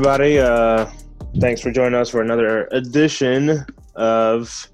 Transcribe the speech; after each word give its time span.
All 0.00 0.06
right, 0.06 0.18
hello 0.18 0.38
everybody. 0.38 0.38
Uh, 0.38 1.40
thanks 1.40 1.60
for 1.60 1.70
joining 1.70 2.00
us 2.00 2.08
for 2.08 2.22
another 2.22 2.68
edition 2.72 3.66
of 3.96 4.70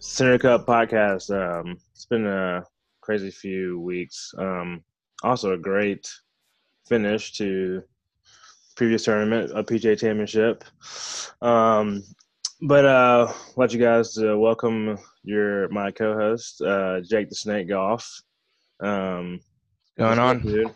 Center 0.00 0.38
Cup 0.38 0.66
podcast. 0.66 1.30
Um, 1.30 1.78
it's 1.94 2.04
been 2.04 2.26
a 2.26 2.62
crazy 3.00 3.30
few 3.30 3.80
weeks. 3.80 4.34
Um, 4.36 4.84
also, 5.22 5.52
a 5.52 5.56
great 5.56 6.06
finish 6.86 7.32
to 7.38 7.84
previous 8.76 9.04
tournament, 9.04 9.50
a 9.54 9.64
PGA 9.64 9.98
Championship. 9.98 10.62
Um, 11.40 12.02
but 12.60 12.84
uh, 12.84 13.32
let 13.56 13.72
you 13.72 13.80
guys 13.80 14.18
uh, 14.18 14.36
welcome 14.36 14.98
your 15.22 15.70
my 15.70 15.90
co-host, 15.90 16.60
uh, 16.60 17.00
Jake 17.00 17.30
the 17.30 17.34
Snake 17.34 17.70
Golf. 17.70 18.06
Um, 18.80 19.40
Going 19.96 20.18
on? 20.18 20.40
dude? 20.42 20.74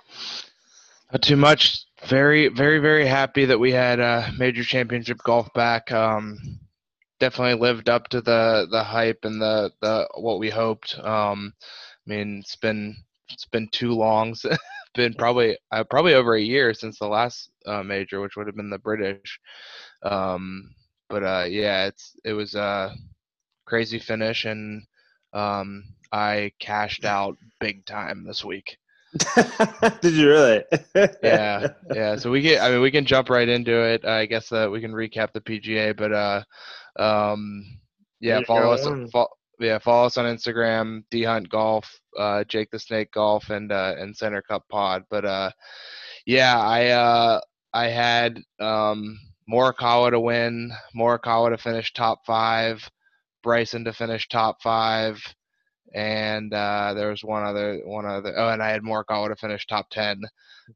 Not 1.13 1.21
too 1.21 1.37
much. 1.37 1.85
Very, 2.07 2.49
very, 2.49 2.79
very 2.79 3.07
happy 3.07 3.45
that 3.47 3.59
we 3.59 3.73
had 3.73 4.01
uh, 4.01 4.31
major 4.39 4.65
championship 4.65 5.19
golf 5.25 5.53
back. 5.55 5.93
Um, 5.93 6.39
definitely 7.21 7.61
lived 7.61 7.89
up 7.89 8.09
to 8.09 8.21
the 8.23 8.67
the 8.71 8.83
hype 8.83 9.21
and 9.25 9.41
the 9.41 9.71
the 9.81 10.09
what 10.17 10.39
we 10.39 10.51
hoped. 10.51 10.99
Um, 10.99 11.53
I 11.61 12.11
mean, 12.11 12.39
it's 12.41 12.57
been 12.57 12.97
it's 13.31 13.47
been 13.47 13.69
too 13.69 13.93
long. 13.95 14.35
Been 14.95 15.15
probably 15.15 15.57
uh, 15.71 15.85
probably 15.85 16.15
over 16.15 16.35
a 16.35 16.41
year 16.43 16.75
since 16.75 16.99
the 16.99 17.07
last 17.07 17.53
uh, 17.65 17.81
major, 17.85 18.21
which 18.21 18.37
would 18.37 18.49
have 18.49 18.57
been 18.57 18.71
the 18.71 18.79
British. 18.79 19.39
Um, 20.03 20.75
but 21.09 21.23
uh, 21.23 21.45
yeah, 21.49 21.87
it's 21.87 22.17
it 22.25 22.33
was 22.33 22.57
a 22.57 22.93
crazy 23.67 24.01
finish, 24.01 24.47
and 24.47 24.83
um, 25.33 25.85
I 26.13 26.53
cashed 26.59 27.05
out 27.05 27.39
big 27.61 27.87
time 27.87 28.25
this 28.25 28.45
week. 28.45 28.80
Did 30.01 30.15
you 30.15 30.29
really? 30.29 30.65
yeah, 31.23 31.69
yeah. 31.93 32.17
So 32.17 32.31
we 32.31 32.41
get. 32.41 32.63
I 32.63 32.71
mean, 32.71 32.81
we 32.81 32.91
can 32.91 33.05
jump 33.05 33.29
right 33.29 33.49
into 33.49 33.73
it. 33.73 34.05
I 34.05 34.27
guess 34.27 34.49
that 34.51 34.71
we 34.71 34.81
can 34.81 34.93
recap 34.93 35.33
the 35.33 35.41
PGA, 35.41 35.97
but 35.97 36.13
uh, 36.13 36.43
um, 36.99 37.65
yeah. 38.21 38.39
Yeah, 38.39 38.45
Follow 38.47 38.73
us. 38.73 38.87
on. 38.87 39.09
Fo- 39.11 39.29
yeah, 39.59 39.79
follow 39.79 40.07
us 40.07 40.17
on 40.17 40.25
Instagram, 40.25 41.05
D 41.11 41.23
Hunt 41.23 41.49
Golf, 41.51 42.01
uh, 42.19 42.45
Jake 42.45 42.71
the 42.71 42.79
Snake 42.79 43.13
Golf, 43.13 43.51
and 43.51 43.71
uh, 43.71 43.95
and 43.99 44.17
Center 44.17 44.43
Cup 44.43 44.65
Pod. 44.71 45.05
But 45.11 45.25
uh, 45.25 45.51
yeah, 46.25 46.59
I 46.59 46.87
uh, 46.89 47.41
I 47.75 47.89
had 47.89 48.41
um, 48.59 49.19
Morikawa 49.51 50.11
to 50.13 50.21
win, 50.21 50.73
Morikawa 50.97 51.51
to 51.51 51.59
finish 51.59 51.93
top 51.93 52.21
five, 52.27 52.89
Bryson 53.43 53.85
to 53.85 53.93
finish 53.93 54.29
top 54.29 54.63
five, 54.63 55.21
and 55.95 56.53
uh, 56.53 56.95
there 56.95 57.09
was 57.11 57.25
one 57.25 57.45
other 57.45 57.81
one 57.85 58.07
other. 58.07 58.33
Oh, 58.37 58.49
and 58.49 58.63
I 58.63 58.71
had 58.71 58.83
Mark 58.83 59.09
Morikawa 59.09 59.29
to 59.29 59.37
finish 59.37 59.67
top 59.67 59.89
ten. 59.91 60.21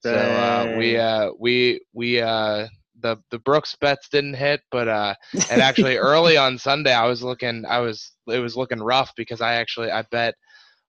So 0.01 0.37
uh, 0.37 0.67
we 0.69 0.97
uh, 0.97 1.31
we 1.39 1.81
we 1.93 2.20
uh, 2.20 2.67
the 3.01 3.17
the 3.31 3.39
Brooks 3.39 3.77
bets 3.77 4.09
didn't 4.09 4.35
hit, 4.35 4.61
but 4.70 4.89
uh, 4.89 5.15
and 5.48 5.61
actually 5.61 5.97
early 5.97 6.37
on 6.37 6.59
Sunday 6.59 6.92
I 6.92 7.07
was 7.07 7.23
looking 7.23 7.65
I 7.67 7.79
was 7.81 8.12
it 8.29 8.39
was 8.39 8.57
looking 8.57 8.81
rough 8.83 9.12
because 9.17 9.41
I 9.41 9.55
actually 9.55 9.91
I 9.91 10.03
bet 10.11 10.35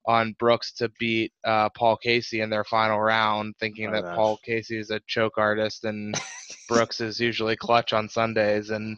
on 0.08 0.36
Brooks 0.40 0.72
to 0.74 0.90
beat 1.00 1.32
uh, 1.46 1.70
Paul 1.70 1.98
Casey 1.98 2.42
in 2.42 2.50
their 2.50 2.64
final 2.64 3.00
round, 3.00 3.56
thinking 3.60 3.90
Oh, 3.90 3.92
that 3.92 4.06
gosh. 4.06 4.16
Paul 4.16 4.40
Casey 4.44 4.78
is 4.78 4.92
a 4.92 5.02
choke 5.08 5.38
artist 5.38 5.84
and 5.86 6.16
Brooks 6.68 7.02
is 7.02 7.20
usually 7.20 7.56
clutch 7.56 7.94
on 7.94 8.10
Sundays, 8.10 8.70
and 8.70 8.98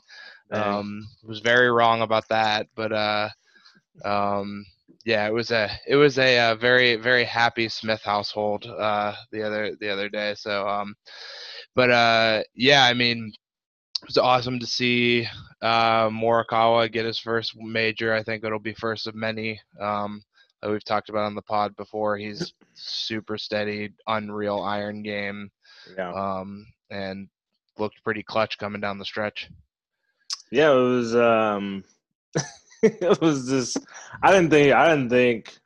um, 0.52 1.08
was 1.23 1.39
very 1.39 1.70
wrong 1.71 2.02
about 2.02 2.27
that. 2.30 2.67
But 2.76 2.92
uh, 2.93 3.30
um, 4.05 4.66
yeah, 5.07 5.25
it 5.25 5.33
was 5.33 5.51
a 5.51 5.69
it 5.87 5.95
was 5.95 6.19
a, 6.19 6.37
uh 6.37 6.55
very 6.55 6.97
very 6.97 7.23
happy 7.23 7.69
Smith 7.69 8.01
household 8.03 8.65
uh, 8.65 9.15
the 9.31 9.41
other 9.41 9.73
the 9.79 9.89
other 9.89 10.09
day. 10.09 10.35
So, 10.35 10.67
um, 10.67 10.95
but 11.75 11.89
uh, 11.89 12.43
yeah, 12.53 12.83
I 12.83 12.93
mean, 12.93 13.31
it 14.01 14.05
was 14.05 14.17
awesome 14.17 14.59
to 14.59 14.67
see 14.67 15.25
uh, 15.61 16.09
Morikawa 16.09 16.91
get 16.91 17.05
his 17.05 17.19
first 17.19 17.55
major. 17.55 18.13
I 18.13 18.21
think 18.21 18.43
it'll 18.43 18.59
be 18.59 18.73
first 18.73 19.07
of 19.07 19.15
many. 19.15 19.61
Um, 19.79 20.21
that 20.61 20.71
we've 20.71 20.83
talked 20.83 21.07
about 21.07 21.23
on 21.23 21.35
the 21.35 21.41
pod 21.41 21.73
before. 21.77 22.17
He's 22.17 22.53
super 22.73 23.37
steady, 23.37 23.93
unreal 24.07 24.59
iron 24.59 25.03
game, 25.03 25.49
yeah. 25.97 26.11
um, 26.11 26.67
and 26.91 27.29
looked 27.79 28.03
pretty 28.03 28.23
clutch 28.23 28.57
coming 28.57 28.81
down 28.81 28.97
the 28.97 29.05
stretch. 29.05 29.49
Yeah, 30.51 30.73
it 30.73 30.75
was 30.75 31.15
um 31.15 31.85
it 32.83 33.21
was 33.21 33.49
just 33.49 33.77
I 34.21 34.32
didn't 34.32 34.49
think 34.49 34.73
I 34.73 34.89
didn't 34.89 35.10
think 35.10 35.58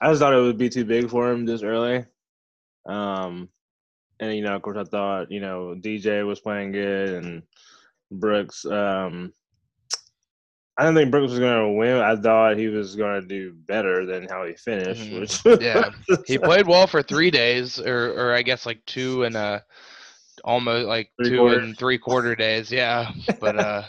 I 0.00 0.08
just 0.08 0.20
thought 0.20 0.34
it 0.34 0.40
would 0.40 0.58
be 0.58 0.68
too 0.68 0.84
big 0.84 1.10
for 1.10 1.30
him 1.30 1.44
this 1.44 1.62
early. 1.62 2.04
Um 2.86 3.48
and 4.20 4.34
you 4.34 4.42
know, 4.42 4.54
of 4.54 4.62
course 4.62 4.78
I 4.78 4.84
thought, 4.84 5.30
you 5.30 5.40
know, 5.40 5.76
DJ 5.78 6.26
was 6.26 6.40
playing 6.40 6.72
good 6.72 7.24
and 7.24 7.42
Brooks 8.10 8.64
um 8.64 9.32
I 10.76 10.82
didn't 10.82 10.96
think 10.96 11.10
Brooks 11.10 11.32
was 11.32 11.40
gonna 11.40 11.72
win. 11.72 11.96
I 11.96 12.14
thought 12.14 12.56
he 12.56 12.68
was 12.68 12.94
gonna 12.94 13.22
do 13.22 13.52
better 13.52 14.06
than 14.06 14.28
how 14.28 14.46
he 14.46 14.54
finished, 14.54 15.12
which 15.12 15.44
Yeah. 15.60 15.90
He 16.24 16.38
played 16.38 16.68
well 16.68 16.86
for 16.86 17.02
three 17.02 17.32
days, 17.32 17.80
or 17.80 18.12
or 18.12 18.32
I 18.32 18.42
guess 18.42 18.64
like 18.64 18.84
two 18.86 19.24
and 19.24 19.34
a 19.34 19.64
almost 20.44 20.86
like 20.86 21.10
Three 21.18 21.30
two 21.30 21.38
quarter. 21.38 21.58
and 21.60 21.78
three 21.78 21.98
quarter 21.98 22.34
days. 22.34 22.70
Yeah, 22.70 23.10
but 23.40 23.58
uh, 23.58 23.82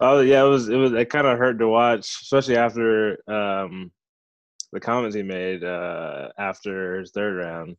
oh 0.00 0.20
yeah, 0.20 0.44
it 0.44 0.48
was 0.48 0.68
it 0.68 0.76
was 0.76 0.92
it 0.92 1.10
kind 1.10 1.26
of 1.26 1.38
hurt 1.38 1.58
to 1.58 1.68
watch, 1.68 2.06
especially 2.22 2.56
after 2.56 3.18
um, 3.30 3.90
the 4.72 4.80
comments 4.80 5.16
he 5.16 5.22
made 5.22 5.64
uh, 5.64 6.28
after 6.38 6.98
his 6.98 7.10
third 7.12 7.36
round. 7.36 7.76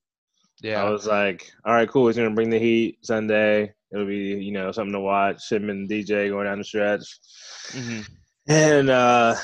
Yeah, 0.61 0.83
I 0.83 0.89
was 0.89 1.05
like, 1.05 1.51
all 1.65 1.73
right, 1.73 1.89
cool. 1.89 2.07
He's 2.07 2.15
gonna 2.17 2.29
bring 2.31 2.49
the 2.49 2.59
heat 2.59 2.99
Sunday. 3.03 3.73
It'll 3.91 4.05
be 4.05 4.15
you 4.15 4.51
know 4.51 4.71
something 4.71 4.93
to 4.93 4.99
watch. 4.99 5.51
Him 5.51 5.69
and 5.69 5.89
DJ 5.89 6.29
going 6.29 6.45
down 6.45 6.59
the 6.59 6.63
stretch, 6.63 7.19
mhm. 7.71 8.07
and 8.47 8.89
uh, 8.89 9.35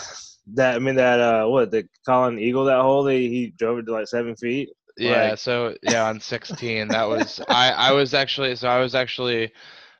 that 0.53 0.75
I 0.75 0.79
mean 0.79 0.95
that 0.95 1.19
uh, 1.19 1.47
what 1.47 1.71
the 1.71 1.87
Collin 2.05 2.39
Eagle 2.39 2.65
that 2.65 2.81
hole 2.81 3.03
they 3.03 3.21
he 3.27 3.53
drove 3.57 3.79
it 3.79 3.85
to 3.87 3.91
like 3.91 4.07
seven 4.07 4.35
feet. 4.35 4.69
Yeah. 4.99 5.29
Like- 5.31 5.39
So 5.39 5.75
yeah, 5.83 6.05
on 6.07 6.19
sixteen, 6.19 6.87
that 6.89 7.07
was 7.07 7.39
I 7.49 7.71
I 7.71 7.91
was 7.93 8.13
actually 8.13 8.55
so 8.55 8.67
I 8.67 8.79
was 8.79 8.95
actually 8.95 9.51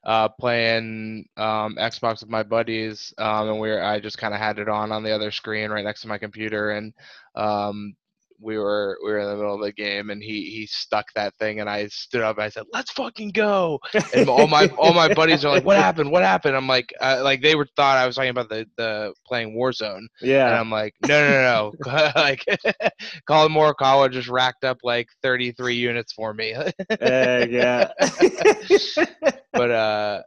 uh, 0.04 0.30
playing 0.30 1.28
um, 1.38 1.76
Xbox 1.76 2.22
with 2.22 2.30
my 2.30 2.44
buddies, 2.44 3.14
um, 3.18 3.50
and 3.50 3.60
we 3.60 3.70
were 3.70 3.84
I 3.84 4.00
just 4.00 4.18
kind 4.18 4.34
of 4.34 4.40
had 4.40 4.60
it 4.60 4.70
on 4.70 4.92
on 4.92 5.04
the 5.04 5.12
other 5.12 5.32
screen 5.32 5.72
right 5.72 5.84
next 5.84 6.02
to 6.02 6.08
my 6.08 6.18
computer, 6.18 6.72
and 6.72 6.94
um, 7.36 7.96
we 8.42 8.58
were 8.58 8.98
we 9.04 9.12
were 9.12 9.20
in 9.20 9.28
the 9.28 9.36
middle 9.36 9.56
of 9.56 9.62
the 9.62 9.72
game, 9.72 10.10
and 10.10 10.22
he 10.22 10.50
he 10.50 10.66
stuck 10.68 11.06
that 11.16 11.34
thing, 11.38 11.60
and 11.60 11.70
I 11.70 11.88
stood 11.88 12.22
up, 12.22 12.38
and 12.38 12.46
I 12.46 12.50
said, 12.50 12.64
"Let's 12.74 12.92
fucking 12.92 13.32
go!" 13.32 13.80
And 14.14 14.30
all 14.30 14.48
my 14.48 14.68
all 14.78 14.94
my 14.94 15.14
buddies 15.14 15.46
are 15.46 15.52
like, 15.52 15.66
"What 15.66 15.78
happened? 15.78 16.12
What 16.12 16.24
happened?" 16.24 16.56
I'm 16.56 16.68
like, 16.68 16.94
uh, 17.02 17.22
like 17.24 17.42
they 17.42 17.56
were 17.56 17.68
thought 17.76 17.98
I 17.98 18.06
was 18.06 18.16
talking 18.16 18.30
about 18.30 18.50
the 18.50 18.66
the 18.78 19.14
playing 19.26 19.56
Warzone, 19.56 19.98
and 19.98 20.10
Yeah, 20.22 20.60
I'm 20.60 20.72
like, 20.72 20.94
no, 21.02 21.28
no, 21.28 21.74
no, 21.86 22.12
like 22.16 22.44
Collin 23.28 23.52
Morikawa 23.52 24.12
just 24.12 24.30
racked 24.30 24.64
up 24.64 24.80
like 24.84 25.08
33 25.22 25.76
units 25.76 26.14
for 26.14 26.34
me. 26.34 26.56
Eh, 27.02 27.46
yeah. 27.50 27.92
but 29.54 29.72
uh, 29.72 30.22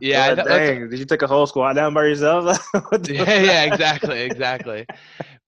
yeah, 0.00 0.34
God 0.34 0.44
dang, 0.44 0.90
did 0.90 0.98
you 0.98 1.04
take 1.04 1.22
a 1.22 1.26
whole 1.26 1.46
squat 1.46 1.74
down 1.76 1.94
by 1.94 2.04
yourself? 2.04 2.58
Yeah, 3.08 3.40
yeah, 3.40 3.64
exactly, 3.64 4.22
exactly. 4.22 4.86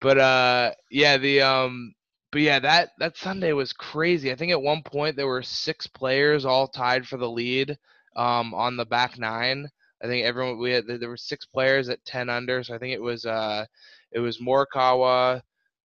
But 0.01 0.17
uh, 0.17 0.71
yeah, 0.89 1.17
the 1.17 1.41
um, 1.41 1.93
but 2.31 2.41
yeah, 2.41 2.59
that 2.59 2.91
that 2.99 3.17
Sunday 3.17 3.53
was 3.53 3.73
crazy. 3.73 4.31
I 4.31 4.35
think 4.35 4.51
at 4.51 4.61
one 4.61 4.83
point 4.83 5.15
there 5.15 5.27
were 5.27 5.41
six 5.43 5.87
players 5.87 6.45
all 6.45 6.67
tied 6.67 7.07
for 7.07 7.17
the 7.17 7.29
lead 7.29 7.77
um 8.15 8.53
on 8.53 8.77
the 8.77 8.85
back 8.85 9.17
nine. 9.17 9.67
I 10.03 10.07
think 10.07 10.25
everyone 10.25 10.59
we 10.59 10.71
had 10.71 10.85
there 10.87 11.09
were 11.09 11.17
six 11.17 11.45
players 11.45 11.89
at 11.89 12.03
ten 12.05 12.29
under, 12.29 12.63
so 12.63 12.75
I 12.75 12.77
think 12.77 12.93
it 12.93 13.01
was 13.01 13.25
uh, 13.25 13.65
it 14.11 14.19
was 14.19 14.39
Morikawa, 14.39 15.41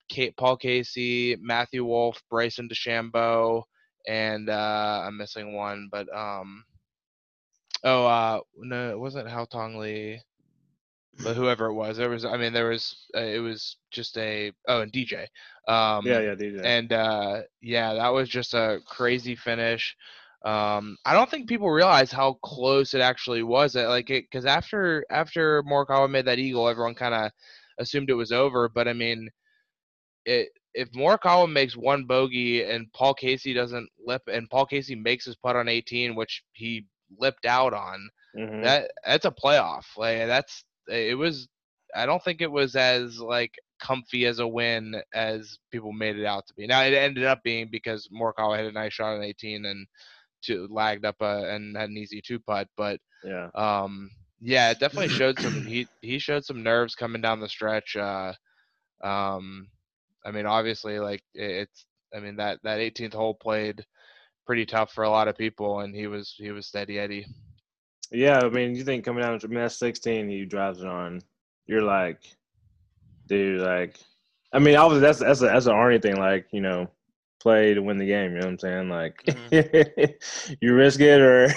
Kate, 0.09 0.37
Paul 0.37 0.57
Casey, 0.57 1.37
Matthew 1.41 1.85
Wolff, 1.85 2.23
Bryson 2.31 2.69
DeChambeau, 2.69 3.65
and 4.07 4.49
uh, 4.49 5.03
I'm 5.07 5.17
missing 5.17 5.55
one, 5.55 5.89
but 5.91 6.09
um, 6.17 6.65
oh 7.85 8.07
uh, 8.07 8.41
no, 8.57 8.91
it 8.91 8.99
wasn't 8.99 9.29
Haotong 9.29 9.77
Li 9.77 10.21
but 11.23 11.37
whoever 11.37 11.67
it 11.67 11.75
was, 11.75 11.97
there 11.97 12.11
was. 12.11 12.25
I 12.25 12.37
mean, 12.37 12.53
there 12.53 12.69
was. 12.71 13.07
Uh, 13.17 13.21
it 13.21 13.41
was 13.41 13.77
just 13.91 14.17
a. 14.19 14.53
Oh, 14.69 14.81
and 14.83 14.93
DJ. 14.93 15.27
Um, 15.69 16.07
yeah, 16.07 16.21
yeah, 16.21 16.35
DJ. 16.35 16.63
And 16.65 16.93
uh, 16.93 17.43
yeah, 17.61 17.95
that 17.95 18.13
was 18.13 18.29
just 18.29 18.55
a 18.55 18.81
crazy 18.87 19.37
finish. 19.37 19.97
Um, 20.45 20.97
I 21.05 21.15
don't 21.15 21.31
think 21.31 21.49
people 21.49 21.71
realize 21.71 22.13
how 22.13 22.35
close 22.45 22.95
it 22.95 23.01
actually 23.01 23.43
was. 23.43 23.73
That 23.75 23.89
like 23.89 24.11
it 24.11 24.25
because 24.31 24.47
after 24.47 25.05
after 25.11 25.63
Morikawa 25.65 26.11
made 26.11 26.27
that 26.27 26.39
eagle, 26.39 26.69
everyone 26.69 26.95
kind 26.95 27.15
of 27.15 27.33
assumed 27.79 28.11
it 28.11 28.15
was 28.15 28.33
over. 28.33 28.69
But 28.69 28.89
I 28.89 28.93
mean, 28.95 29.31
it 30.27 30.51
if 30.75 30.91
Morikawa 30.93 31.51
makes 31.51 31.77
one 31.77 32.05
bogey 32.05 32.63
and 32.65 32.93
Paul 32.93 33.15
Casey 33.15 33.55
doesn't 33.55 33.89
lip, 34.05 34.23
and 34.29 34.51
Paul 34.51 34.67
Casey 34.67 34.95
makes 34.95 35.25
his 35.27 35.37
putt 35.37 35.57
on 35.57 35.69
18, 35.69 36.15
which 36.15 36.45
he 36.53 36.87
lipped 37.19 37.47
out 37.47 37.73
on, 37.75 38.11
Mhm. 38.35 38.63
that 38.63 38.91
that's 39.05 39.25
a 39.27 39.31
playoff. 39.33 39.85
Like 39.97 40.27
that's 40.27 40.65
it 40.89 41.17
was. 41.17 41.49
I 41.95 42.05
don't 42.07 42.23
think 42.23 42.41
it 42.43 42.51
was 42.51 42.77
as 42.77 43.19
like 43.19 43.55
comfy 43.81 44.27
as 44.27 44.39
a 44.39 44.47
win 44.47 45.01
as 45.15 45.59
people 45.71 45.93
made 45.93 46.19
it 46.19 46.27
out 46.27 46.47
to 46.47 46.55
be. 46.55 46.67
Now 46.67 46.83
it 46.83 46.93
ended 46.95 47.25
up 47.25 47.43
being 47.43 47.69
because 47.71 48.09
Morikawa 48.09 48.57
had 48.57 48.67
a 48.67 48.73
nice 48.73 48.93
shot 48.93 49.15
on 49.17 49.23
18 49.23 49.65
and 49.65 49.87
two 50.43 50.69
lagged 50.71 51.05
up 51.05 51.17
uh, 51.21 51.45
and 51.47 51.77
had 51.77 51.89
an 51.91 51.97
easy 51.97 52.21
two 52.21 52.39
putt. 52.41 52.69
But 52.77 53.01
Yeah. 53.25 53.49
um, 53.55 54.11
yeah, 54.41 54.71
it 54.71 54.79
definitely 54.81 55.09
showed 55.17 55.39
some. 55.41 55.65
He 55.65 55.89
he 56.01 56.19
showed 56.19 56.45
some 56.45 56.63
nerves 56.63 56.95
coming 56.95 57.23
down 57.23 57.41
the 57.41 57.49
stretch. 57.49 57.97
Uh, 57.97 58.33
um, 59.03 59.69
I 60.25 60.31
mean, 60.31 60.47
obviously, 60.47 60.99
like 60.99 61.23
it- 61.35 61.69
it's. 61.69 61.87
I 62.15 62.21
mean 62.21 62.37
that 62.37 62.61
that 62.63 62.79
18th 62.79 63.15
hole 63.15 63.35
played 63.35 63.85
pretty 64.47 64.65
tough 64.65 64.93
for 64.93 65.05
a 65.05 65.11
lot 65.11 65.29
of 65.29 65.37
people, 65.37 65.81
and 65.81 65.95
he 65.95 66.07
was 66.07 66.35
he 66.39 66.51
was 66.53 66.67
steady 66.67 66.99
Eddie. 66.99 67.27
Yeah, 68.11 68.41
I 68.41 68.49
mean, 68.49 68.75
you 68.75 68.85
think 68.85 69.05
coming 69.05 69.23
down, 69.23 69.39
mean, 69.47 69.55
that's 69.55 69.79
16, 69.79 70.29
he 70.29 70.45
drives 70.45 70.81
it 70.81 70.87
on. 70.87 71.21
You're 71.67 71.83
like, 71.83 72.21
dude, 73.27 73.61
like, 73.61 73.99
I 74.53 74.59
mean, 74.59 74.77
obviously 74.77 75.01
that's 75.01 75.19
that's 75.19 75.43
a, 75.43 75.47
that's 75.47 75.67
an 75.67 75.73
Arnie 75.73 76.01
thing, 76.01 76.17
like, 76.17 76.47
you 76.53 76.61
know, 76.61 76.89
play 77.41 77.75
to 77.75 77.83
win 77.83 77.99
the 77.99 78.07
game. 78.07 78.33
You 78.33 78.41
know 78.41 78.47
what 78.47 78.53
I'm 78.53 78.59
saying? 78.59 78.89
Like, 78.89 79.23
mm-hmm. 79.25 80.55
you 80.61 80.75
risk 80.75 81.01
it, 81.01 81.21
or 81.21 81.49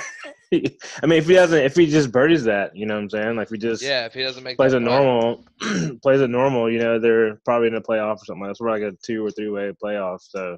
I 0.52 1.06
mean, 1.06 1.20
if 1.20 1.28
he 1.28 1.34
doesn't, 1.34 1.60
if 1.60 1.76
he 1.76 1.86
just 1.86 2.12
birdies 2.12 2.44
that, 2.46 2.76
you 2.76 2.88
know 2.88 2.96
what 2.96 3.04
I'm 3.04 3.10
saying? 3.10 3.36
Like, 3.36 3.48
if 3.48 3.52
he 3.52 3.58
just 3.58 3.84
Yeah, 3.84 4.06
if 4.06 4.14
he 4.14 4.24
doesn't 4.24 4.44
make 4.44 4.58
plays 4.58 4.74
a 4.74 4.80
normal, 4.80 5.46
plays 6.02 6.22
it 6.22 6.30
normal, 6.30 6.72
you 6.72 6.80
know, 6.80 7.00
they're 7.00 7.36
probably 7.46 7.68
in 7.68 7.76
a 7.76 7.82
playoff 7.82 8.16
or 8.16 8.26
something 8.26 8.42
like 8.42 8.48
that. 8.48 8.52
It's 8.52 8.60
probably 8.60 8.86
like 8.86 8.94
a 8.94 8.98
two 9.04 9.24
or 9.26 9.32
three 9.32 9.50
way 9.50 9.72
playoff. 9.84 10.20
So 10.22 10.58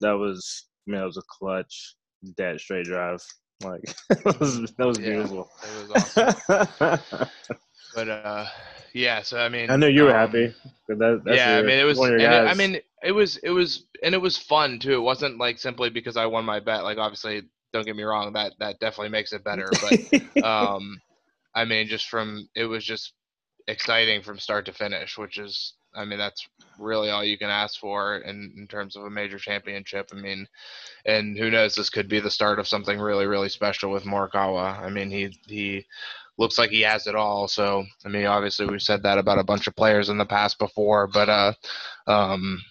that 0.00 0.12
was, 0.12 0.66
I 0.86 0.90
mean, 0.90 1.00
that 1.00 1.06
was 1.06 1.18
a 1.18 1.22
clutch, 1.28 1.96
dead 2.36 2.58
straight 2.58 2.86
drive. 2.86 3.22
Like, 3.60 3.82
that 4.08 4.40
was, 4.40 4.62
that 4.72 4.86
was 4.86 4.98
Yeah. 4.98 5.04
beautiful. 5.06 5.50
It 5.62 5.90
was 5.90 5.90
awesome. 5.90 7.28
but 7.94 8.08
uh, 8.08 8.46
yeah. 8.94 9.22
So 9.22 9.38
I 9.38 9.48
mean, 9.48 9.70
I 9.70 9.76
know 9.76 9.86
you 9.86 10.04
were 10.04 10.12
um, 10.12 10.16
happy. 10.16 10.54
That, 10.88 11.22
that's 11.24 11.36
yeah, 11.36 11.56
I 11.56 11.62
mean 11.62 11.78
it 11.78 11.84
was. 11.84 11.98
It, 11.98 12.22
I 12.22 12.54
mean 12.54 12.78
it 13.02 13.12
was 13.12 13.36
it 13.38 13.50
was 13.50 13.84
and 14.02 14.14
it 14.14 14.18
was 14.18 14.36
fun 14.36 14.78
too. 14.78 14.94
It 14.94 15.00
wasn't 15.00 15.38
like 15.38 15.58
simply 15.58 15.90
because 15.90 16.16
I 16.16 16.26
won 16.26 16.44
my 16.44 16.60
bet. 16.60 16.84
Like 16.84 16.98
obviously, 16.98 17.42
don't 17.72 17.84
get 17.86 17.96
me 17.96 18.04
wrong, 18.04 18.32
that 18.34 18.52
that 18.60 18.78
definitely 18.78 19.10
makes 19.10 19.32
it 19.32 19.44
better. 19.44 19.76
But 19.80 19.98
um, 20.46 21.00
I 21.54 21.64
mean, 21.64 21.88
just 21.88 22.08
from 22.08 22.48
it 22.54 22.66
was 22.66 22.84
just 22.84 23.12
exciting 23.66 24.22
from 24.22 24.38
start 24.38 24.66
to 24.66 24.72
finish, 24.72 25.18
which 25.18 25.38
is. 25.38 25.74
I 25.94 26.04
mean, 26.04 26.18
that's 26.18 26.46
really 26.78 27.10
all 27.10 27.24
you 27.24 27.38
can 27.38 27.50
ask 27.50 27.80
for 27.80 28.18
in, 28.18 28.52
in 28.56 28.66
terms 28.66 28.96
of 28.96 29.04
a 29.04 29.10
major 29.10 29.38
championship. 29.38 30.10
I 30.12 30.16
mean, 30.16 30.46
and 31.06 31.36
who 31.36 31.50
knows, 31.50 31.74
this 31.74 31.90
could 31.90 32.08
be 32.08 32.20
the 32.20 32.30
start 32.30 32.58
of 32.58 32.68
something 32.68 32.98
really, 32.98 33.26
really 33.26 33.48
special 33.48 33.90
with 33.90 34.04
Morikawa. 34.04 34.78
I 34.80 34.90
mean, 34.90 35.10
he 35.10 35.36
he 35.46 35.86
looks 36.36 36.58
like 36.58 36.70
he 36.70 36.82
has 36.82 37.06
it 37.06 37.16
all. 37.16 37.48
So, 37.48 37.84
I 38.04 38.08
mean, 38.08 38.26
obviously 38.26 38.66
we've 38.66 38.82
said 38.82 39.02
that 39.02 39.18
about 39.18 39.38
a 39.38 39.44
bunch 39.44 39.66
of 39.66 39.76
players 39.76 40.08
in 40.08 40.18
the 40.18 40.24
past 40.24 40.58
before, 40.58 41.06
but 41.06 41.28
uh, 41.28 41.52
um, 42.06 42.62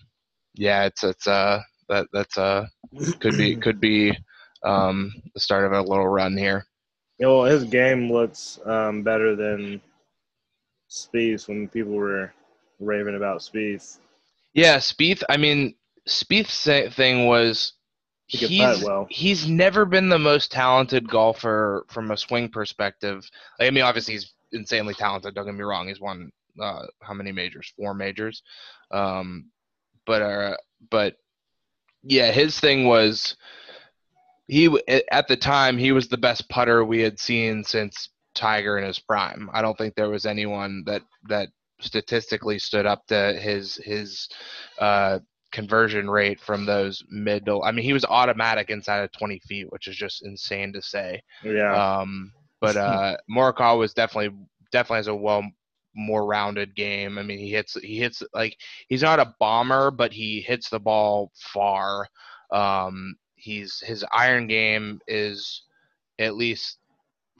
yeah, 0.56 0.86
it's 0.86 1.04
it's 1.04 1.28
uh 1.28 1.62
that 1.90 2.08
that's 2.14 2.38
uh 2.38 2.66
could 3.20 3.38
be 3.38 3.56
could 3.62 3.80
be 3.80 4.18
um 4.64 5.14
the 5.34 5.40
start 5.40 5.66
of 5.66 5.72
a 5.74 5.82
little 5.82 6.08
run 6.08 6.38
here. 6.38 6.66
You 7.20 7.26
know, 7.26 7.44
his 7.44 7.64
game 7.64 8.12
looks 8.12 8.60
um, 8.66 9.02
better 9.02 9.36
than 9.36 9.82
Spieth's 10.88 11.48
when 11.48 11.68
people 11.68 11.94
were 11.94 12.32
raving 12.80 13.16
about 13.16 13.40
Spieth. 13.42 13.98
Yeah, 14.54 14.78
Spieth. 14.78 15.24
I 15.30 15.38
mean, 15.38 15.76
Spieth's 16.08 16.96
thing 16.96 17.26
was 17.26 17.74
he 18.28 18.46
he's 18.46 18.84
well. 18.84 19.08
he's 19.10 19.48
never 19.48 19.86
been 19.86 20.10
the 20.10 20.20
most 20.20 20.52
talented 20.52 21.08
golfer 21.10 21.86
from 21.90 22.12
a 22.12 22.18
swing 22.18 22.50
perspective. 22.50 23.30
I 23.60 23.70
mean, 23.70 23.84
obviously 23.84 24.16
he's 24.16 24.34
insanely 24.52 24.94
talented. 24.94 25.36
Don't 25.36 25.46
get 25.46 25.56
me 25.56 25.64
wrong. 25.64 25.88
He's 25.88 26.02
won 26.02 26.32
uh, 26.62 26.84
how 27.02 27.14
many 27.14 27.32
majors? 27.32 27.72
Four 27.78 27.94
majors. 27.94 28.42
Um, 28.92 29.52
but 30.06 30.22
uh, 30.22 30.58
but 30.92 31.16
yeah, 32.04 32.32
his 32.32 32.60
thing 32.60 32.86
was 32.86 33.36
he 34.48 34.78
at 35.12 35.28
the 35.28 35.38
time 35.38 35.78
he 35.78 35.92
was 35.92 36.08
the 36.08 36.18
best 36.18 36.50
putter 36.50 36.84
we 36.84 37.02
had 37.02 37.20
seen 37.20 37.64
since 37.64 38.10
Tiger 38.34 38.78
in 38.78 38.86
his 38.86 39.00
prime. 39.00 39.50
I 39.54 39.62
don't 39.62 39.78
think 39.78 39.96
there 39.96 40.10
was 40.10 40.26
anyone 40.26 40.84
that 40.86 41.02
that 41.28 41.50
statistically 41.80 42.60
stood 42.60 42.86
up 42.86 43.06
to 43.08 43.34
his 43.40 43.76
his 43.76 44.30
uh, 44.80 45.20
conversion 45.52 46.10
rate 46.10 46.40
from 46.40 46.66
those 46.66 47.04
middle. 47.10 47.64
I 47.64 47.72
mean, 47.72 47.84
he 47.84 47.94
was 47.94 48.06
automatic 48.06 48.70
inside 48.70 49.00
of 49.00 49.12
20 49.12 49.40
feet, 49.40 49.72
which 49.72 49.88
is 49.88 49.96
just 49.96 50.26
insane 50.26 50.74
to 50.74 50.82
say. 50.82 51.22
Yeah. 51.44 52.00
Um, 52.00 52.32
but 52.60 52.76
uh, 52.76 53.18
Morikawa 53.32 53.78
was 53.78 53.94
definitely 53.94 54.38
definitely 54.72 54.98
has 54.98 55.08
a 55.08 55.16
well 55.16 55.44
more 55.96 56.26
rounded 56.26 56.76
game. 56.76 57.18
I 57.18 57.24
mean, 57.24 57.40
he 57.40 57.52
hits 57.52 57.76
he 57.82 57.98
hits 57.98 58.22
like 58.34 58.58
he's 58.88 59.02
not 59.02 59.20
a 59.20 59.36
bomber, 59.40 59.92
but 59.92 60.14
he 60.14 60.42
hits 60.42 60.70
the 60.70 60.80
ball 60.80 61.32
far. 61.36 62.08
Um, 62.52 63.16
he's 63.36 63.80
his 63.80 64.06
iron 64.12 64.48
game 64.48 65.00
is 65.08 65.64
at 66.20 66.36
least 66.36 66.78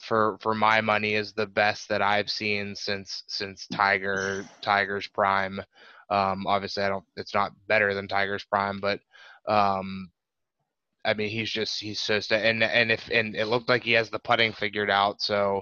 for 0.02 0.38
for 0.42 0.54
my 0.56 0.82
money 0.82 1.16
is 1.16 1.34
the 1.34 1.48
best 1.48 1.90
that 1.90 2.02
I've 2.02 2.30
seen 2.30 2.76
since 2.76 3.24
since 3.28 3.68
Tiger 3.68 4.48
Tiger's 4.62 5.08
prime. 5.08 5.62
Um, 6.10 6.48
obviously, 6.48 6.84
I 6.84 6.90
don't. 6.90 7.06
It's 7.16 7.34
not 7.34 7.52
better 7.68 7.94
than 7.94 8.08
Tiger's 8.08 8.46
prime, 8.46 8.80
but 8.80 9.00
um, 9.48 10.10
I 11.06 11.14
mean, 11.14 11.30
he's 11.30 11.50
just 11.50 11.80
he's 11.80 12.00
so 12.02 12.20
sta- 12.20 12.36
and 12.36 12.62
and 12.64 12.92
if 12.92 13.10
and 13.12 13.36
it 13.36 13.46
looked 13.46 13.70
like 13.70 13.84
he 13.84 13.94
has 13.94 14.10
the 14.10 14.20
putting 14.20 14.52
figured 14.52 14.90
out. 14.90 15.22
So 15.22 15.62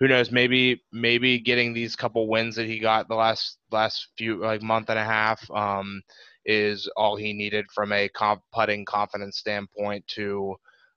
who 0.00 0.08
knows? 0.08 0.30
Maybe 0.30 0.82
maybe 0.92 1.38
getting 1.38 1.72
these 1.72 1.96
couple 1.96 2.28
wins 2.28 2.56
that 2.56 2.66
he 2.66 2.78
got 2.78 3.08
the 3.08 3.14
last 3.14 3.58
last 3.70 4.08
few 4.18 4.36
like 4.36 4.62
month 4.62 4.90
and 4.90 4.98
a 4.98 5.04
half 5.04 5.40
um, 5.50 6.02
is 6.44 6.88
all 6.96 7.16
he 7.16 7.32
needed 7.32 7.66
from 7.74 7.92
a 7.92 8.08
comp 8.10 8.42
putting 8.52 8.84
confidence 8.84 9.38
standpoint 9.38 10.06
to 10.08 10.54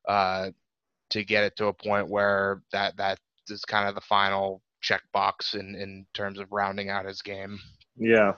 uh, 0.07 0.49
to 1.09 1.23
get 1.23 1.43
it 1.43 1.55
to 1.57 1.67
a 1.67 1.73
point 1.73 2.07
where 2.09 2.61
that 2.71 2.97
that 2.97 3.19
is 3.49 3.63
kind 3.65 3.87
of 3.87 3.95
the 3.95 4.01
final 4.01 4.61
checkbox 4.83 5.55
in 5.55 5.75
in 5.75 6.05
terms 6.13 6.39
of 6.39 6.51
rounding 6.51 6.89
out 6.89 7.05
his 7.05 7.21
game. 7.21 7.59
Yeah. 7.97 8.33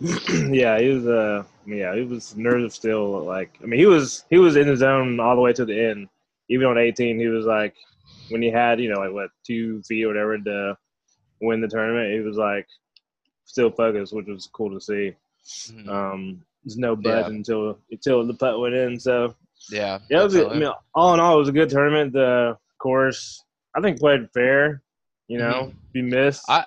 yeah, 0.00 0.78
he 0.78 0.88
was 0.88 1.06
uh 1.06 1.42
yeah, 1.66 1.94
he 1.94 2.02
was 2.02 2.36
nervous 2.36 2.74
still 2.74 3.20
like 3.24 3.58
I 3.62 3.66
mean 3.66 3.80
he 3.80 3.86
was 3.86 4.24
he 4.30 4.38
was 4.38 4.56
in 4.56 4.68
the 4.68 4.76
zone 4.76 5.18
all 5.20 5.34
the 5.34 5.42
way 5.42 5.52
to 5.52 5.64
the 5.64 5.78
end. 5.90 6.08
Even 6.48 6.66
on 6.68 6.78
eighteen 6.78 7.18
he 7.18 7.26
was 7.26 7.46
like 7.46 7.74
when 8.28 8.42
he 8.42 8.50
had, 8.50 8.80
you 8.80 8.88
know, 8.92 9.00
like 9.00 9.12
what, 9.12 9.30
two 9.46 9.82
feet 9.82 10.04
or 10.04 10.08
whatever 10.08 10.36
to 10.38 10.76
win 11.40 11.60
the 11.60 11.68
tournament, 11.68 12.12
he 12.12 12.20
was 12.20 12.36
like 12.36 12.66
still 13.44 13.70
focused, 13.70 14.12
which 14.12 14.26
was 14.26 14.48
cool 14.52 14.70
to 14.70 14.80
see. 14.80 15.14
Mhm. 15.72 15.88
Um 15.88 16.42
there's 16.64 16.76
no 16.78 16.96
budge 16.96 17.26
Yeah. 17.26 17.34
until 17.34 17.78
until 17.90 18.26
the 18.26 18.34
putt 18.34 18.60
went 18.60 18.74
in. 18.74 18.98
So 19.00 19.34
yeah, 19.70 19.98
yeah, 20.10 20.20
it 20.20 20.24
was, 20.24 20.34
I 20.36 20.54
mean, 20.58 20.70
all 20.94 21.14
in 21.14 21.20
all, 21.20 21.36
it 21.36 21.38
was 21.38 21.48
a 21.48 21.52
good 21.52 21.68
tournament. 21.70 22.12
The 22.12 22.56
course, 22.78 23.42
I 23.74 23.80
think, 23.80 23.98
played 23.98 24.28
fair. 24.32 24.82
You 25.28 25.38
know, 25.38 25.72
be 25.92 26.02
missed. 26.02 26.44
Mm-hmm. 26.48 26.60
I- 26.60 26.66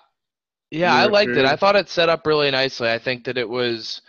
Yeah, 0.72 0.94
I 0.94 1.06
liked 1.14 1.32
it. 1.32 1.46
I 1.46 1.56
thought 1.56 1.76
it 1.76 1.90
set 1.90 2.10
up 2.10 2.28
really 2.28 2.52
nicely. 2.52 2.90
I 2.92 3.00
think 3.00 3.24
that 3.26 3.38
it 3.38 3.48
was 3.50 4.02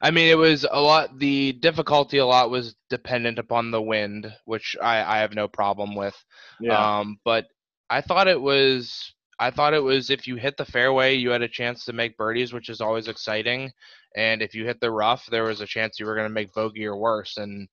I 0.00 0.10
mean 0.10 0.28
it 0.28 0.36
was 0.38 0.64
a 0.70 0.80
lot 0.80 1.18
the 1.18 1.52
difficulty 1.54 2.18
a 2.18 2.26
lot 2.26 2.50
was 2.50 2.74
dependent 2.90 3.38
upon 3.38 3.70
the 3.70 3.82
wind, 3.82 4.32
which 4.44 4.76
I, 4.82 5.02
I 5.16 5.18
have 5.18 5.34
no 5.34 5.48
problem 5.48 5.94
with. 5.96 6.16
yeah, 6.60 7.00
Um 7.00 7.18
but 7.24 7.46
I 7.90 8.00
thought 8.00 8.28
it 8.28 8.40
was 8.40 9.12
I 9.38 9.50
thought 9.50 9.74
it 9.74 9.82
was 9.82 10.08
if 10.10 10.26
you 10.26 10.36
hit 10.36 10.56
the 10.56 10.64
fairway 10.64 11.14
you 11.16 11.30
had 11.30 11.42
a 11.42 11.48
chance 11.48 11.84
to 11.84 11.92
make 11.92 12.16
birdies, 12.16 12.52
which 12.52 12.68
is 12.70 12.80
always 12.80 13.08
exciting. 13.08 13.70
And 14.14 14.40
if 14.40 14.54
you 14.54 14.64
hit 14.64 14.80
the 14.80 14.90
rough, 14.90 15.26
there 15.26 15.44
was 15.44 15.60
a 15.60 15.66
chance 15.66 15.98
you 15.98 16.06
were 16.06 16.14
gonna 16.16 16.28
make 16.30 16.54
bogey 16.54 16.86
or 16.86 16.96
worse. 16.96 17.36
And 17.38 17.68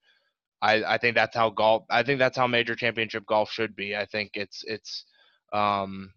I, 0.63 0.93
I 0.93 0.97
think 0.97 1.15
that's 1.15 1.35
how 1.35 1.49
golf 1.49 1.83
I 1.89 2.03
think 2.03 2.19
that's 2.19 2.37
how 2.37 2.47
major 2.47 2.73
championship 2.73 3.25
golf 3.27 3.51
should 3.51 3.75
be. 3.75 3.95
I 3.97 4.05
think 4.05 4.31
it's 4.35 4.63
it's 4.65 5.03
um 5.51 6.13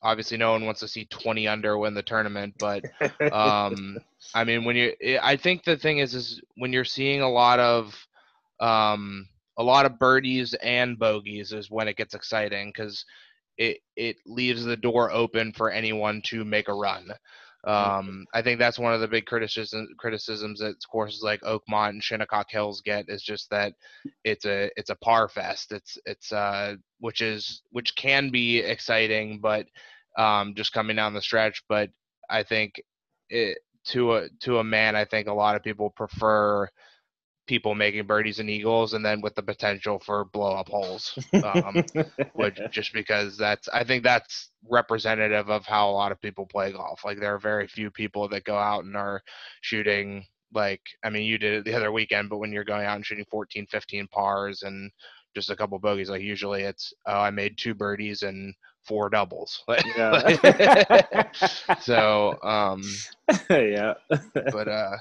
obviously 0.00 0.36
no 0.36 0.52
one 0.52 0.64
wants 0.64 0.80
to 0.80 0.88
see 0.88 1.06
20 1.06 1.48
under 1.48 1.76
win 1.76 1.94
the 1.94 2.02
tournament, 2.02 2.54
but 2.60 2.84
um 3.32 3.98
I 4.32 4.44
mean 4.44 4.64
when 4.64 4.76
you 4.76 4.94
I 5.20 5.36
think 5.36 5.64
the 5.64 5.76
thing 5.76 5.98
is 5.98 6.14
is 6.14 6.40
when 6.56 6.72
you're 6.72 6.84
seeing 6.84 7.20
a 7.20 7.30
lot 7.30 7.58
of 7.58 7.94
um 8.60 9.28
a 9.58 9.62
lot 9.62 9.86
of 9.86 9.98
birdies 9.98 10.54
and 10.54 10.96
bogeys 10.96 11.52
is 11.52 11.70
when 11.70 11.88
it 11.88 11.96
gets 11.96 12.14
exciting 12.14 12.72
cuz 12.72 13.04
it 13.58 13.78
it 13.96 14.18
leaves 14.24 14.64
the 14.64 14.76
door 14.76 15.10
open 15.10 15.52
for 15.52 15.70
anyone 15.70 16.22
to 16.26 16.44
make 16.44 16.68
a 16.68 16.74
run. 16.74 17.08
Um, 17.66 18.26
I 18.34 18.42
think 18.42 18.58
that's 18.58 18.78
one 18.78 18.92
of 18.92 19.00
the 19.00 19.08
big 19.08 19.24
criticism, 19.24 19.86
criticisms 19.98 20.60
that 20.60 20.76
courses 20.90 21.22
like 21.22 21.40
Oakmont 21.42 21.90
and 21.90 22.02
Shinnecock 22.02 22.50
Hills 22.50 22.82
get 22.84 23.06
is 23.08 23.22
just 23.22 23.48
that 23.50 23.72
it's 24.24 24.44
a 24.44 24.70
it's 24.76 24.90
a 24.90 24.96
par 24.96 25.28
fest. 25.28 25.72
It's 25.72 25.96
it's 26.04 26.32
uh 26.32 26.76
which 27.00 27.20
is 27.22 27.62
which 27.70 27.94
can 27.96 28.30
be 28.30 28.58
exciting, 28.58 29.40
but 29.40 29.66
um, 30.18 30.54
just 30.54 30.72
coming 30.72 30.96
down 30.96 31.14
the 31.14 31.22
stretch. 31.22 31.62
But 31.68 31.90
I 32.28 32.42
think 32.42 32.82
it 33.30 33.58
to 33.86 34.14
a 34.14 34.28
to 34.40 34.58
a 34.58 34.64
man, 34.64 34.96
I 34.96 35.04
think 35.04 35.28
a 35.28 35.32
lot 35.34 35.56
of 35.56 35.62
people 35.62 35.90
prefer 35.90 36.68
people 37.46 37.74
making 37.74 38.06
birdies 38.06 38.38
and 38.38 38.48
eagles, 38.48 38.94
and 38.94 39.04
then 39.04 39.20
with 39.20 39.34
the 39.34 39.42
potential 39.42 39.98
for 39.98 40.24
blow 40.24 40.52
up 40.52 40.68
holes. 40.68 41.18
Um, 41.32 41.84
which 42.34 42.58
just 42.70 42.92
because 42.92 43.36
that's 43.36 43.68
I 43.68 43.84
think 43.84 44.02
that's 44.02 44.50
representative 44.68 45.50
of 45.50 45.66
how 45.66 45.90
a 45.90 45.92
lot 45.92 46.12
of 46.12 46.20
people 46.20 46.46
play 46.46 46.72
golf. 46.72 47.04
Like 47.04 47.20
there 47.20 47.34
are 47.34 47.38
very 47.38 47.66
few 47.66 47.90
people 47.90 48.28
that 48.28 48.44
go 48.44 48.56
out 48.56 48.84
and 48.84 48.96
are 48.96 49.22
shooting 49.60 50.24
like 50.52 50.82
I 51.04 51.10
mean 51.10 51.24
you 51.24 51.38
did 51.38 51.54
it 51.54 51.64
the 51.64 51.74
other 51.74 51.92
weekend, 51.92 52.30
but 52.30 52.38
when 52.38 52.52
you're 52.52 52.64
going 52.64 52.86
out 52.86 52.96
and 52.96 53.04
shooting 53.06 53.26
14, 53.30 53.66
15 53.66 54.08
pars 54.08 54.62
and 54.62 54.90
just 55.34 55.50
a 55.50 55.56
couple 55.56 55.78
bogeys. 55.78 56.10
Like 56.10 56.22
usually 56.22 56.62
it's 56.62 56.92
oh 57.06 57.20
I 57.20 57.30
made 57.30 57.58
two 57.58 57.74
birdies 57.74 58.22
and 58.22 58.54
four 58.86 59.10
doubles. 59.10 59.64
So 61.80 62.38
um, 62.42 62.82
yeah. 63.50 63.94
but 64.34 64.68
uh, 64.68 64.96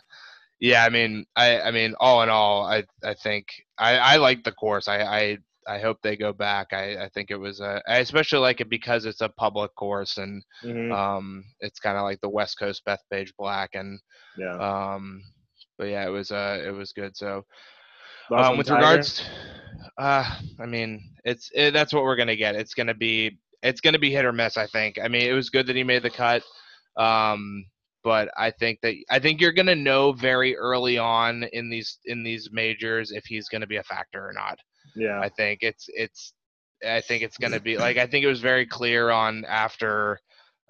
yeah, 0.64 0.86
I 0.86 0.90
mean 0.90 1.26
I 1.36 1.62
I 1.62 1.72
mean 1.72 1.96
all 2.00 2.24
in 2.24 2.30
all 2.30 2.66
I 2.66 2.84
I 3.04 3.14
think 3.16 3.48
I 3.78 3.98
I 3.98 4.18
like 4.18 4.44
the 4.44 4.54
course. 4.54 4.88
I 4.88 5.02
I 5.02 5.38
I 5.68 5.80
hope 5.80 5.98
they 6.02 6.16
go 6.18 6.34
back. 6.34 6.74
I, 6.74 7.04
I 7.06 7.10
think 7.14 7.32
it 7.32 7.38
was 7.38 7.60
a, 7.62 7.82
I 7.88 7.98
especially 7.98 8.40
like 8.40 8.62
it 8.62 8.70
because 8.70 9.06
it's 9.06 9.22
a 9.22 9.30
public 9.30 9.76
course 9.76 10.18
and 10.18 10.44
Mhm. 10.64 10.92
um, 10.94 11.44
it's 11.60 11.80
kind 11.80 11.98
of 11.98 12.04
like 12.04 12.22
the 12.22 12.30
West 12.30 12.60
Coast 12.60 12.84
Bethpage 12.88 13.32
Black 13.38 13.72
and 13.76 14.00
yeah. 14.38 14.58
um, 14.58 15.22
but 15.78 15.86
yeah, 15.90 16.06
it 16.06 16.12
was 16.12 16.32
uh, 16.32 16.62
it 16.66 16.72
was 16.72 16.94
good. 16.94 17.16
So 17.18 17.44
um, 18.36 18.58
with 18.58 18.70
regards, 18.70 19.22
uh, 19.98 20.26
I 20.60 20.66
mean, 20.66 21.02
it's 21.26 21.52
it, 21.54 21.72
that's 21.72 21.94
what 21.94 22.04
we're 22.04 22.16
gonna 22.16 22.36
get. 22.36 22.56
It's 22.56 22.74
gonna 22.74 22.94
be 22.96 23.38
it's 23.62 23.82
gonna 23.82 24.00
be 24.00 24.12
hit 24.12 24.26
or 24.26 24.34
miss. 24.34 24.58
I 24.58 24.68
think. 24.68 24.98
I 25.04 25.08
mean, 25.08 25.30
it 25.30 25.34
was 25.34 25.50
good 25.50 25.68
that 25.68 25.76
he 25.76 25.84
made 25.84 26.04
the 26.04 26.10
cut, 26.10 26.44
um, 26.98 27.66
but 28.04 28.30
I 28.38 28.52
think 28.52 28.80
that 28.82 28.96
I 29.10 29.20
think 29.20 29.42
you're 29.42 29.54
gonna 29.54 29.76
know 29.76 30.12
very 30.14 30.56
early 30.58 30.98
on 30.98 31.44
in 31.54 31.70
these 31.70 32.00
in 32.06 32.24
these 32.24 32.50
majors 32.52 33.12
if 33.12 33.26
he's 33.26 33.50
gonna 33.50 33.68
be 33.68 33.78
a 33.78 33.84
factor 33.84 34.28
or 34.28 34.34
not. 34.34 34.60
yeah. 34.96 35.24
I 35.24 35.30
think 35.30 35.60
it's 35.62 35.86
it's 35.90 36.34
I 36.88 37.02
think 37.02 37.24
it's 37.24 37.38
gonna 37.38 37.60
be 37.60 37.78
like 37.78 37.98
I 37.98 38.06
think 38.08 38.24
it 38.24 38.30
was 38.30 38.42
very 38.42 38.66
clear 38.66 39.10
on 39.10 39.46
after 39.46 40.20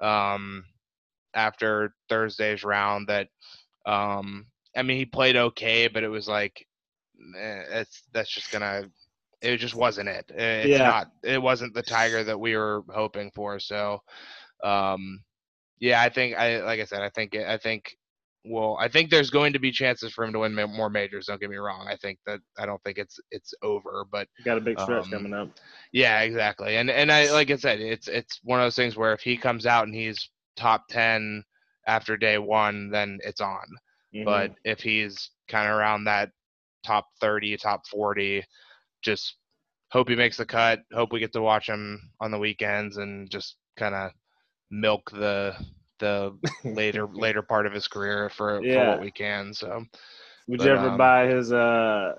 um 0.02 0.64
after 1.34 1.94
Thursday's 2.10 2.64
round 2.64 3.08
that 3.08 3.28
um 3.86 4.48
I 4.76 4.84
mean 4.84 4.98
he 4.98 5.06
played 5.06 5.36
okay 5.36 5.88
but 5.88 6.04
it 6.04 6.10
was 6.10 6.28
like 6.28 6.66
eh, 7.38 7.64
it's 7.82 8.04
that's 8.14 8.30
just 8.34 8.52
gonna 8.52 8.84
it 9.42 9.58
just 9.58 9.76
wasn't 9.76 10.10
it. 10.10 10.32
It's 10.36 10.80
Yeah. 10.80 10.82
not 10.82 11.08
it 11.24 11.42
wasn't 11.42 11.74
the 11.74 11.84
tiger 11.84 12.24
that 12.24 12.40
we 12.40 12.56
were 12.56 12.84
hoping 12.94 13.32
for 13.32 13.60
so 13.60 14.00
um 14.64 15.22
yeah 15.84 16.02
I 16.02 16.10
think 16.10 16.36
I 16.38 16.62
like 16.64 16.80
I 16.80 16.86
said 16.86 17.02
I 17.02 17.10
think 17.10 17.36
I 17.36 17.58
think 17.58 17.96
well, 18.46 18.78
I 18.80 18.90
think 18.90 19.10
there's 19.10 19.30
going 19.30 19.54
to 19.54 19.60
be 19.60 19.72
chances 19.72 20.12
for 20.12 20.26
him 20.26 20.34
to 20.34 20.40
win 20.40 20.54
more 20.54 20.90
majors. 20.90 21.28
Don't 21.28 21.40
get 21.40 21.50
me 21.50 21.56
wrong. 21.56 21.88
I 21.90 21.96
think 21.96 22.20
that 22.26 22.42
I 22.58 22.66
don't 22.66 22.82
think 22.84 22.98
it's 22.98 23.20
it's 23.32 23.54
over, 23.64 24.06
but 24.12 24.28
Got 24.44 24.58
a 24.58 24.62
big 24.62 24.80
stretch 24.80 25.06
um, 25.06 25.12
coming 25.12 25.34
up. 25.34 25.50
yeah, 25.94 26.22
exactly. 26.22 26.76
And 26.78 26.90
and 26.90 27.12
I 27.12 27.32
like 27.32 27.52
I 27.52 27.56
said, 27.56 27.80
it's 27.80 28.08
it's 28.08 28.40
one 28.44 28.60
of 28.60 28.66
those 28.66 28.76
things 28.76 28.98
where 28.98 29.14
if 29.14 29.22
he 29.22 29.38
comes 29.38 29.66
out 29.66 29.86
and 29.86 29.96
he's 29.96 30.30
top 30.58 30.88
ten 30.90 31.44
after 31.88 32.18
day 32.18 32.38
one, 32.38 32.90
then 32.90 33.20
it's 33.24 33.42
on. 33.42 33.66
Mhm. 34.14 34.26
But 34.26 34.52
if 34.66 34.80
he's 34.82 35.32
kind 35.48 35.70
of 35.70 35.76
around 35.78 36.04
that 36.06 36.30
top 36.86 37.06
thirty, 37.22 37.56
top 37.56 37.88
forty, 37.88 38.44
just 39.02 39.38
hope 39.92 40.10
he 40.10 40.16
makes 40.16 40.38
the 40.38 40.46
cut. 40.46 40.82
Hope 40.92 41.14
we 41.14 41.20
get 41.20 41.32
to 41.34 41.42
watch 41.42 41.70
him 41.70 42.12
on 42.20 42.32
the 42.32 42.40
weekends 42.40 42.98
and 42.98 43.30
just 43.30 43.56
kind 43.78 43.96
of 43.96 44.12
milk 44.74 45.12
the 45.12 45.56
the 46.00 46.36
later 46.64 47.08
later 47.08 47.42
part 47.42 47.66
of 47.66 47.74
his 47.74 47.88
career 47.88 48.30
for, 48.30 48.62
for 48.62 48.88
what 48.88 49.02
we 49.02 49.12
can. 49.12 49.54
So 49.54 49.86
would 50.48 50.58
but, 50.60 50.66
you 50.66 50.74
ever 50.74 50.90
um, 50.90 50.98
buy 50.98 51.28
his 51.28 51.54
uh 51.54 52.16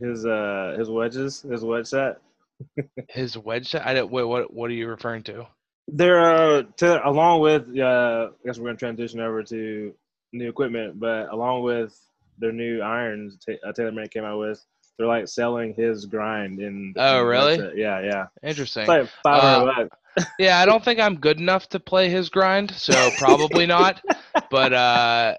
his 0.00 0.24
uh 0.24 0.76
his 0.78 0.88
wedges, 0.88 1.42
his 1.42 1.62
wedge 1.62 1.86
set? 1.86 2.20
his 3.08 3.36
wedge 3.36 3.68
set. 3.68 3.86
I 3.86 3.94
don't, 3.94 4.10
wait, 4.10 4.24
what 4.24 4.52
what 4.52 4.70
are 4.70 4.74
you 4.74 4.88
referring 4.88 5.22
to? 5.24 5.46
They're 5.88 6.20
uh, 6.20 6.62
to, 6.78 7.06
along 7.08 7.40
with 7.40 7.62
uh, 7.78 8.28
I 8.30 8.46
guess 8.46 8.58
we're 8.58 8.68
gonna 8.68 8.78
transition 8.78 9.20
over 9.20 9.42
to 9.44 9.94
new 10.32 10.48
equipment, 10.48 11.00
but 11.00 11.32
along 11.32 11.62
with 11.62 11.98
their 12.38 12.52
new 12.52 12.80
irons, 12.80 13.38
Ta- 13.44 13.68
uh, 13.68 13.72
TaylorMade 13.72 14.10
came 14.10 14.24
out 14.24 14.38
with, 14.38 14.64
they're 14.98 15.06
like 15.06 15.28
selling 15.28 15.74
his 15.74 16.06
grind 16.06 16.58
in. 16.60 16.92
Oh, 16.96 17.22
really? 17.22 17.56
Yeah, 17.80 18.00
yeah. 18.02 18.26
Interesting. 18.42 18.82
It's 18.82 18.88
like 18.88 19.08
five 19.22 19.42
hundred 19.42 19.88
bucks. 19.88 19.96
Yeah, 20.40 20.58
I 20.58 20.66
don't 20.66 20.84
think 20.84 20.98
I'm 20.98 21.20
good 21.20 21.38
enough 21.38 21.68
to 21.68 21.78
play 21.78 22.10
his 22.10 22.28
grind, 22.28 22.72
so 22.72 23.10
probably 23.18 23.66
not. 23.66 24.02
But 24.50 24.72
uh, 24.72 25.34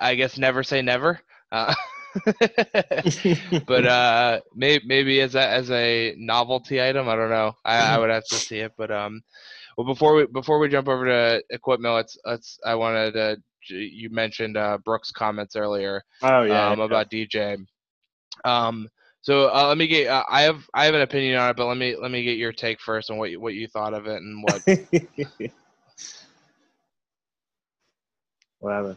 I 0.00 0.14
guess 0.14 0.38
never 0.38 0.62
say 0.62 0.80
never. 0.80 1.20
Uh, 1.52 1.74
but 3.66 3.86
uh, 3.86 4.40
maybe 4.54 4.84
maybe 4.86 5.20
as 5.20 5.34
a 5.34 5.46
as 5.46 5.70
a 5.70 6.14
novelty 6.16 6.80
item, 6.80 7.08
I 7.08 7.16
don't 7.16 7.28
know. 7.28 7.52
I, 7.64 7.94
I 7.94 7.98
would 7.98 8.08
have 8.08 8.24
to 8.24 8.36
see 8.36 8.60
it. 8.60 8.72
But 8.78 8.90
um, 8.90 9.20
well, 9.76 9.86
before 9.86 10.14
we 10.14 10.26
before 10.26 10.58
we 10.58 10.68
jump 10.68 10.88
over 10.88 11.04
to 11.04 11.42
equipment, 11.50 11.94
let's 11.94 12.16
let's. 12.24 12.58
I 12.64 12.76
wanted 12.76 13.12
to. 13.12 13.36
You 13.68 14.10
mentioned 14.10 14.56
uh, 14.56 14.78
Brooks' 14.84 15.10
comments 15.10 15.56
earlier 15.56 16.02
oh 16.22 16.42
yeah. 16.42 16.70
um, 16.70 16.80
about 16.80 17.10
DJ. 17.10 17.58
Um, 18.44 18.88
so 19.26 19.52
uh, 19.52 19.66
let 19.66 19.76
me 19.76 19.88
get. 19.88 20.06
Uh, 20.06 20.22
I 20.30 20.42
have 20.42 20.62
I 20.72 20.84
have 20.84 20.94
an 20.94 21.00
opinion 21.00 21.36
on 21.36 21.50
it, 21.50 21.56
but 21.56 21.66
let 21.66 21.76
me 21.76 21.96
let 21.96 22.12
me 22.12 22.22
get 22.22 22.38
your 22.38 22.52
take 22.52 22.80
first 22.80 23.10
on 23.10 23.16
what 23.18 23.32
you, 23.32 23.40
what 23.40 23.54
you 23.54 23.66
thought 23.66 23.92
of 23.92 24.06
it 24.06 24.22
and 24.22 24.40
what. 24.44 24.62
what 28.60 28.72
happened? 28.72 28.96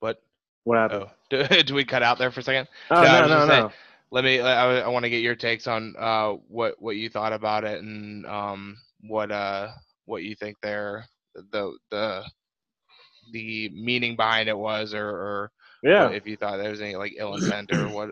what 0.00 0.16
What 0.64 0.78
happened? 0.78 1.04
oh, 1.04 1.10
do, 1.30 1.62
do 1.64 1.74
we 1.74 1.84
cut 1.84 2.02
out 2.02 2.18
there 2.18 2.30
for 2.30 2.40
a 2.40 2.44
second? 2.44 2.66
Oh, 2.90 3.02
no, 3.04 3.28
no, 3.28 3.28
no, 3.28 3.46
no. 3.46 3.72
Let 4.10 4.24
me. 4.24 4.40
I, 4.40 4.80
I 4.80 4.88
want 4.88 5.04
to 5.04 5.10
get 5.10 5.20
your 5.20 5.36
takes 5.36 5.66
on 5.66 5.94
uh, 5.98 6.32
what 6.48 6.76
what 6.80 6.96
you 6.96 7.10
thought 7.10 7.34
about 7.34 7.64
it 7.64 7.82
and 7.82 8.24
um, 8.24 8.78
what 9.02 9.30
uh 9.30 9.68
what 10.06 10.22
you 10.22 10.34
think 10.34 10.56
there 10.62 11.04
the 11.34 11.76
the 11.90 12.24
the 13.32 13.68
meaning 13.74 14.16
behind 14.16 14.48
it 14.48 14.56
was, 14.56 14.94
or, 14.94 15.06
or 15.06 15.52
Yeah, 15.82 16.14
if 16.14 16.26
you 16.26 16.36
thought 16.36 16.56
there 16.56 16.70
was 16.70 16.80
any 16.80 16.96
like 16.96 17.12
ill 17.18 17.34
intent 17.34 17.70
or 17.70 17.90
what. 17.90 18.10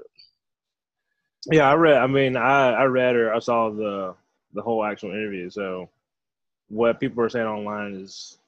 Yeah. 1.50 1.68
I 1.70 1.74
read. 1.74 1.96
I 1.98 2.06
mean, 2.06 2.36
I 2.36 2.72
I 2.72 2.84
read 2.84 3.16
or 3.16 3.34
I 3.34 3.38
saw 3.38 3.70
the 3.70 4.14
the 4.54 4.62
whole 4.62 4.84
actual 4.84 5.10
interview. 5.10 5.50
So 5.50 5.88
what 6.68 7.00
people 7.00 7.22
are 7.22 7.28
saying 7.28 7.46
online 7.46 7.94
is 7.94 8.38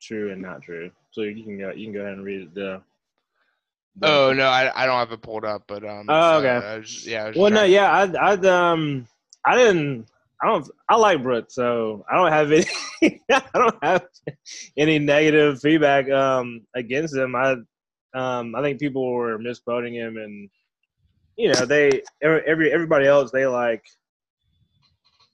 true 0.00 0.32
and 0.32 0.42
not 0.42 0.62
true. 0.62 0.90
So 1.10 1.22
you 1.22 1.42
can 1.44 1.58
go. 1.58 1.70
You 1.72 1.86
can 1.86 1.94
go 1.94 2.00
ahead 2.00 2.12
and 2.14 2.24
read 2.24 2.42
it. 2.42 2.54
The, 2.54 2.82
the- 3.96 4.08
Oh 4.08 4.32
no, 4.32 4.46
I, 4.46 4.70
I 4.82 4.86
don't 4.86 4.98
have 4.98 5.12
it 5.12 5.22
pulled 5.22 5.44
up, 5.44 5.62
but 5.66 5.84
um. 5.84 6.06
Oh, 6.08 6.38
okay. 6.38 6.56
uh, 6.56 6.60
I 6.60 6.78
was- 6.78 7.06
yeah. 7.06 7.24
I 7.24 7.32
Well, 7.38 7.50
no, 7.50 7.56
trying- 7.60 7.72
yeah, 7.72 7.90
I, 7.90 8.32
I, 8.32 8.70
um, 8.72 9.06
I 9.44 9.56
didn't, 9.56 10.06
I 10.42 10.46
don't, 10.48 10.70
I 10.88 10.96
like 10.96 11.22
Brooks, 11.22 11.54
so 11.54 12.04
I 12.10 12.16
don't 12.16 12.32
have 12.32 12.52
any, 12.52 13.20
I 13.30 13.42
don't 13.54 13.82
have 13.82 14.06
any 14.76 14.98
negative 14.98 15.60
feedback, 15.60 16.10
um, 16.10 16.66
against 16.74 17.14
him. 17.16 17.34
I, 17.34 17.56
um, 18.14 18.54
I 18.54 18.60
think 18.60 18.78
people 18.80 19.10
were 19.10 19.38
misquoting 19.38 19.94
him, 19.94 20.16
and 20.18 20.50
you 21.36 21.52
know, 21.52 21.64
they, 21.66 22.02
every, 22.22 22.42
every 22.46 22.72
everybody 22.72 23.06
else, 23.06 23.30
they 23.30 23.46
like. 23.46 23.84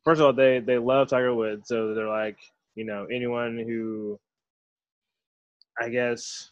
First 0.05 0.21
of 0.21 0.27
all, 0.27 0.33
they 0.33 0.59
they 0.59 0.79
love 0.79 1.09
Tiger 1.09 1.35
Woods, 1.35 1.69
so 1.69 1.95
they're 1.95 2.09
like, 2.09 2.39
you 2.75 2.85
know, 2.85 3.07
anyone 3.13 3.57
who, 3.59 4.19
I 5.81 5.89
guess, 5.89 6.51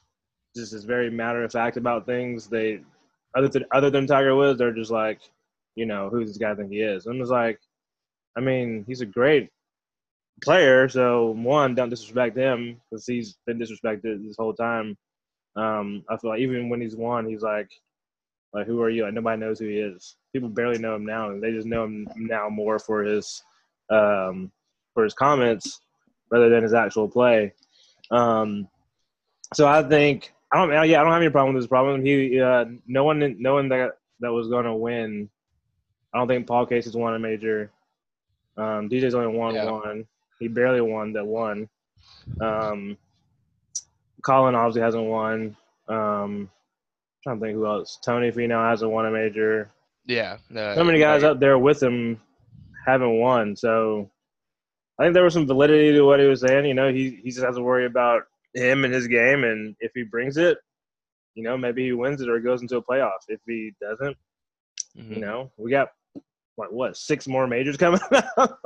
just 0.57 0.73
is 0.73 0.85
very 0.85 1.11
matter 1.11 1.43
of 1.43 1.53
fact 1.53 1.77
about 1.77 2.07
things. 2.07 2.47
They, 2.47 2.81
other 3.37 3.49
than 3.49 3.65
other 3.73 3.91
than 3.91 4.07
Tiger 4.07 4.37
Woods, 4.37 4.59
they're 4.59 4.73
just 4.73 4.93
like, 4.93 5.21
you 5.75 5.87
know, 5.87 6.09
who 6.11 6.25
this 6.25 6.39
guy 6.39 6.55
think 6.55 6.71
he 6.71 6.81
is. 6.81 7.07
I'm 7.07 7.19
just 7.19 7.33
like, 7.33 7.59
I 8.37 8.41
mean, 8.41 8.85
he's 8.87 9.01
a 9.01 9.07
great 9.07 9.51
player. 10.43 10.89
So 10.89 11.31
one, 11.31 11.75
don't 11.75 11.91
disrespect 11.91 12.37
him 12.37 12.81
because 12.91 13.07
he's 13.07 13.37
been 13.47 13.59
disrespected 13.59 14.27
this 14.27 14.37
whole 14.39 14.55
time. 14.55 14.97
Um, 15.57 16.05
I 16.09 16.17
feel 16.17 16.31
like 16.31 16.41
even 16.41 16.69
when 16.69 16.81
he's 16.81 16.97
won, 16.97 17.27
he's 17.27 17.43
like, 17.43 17.71
like 18.53 18.67
who 18.67 18.81
are 18.83 18.91
you? 18.91 19.05
Like 19.05 19.15
nobody 19.15 19.41
knows 19.41 19.59
who 19.59 19.67
he 19.67 19.79
is. 19.79 20.17
People 20.33 20.49
barely 20.49 20.79
know 20.79 20.95
him 20.95 21.05
now, 21.07 21.31
and 21.31 21.43
they 21.43 21.53
just 21.53 21.67
know 21.67 21.85
him 21.85 22.09
now 22.17 22.49
more 22.49 22.79
for 22.79 23.03
his, 23.03 23.43
um, 23.91 24.51
for 24.95 25.05
his 25.05 25.15
comments 25.15 25.81
rather 26.31 26.49
than 26.49 26.63
his 26.63 26.75
actual 26.75 27.09
play. 27.09 27.53
Um, 28.11 28.69
so 29.55 29.67
I 29.69 29.83
think 29.83 30.33
I 30.53 30.59
don't. 30.59 30.71
Yeah, 30.89 31.01
I 31.01 31.05
don't 31.05 31.13
have 31.13 31.23
any 31.23 31.31
problem 31.31 31.55
with 31.55 31.63
this 31.63 31.69
problem. 31.69 32.05
He, 32.05 32.41
uh, 32.41 32.65
no 32.87 33.05
one, 33.05 33.37
no 33.39 33.55
one 33.55 33.69
that 33.69 33.93
that 34.21 34.33
was 34.33 34.49
going 34.49 34.65
to 34.65 34.75
win. 34.75 35.29
I 36.13 36.19
don't 36.19 36.29
think 36.29 36.47
Paul 36.47 36.67
Casey's 36.67 36.97
won 36.97 37.15
a 37.15 37.19
major. 37.19 37.71
Um, 38.57 38.89
DJ's 38.91 39.15
only 39.15 39.37
won 39.37 39.55
Yeah. 39.55 39.71
one. 39.71 40.07
He 40.41 40.49
barely 40.49 40.81
won 40.81 41.13
that 41.13 41.25
one. 41.27 41.69
Um, 42.41 42.97
Collin 44.23 44.55
obviously 44.55 44.83
hasn't 44.83 45.05
won. 45.05 45.57
Um, 45.89 46.51
trying 47.23 47.39
to 47.39 47.45
think 47.47 47.57
who 47.57 47.67
else. 47.67 47.99
Tony 48.05 48.31
Finau 48.31 48.69
hasn't 48.69 48.91
won 48.91 49.07
a 49.07 49.11
major. 49.11 49.71
Yeah. 50.07 50.39
no, 50.49 50.75
So 50.75 50.85
many 50.85 50.99
guys 50.99 51.23
no, 51.23 51.33
up 51.33 51.41
there 51.41 51.59
with 51.59 51.83
him 51.83 52.21
haven't 52.87 53.19
won. 53.19 53.55
So 53.57 54.11
I 54.99 55.05
think 55.05 55.15
there 55.15 55.25
was 55.25 55.35
some 55.35 55.47
validity 55.47 55.93
to 55.93 56.03
what 56.03 56.21
he 56.21 56.27
was 56.27 56.41
saying. 56.41 56.67
You 56.67 56.75
know, 56.75 56.93
he 56.93 57.21
he 57.23 57.31
just 57.31 57.45
has 57.45 57.57
to 57.57 57.63
worry 57.63 57.87
about 57.87 58.23
him 58.55 58.85
and 58.85 58.93
his 58.93 59.07
game, 59.07 59.45
and 59.45 59.77
if 59.81 59.93
he 59.95 60.03
brings 60.03 60.37
it, 60.37 60.59
you 61.35 61.43
know, 61.43 61.57
maybe 61.57 61.85
he 61.85 61.93
wins 61.93 62.21
it 62.21 62.29
or 62.29 62.39
goes 62.41 62.63
into 62.63 62.77
a 62.77 62.83
playoff. 62.83 63.19
If 63.29 63.41
he 63.47 63.73
doesn't, 63.81 64.17
mhm. 64.99 65.15
you 65.15 65.21
know, 65.21 65.51
we 65.57 65.71
got 65.71 65.89
like 66.59 66.71
what 66.71 66.97
six 66.97 67.27
more 67.29 67.47
majors 67.47 67.77
coming 67.77 68.01
up. 68.37 68.59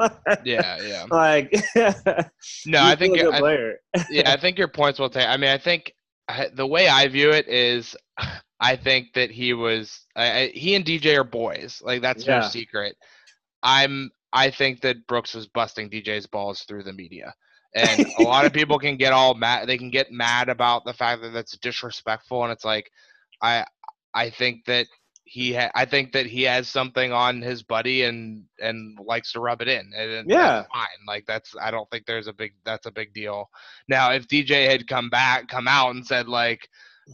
Yeah, 0.44 0.78
yeah. 0.82 1.04
like 1.11 1.52
No, 2.66 2.82
I 2.82 2.96
think 2.96 3.16
still 3.16 3.28
a 3.28 3.30
good 3.30 3.34
I- 3.34 3.38
player. 3.40 3.75
yeah, 4.11 4.32
I 4.32 4.37
think 4.40 4.58
your 4.58 4.68
points 4.68 4.99
will 4.99 5.11
take. 5.11 5.28
I 5.28 5.37
mean, 5.37 5.50
I 5.50 5.58
think 5.58 5.92
I, 6.28 6.48
the 6.54 6.66
way 6.66 6.88
I 6.88 7.08
view 7.08 7.30
it 7.30 7.48
is, 7.48 7.96
I 8.60 8.76
think 8.76 9.12
that 9.14 9.30
he 9.30 9.52
was. 9.52 10.06
I, 10.16 10.50
he 10.54 10.74
and 10.74 10.84
DJ 10.84 11.16
are 11.16 11.24
boys. 11.24 11.82
Like 11.84 12.02
that's 12.02 12.26
Yeah. 12.26 12.36
no 12.36 12.40
secret. 12.40 12.96
I'm. 13.62 14.10
I 14.32 14.50
think 14.50 14.80
that 14.80 15.06
Brooks 15.06 15.34
was 15.34 15.46
busting 15.46 15.90
DJ's 15.90 16.26
balls 16.26 16.62
through 16.62 16.84
the 16.84 16.92
media, 16.92 17.34
and 17.74 18.06
a 18.16 18.22
lot 18.22 18.46
of 18.46 18.52
people 18.54 18.78
can 18.78 18.96
get 18.96 19.12
all 19.12 19.34
mad. 19.34 19.68
They 19.68 19.78
can 19.78 19.90
get 19.90 20.10
mad 20.10 20.48
about 20.48 20.84
the 20.84 20.92
fact 20.94 21.22
that 21.22 21.30
that's 21.30 21.56
disrespectful, 21.58 22.42
and 22.44 22.52
it's 22.52 22.64
like, 22.64 22.90
I. 23.42 23.64
I 24.14 24.30
think 24.30 24.64
that 24.66 24.86
he. 25.24 25.54
Ha- 25.54 25.70
I 25.74 25.84
think 25.84 26.12
that 26.12 26.26
he 26.26 26.42
has 26.42 26.68
something 26.68 27.12
on 27.12 27.42
his 27.42 27.62
buddy 27.62 28.04
and 28.04 28.44
and 28.60 28.98
likes 29.04 29.32
to 29.32 29.40
rub 29.40 29.60
it 29.62 29.68
in. 29.68 29.92
And 29.96 30.28
Yeah. 30.28 30.56
that's 30.62 30.68
fine. 30.72 31.06
Like 31.06 31.24
that's. 31.26 31.54
I 31.60 31.70
don't 31.70 31.90
think 31.90 32.06
there's 32.06 32.26
a 32.28 32.32
big. 32.32 32.52
That's 32.64 32.86
a 32.86 32.90
big 32.92 33.12
deal. 33.14 33.48
Now, 33.88 34.12
if 34.12 34.26
DJ 34.28 34.68
had 34.70 34.86
come 34.86 35.10
back, 35.10 35.48
come 35.48 35.68
out 35.68 35.94
and 35.94 36.06
said 36.06 36.28
like, 36.28 36.68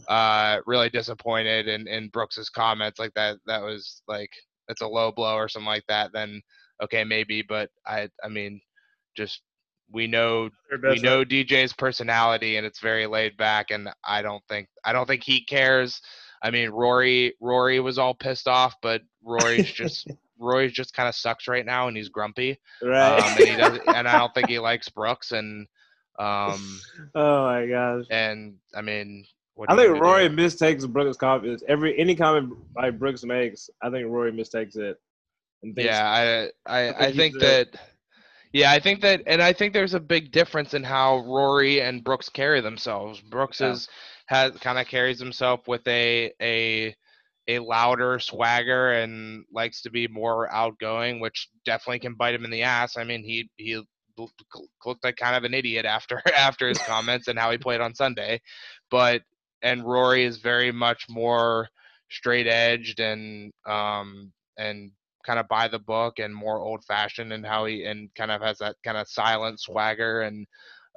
uh, 0.07 0.59
really 0.65 0.89
disappointed 0.89 1.67
in 1.67 1.87
in 1.87 2.09
Brooks's 2.09 2.49
comments 2.49 2.99
like 2.99 3.13
that, 3.15 3.37
that 3.47 3.61
was 3.61 4.01
like 4.07 4.31
it's 4.67 4.81
a 4.81 4.87
low 4.87 5.11
blow 5.11 5.35
or 5.35 5.49
something 5.49 5.67
like 5.67 5.85
that. 5.87 6.11
Then 6.13 6.41
okay, 6.83 7.03
maybe. 7.03 7.41
But 7.41 7.69
I, 7.85 8.09
I 8.23 8.27
mean, 8.29 8.61
just 9.15 9.41
we 9.91 10.07
know 10.07 10.49
we 10.83 10.99
know 11.01 11.25
DJ's 11.25 11.73
personality 11.73 12.55
and 12.57 12.65
it's 12.65 12.79
very 12.79 13.05
laid 13.05 13.35
back, 13.37 13.71
and 13.71 13.89
I 14.05 14.21
don't 14.21 14.43
think 14.47 14.67
I 14.85 14.93
don't 14.93 15.05
think 15.07 15.23
he 15.23 15.43
cares. 15.43 16.01
I 16.41 16.51
mean, 16.51 16.69
Rory 16.69 17.35
Rory 17.39 17.79
was 17.79 17.97
all 17.97 18.13
pissed 18.13 18.47
off, 18.47 18.75
but 18.81 19.01
Rory's 19.23 19.71
just 19.71 20.07
Rory's 20.39 20.71
just 20.73 20.93
kind 20.95 21.07
of 21.07 21.15
sucks 21.15 21.47
right 21.47 21.65
now, 21.65 21.87
and 21.87 21.95
he's 21.95 22.09
grumpy. 22.09 22.59
right. 22.81 23.19
Um, 23.19 23.37
and 23.39 23.47
he 23.47 23.55
doesn't, 23.55 23.83
and 23.87 24.07
I 24.07 24.17
don't 24.17 24.33
think 24.33 24.49
he 24.49 24.57
likes 24.59 24.89
Brooks, 24.89 25.31
and 25.31 25.67
um, 26.19 26.79
oh 27.15 27.43
my 27.45 27.67
gosh. 27.67 28.05
and 28.09 28.55
I 28.75 28.81
mean, 28.81 29.25
what 29.55 29.71
I 29.71 29.75
think 29.75 29.99
Rory 30.01 30.29
do? 30.29 30.35
mistakes 30.35 30.85
Brooks' 30.85 31.17
comments. 31.17 31.63
Every 31.67 31.97
any 31.99 32.15
comment 32.15 32.53
like 32.75 32.97
Brooks 32.97 33.23
makes, 33.23 33.69
I 33.81 33.89
think 33.89 34.07
Rory 34.07 34.31
mistakes 34.31 34.75
it. 34.75 34.99
And 35.63 35.77
Yeah, 35.77 36.49
I 36.65 36.85
I, 36.89 36.91
think 36.91 37.01
I 37.01 37.11
think 37.11 37.39
that. 37.39 37.67
Yeah, 38.53 38.71
I 38.71 38.79
think 38.81 38.99
that, 39.01 39.21
and 39.27 39.41
I 39.41 39.53
think 39.53 39.71
there's 39.71 39.93
a 39.93 39.99
big 39.99 40.31
difference 40.33 40.73
in 40.73 40.83
how 40.83 41.19
Rory 41.19 41.81
and 41.81 42.03
Brooks 42.03 42.27
carry 42.27 42.59
themselves. 42.59 43.21
Brooks 43.21 43.61
Yeah. 43.61 43.71
is 43.71 43.87
has 44.31 44.53
kind 44.61 44.79
of 44.79 44.87
carries 44.87 45.19
himself 45.19 45.67
with 45.67 45.85
a 45.87 46.31
a 46.41 46.95
a 47.49 47.59
louder 47.59 48.17
swagger 48.17 48.93
and 48.93 49.43
likes 49.51 49.81
to 49.81 49.89
be 49.91 50.07
more 50.07 50.49
outgoing, 50.53 51.19
which 51.19 51.49
definitely 51.65 51.99
can 51.99 52.13
bite 52.13 52.33
him 52.33 52.45
in 52.45 52.51
the 52.51 52.63
ass. 52.63 52.97
I 52.97 53.03
mean, 53.03 53.23
he 53.23 53.49
he 53.57 53.81
looked 54.85 55.03
like 55.03 55.17
kind 55.17 55.35
of 55.35 55.43
an 55.43 55.53
idiot 55.53 55.85
after 55.85 56.21
after 56.37 56.69
his 56.69 56.77
comments 56.79 57.27
and 57.27 57.37
how 57.37 57.51
he 57.51 57.57
played 57.57 57.81
on 57.81 57.93
Sunday, 57.93 58.41
but 58.89 59.21
and 59.63 59.83
Rory 59.83 60.23
is 60.23 60.37
very 60.37 60.71
much 60.71 61.07
more 61.09 61.67
straight 62.09 62.47
edged 62.47 63.01
and 63.01 63.51
um 63.65 64.31
and 64.57 64.91
kind 65.25 65.39
of 65.39 65.47
by 65.49 65.67
the 65.67 65.79
book 65.79 66.19
and 66.19 66.33
more 66.33 66.59
old 66.59 66.83
fashioned 66.85 67.33
and 67.33 67.45
how 67.45 67.65
he 67.65 67.83
and 67.83 68.09
kind 68.15 68.31
of 68.31 68.41
has 68.41 68.57
that 68.59 68.75
kind 68.83 68.97
of 68.97 69.07
silent 69.09 69.59
swagger 69.59 70.21
and 70.21 70.47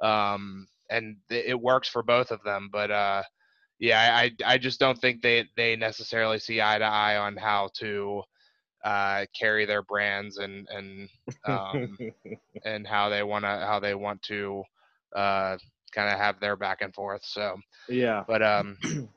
um 0.01 0.67
and 0.89 1.17
it 1.29 1.59
works 1.59 1.87
for 1.87 2.03
both 2.03 2.31
of 2.31 2.41
them 2.43 2.69
but 2.71 2.91
uh 2.91 3.23
yeah 3.79 4.15
I 4.15 4.31
I 4.45 4.57
just 4.57 4.79
don't 4.79 4.99
think 4.99 5.21
they 5.21 5.45
they 5.55 5.75
necessarily 5.75 6.39
see 6.39 6.61
eye 6.61 6.77
to 6.79 6.85
eye 6.85 7.17
on 7.17 7.35
how 7.37 7.69
to 7.79 8.21
uh 8.83 9.25
carry 9.39 9.65
their 9.65 9.81
brands 9.83 10.37
and 10.37 10.67
and 10.69 11.09
um 11.45 11.97
and 12.65 12.87
how 12.87 13.09
they 13.09 13.23
want 13.23 13.43
to 13.45 13.49
how 13.49 13.79
they 13.79 13.95
want 13.95 14.21
to 14.23 14.63
uh 15.15 15.57
kind 15.93 16.11
of 16.11 16.19
have 16.19 16.39
their 16.39 16.55
back 16.55 16.81
and 16.81 16.93
forth 16.93 17.23
so 17.23 17.55
yeah. 17.87 18.23
but 18.27 18.41
um, 18.41 18.77